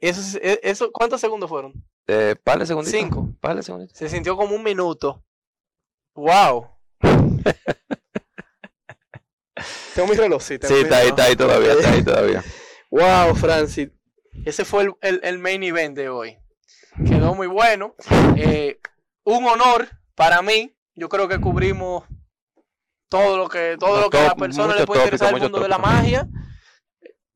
Eso, 0.00 0.38
e, 0.42 0.58
eso, 0.64 0.90
¿Cuántos 0.92 1.20
segundos 1.20 1.48
fueron? 1.50 1.72
Eh, 2.08 2.34
par 2.42 2.58
de 2.58 2.66
Cinco. 2.84 3.32
Se 3.92 4.08
sintió 4.08 4.36
como 4.36 4.56
un 4.56 4.62
minuto. 4.64 5.24
¡Wow! 6.14 6.68
tengo 9.94 10.08
mi 10.08 10.16
reloj, 10.16 10.42
sí. 10.42 10.54
está 10.54 10.98
ahí, 11.26 11.36
todavía, 11.36 11.72
está 11.74 11.90
ahí 11.92 12.02
todavía. 12.02 12.42
¡Wow, 12.90 13.36
Francis! 13.36 13.90
Ese 14.44 14.64
fue 14.64 14.90
el, 15.00 15.38
main 15.38 15.62
event 15.62 15.96
de 15.96 16.08
hoy. 16.08 16.36
Quedó 17.06 17.34
muy 17.34 17.46
bueno. 17.46 17.94
Eh, 18.36 18.80
un 19.24 19.44
honor 19.46 19.88
para 20.16 20.42
mí 20.42 20.74
yo 20.98 21.08
creo 21.08 21.28
que 21.28 21.40
cubrimos 21.40 22.02
todo 23.08 23.36
lo 23.38 23.48
que, 23.48 23.76
todo 23.78 24.00
lo 24.00 24.10
que 24.10 24.18
a 24.18 24.24
la 24.24 24.34
persona 24.34 24.74
le 24.74 24.84
puede 24.84 25.02
interesar 25.04 25.32
el 25.32 25.40
mundo 25.40 25.60
de 25.60 25.68
la 25.68 25.78
magia. 25.78 26.26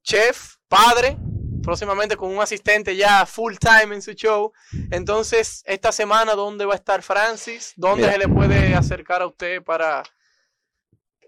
Chef, 0.02 0.56
padre, 0.66 1.16
próximamente 1.62 2.16
con 2.16 2.30
un 2.34 2.42
asistente 2.42 2.96
ya 2.96 3.24
full 3.24 3.54
time 3.60 3.94
en 3.94 4.02
su 4.02 4.14
show. 4.14 4.52
Entonces, 4.90 5.62
esta 5.64 5.92
semana, 5.92 6.34
¿dónde 6.34 6.64
va 6.64 6.72
a 6.72 6.76
estar 6.76 7.02
Francis? 7.02 7.72
¿Dónde 7.76 8.10
se 8.10 8.18
le 8.18 8.26
puede 8.26 8.74
acercar 8.74 9.22
a 9.22 9.28
usted 9.28 9.62
para... 9.62 10.02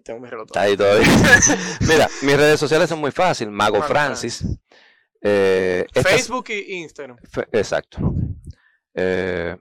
Tengo 0.05 0.19
mi 0.19 0.29
reloj. 0.29 0.47
Está 0.47 0.63
ahí 0.63 0.77
todavía. 0.77 1.07
Mira, 1.87 2.11
mis 2.23 2.37
redes 2.37 2.59
sociales 2.59 2.89
son 2.89 2.99
muy 2.99 3.13
fácil. 3.13 3.49
Mago 3.53 3.81
Francis. 3.85 4.45
Eh, 5.23 5.87
Facebook 6.03 6.47
e 6.49 6.59
y 6.59 6.73
Instagram. 6.83 7.17
exacto. 7.53 8.13
Eh, 8.93 9.57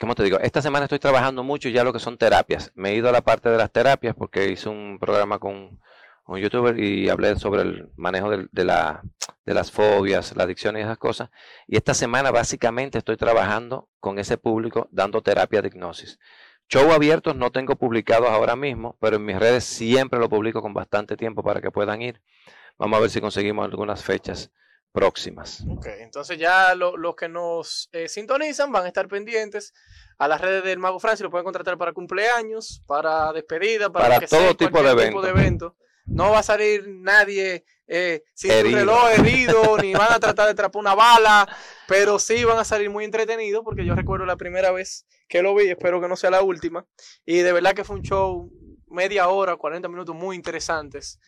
¿cómo 0.00 0.14
te 0.14 0.22
digo? 0.22 0.38
Esta 0.38 0.62
semana 0.62 0.84
estoy 0.84 0.98
trabajando 0.98 1.42
mucho 1.42 1.68
ya 1.68 1.84
lo 1.84 1.92
que 1.92 1.98
son 1.98 2.16
terapias. 2.16 2.72
Me 2.74 2.90
he 2.90 2.94
ido 2.94 3.08
a 3.08 3.12
la 3.12 3.20
parte 3.22 3.48
de 3.50 3.56
las 3.58 3.70
terapias 3.70 4.14
porque 4.14 4.48
hice 4.48 4.68
un 4.68 4.98
programa 5.00 5.38
con 5.38 5.80
un 6.26 6.38
youtuber 6.38 6.78
y 6.78 7.08
hablé 7.08 7.36
sobre 7.36 7.62
el 7.62 7.88
manejo 7.96 8.30
de, 8.30 8.48
de 8.52 9.54
las 9.54 9.72
fobias, 9.72 10.36
la 10.36 10.44
adicción 10.44 10.76
y 10.76 10.80
esas 10.80 10.98
cosas. 10.98 11.30
Y 11.66 11.76
esta 11.76 11.94
semana 11.94 12.30
básicamente 12.30 12.98
estoy 12.98 13.16
trabajando 13.16 13.88
con 13.98 14.18
ese 14.18 14.38
público 14.38 14.88
dando 14.92 15.22
terapia 15.22 15.62
de 15.62 15.68
hipnosis. 15.68 16.18
Show 16.70 16.92
abiertos 16.92 17.34
no 17.34 17.50
tengo 17.50 17.76
publicados 17.76 18.28
ahora 18.28 18.54
mismo, 18.54 18.96
pero 19.00 19.16
en 19.16 19.24
mis 19.24 19.38
redes 19.38 19.64
siempre 19.64 20.20
lo 20.20 20.28
publico 20.28 20.60
con 20.60 20.74
bastante 20.74 21.16
tiempo 21.16 21.42
para 21.42 21.62
que 21.62 21.70
puedan 21.70 22.02
ir. 22.02 22.20
Vamos 22.76 22.98
a 22.98 23.00
ver 23.00 23.10
si 23.10 23.22
conseguimos 23.22 23.64
algunas 23.64 24.04
fechas 24.04 24.52
próximas. 24.92 25.64
Ok, 25.70 25.86
entonces 26.00 26.38
ya 26.38 26.74
los 26.74 26.94
que 27.16 27.28
nos 27.28 27.88
eh, 27.92 28.08
sintonizan 28.08 28.72
van 28.72 28.84
a 28.84 28.88
estar 28.88 29.06
pendientes 29.08 29.72
a 30.16 30.28
las 30.28 30.40
redes 30.40 30.64
del 30.64 30.78
Mago 30.78 30.98
Francis, 30.98 31.22
lo 31.22 31.30
pueden 31.30 31.44
contratar 31.44 31.76
para 31.78 31.92
cumpleaños, 31.92 32.82
para 32.86 33.32
despedida, 33.32 33.90
para, 33.90 34.20
todo 34.26 34.56
tipo, 34.56 34.82
de 34.82 34.90
eventos, 35.30 35.72
No 36.06 36.30
va 36.32 36.40
a 36.40 36.42
salir 36.42 36.88
nadie 36.88 37.64
eh, 37.86 38.22
sin 38.34 38.50
reloj 38.50 39.08
herido, 39.16 39.76
ni 39.82 39.92
van 39.92 40.12
a 40.12 40.18
tratar 40.18 40.46
de 40.46 40.52
atrapar 40.52 40.80
una 40.80 40.94
bala, 40.94 41.46
pero 41.86 42.18
sí 42.18 42.42
van 42.44 42.58
a 42.58 42.64
salir 42.64 42.90
muy 42.90 43.04
entretenidos, 43.04 43.62
porque 43.64 43.84
yo 43.84 43.94
recuerdo 43.94 44.24
la 44.26 44.36
primera 44.36 44.72
vez 44.72 45.06
que 45.28 45.42
lo 45.42 45.54
vi, 45.54 45.68
espero 45.70 46.00
que 46.00 46.08
no 46.08 46.16
sea 46.16 46.30
la 46.30 46.42
última, 46.42 46.84
y 47.24 47.38
de 47.38 47.52
verdad 47.52 47.74
que 47.74 47.84
fue 47.84 47.96
un 47.96 48.02
show 48.02 48.50
media 48.88 49.28
hora, 49.28 49.54
40 49.56 49.86
minutos 49.88 50.16
muy 50.16 50.34
interesantes 50.34 51.20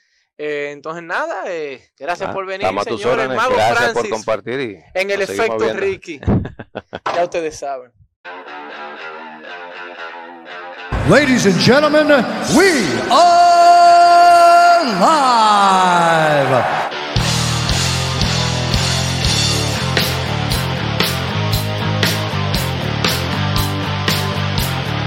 eh, 0.43 0.70
entonces, 0.72 1.03
nada, 1.03 1.34
eh, 1.49 1.82
gracias 1.99 2.30
ah, 2.30 2.32
por 2.32 2.47
venir, 2.47 2.66
señores. 2.82 3.28
Mago 3.28 3.55
gracias 3.57 3.93
por 3.93 4.09
compartir. 4.09 4.78
en 4.95 5.11
el 5.11 5.20
efecto 5.20 5.70
Ricky. 5.74 6.18
ya 7.14 7.24
ustedes 7.24 7.59
saben. 7.59 7.93
Ladies 11.11 11.45
and 11.45 11.61
gentlemen, 11.61 12.07
we 12.57 12.86
are 13.11 14.84
live. 14.99 16.64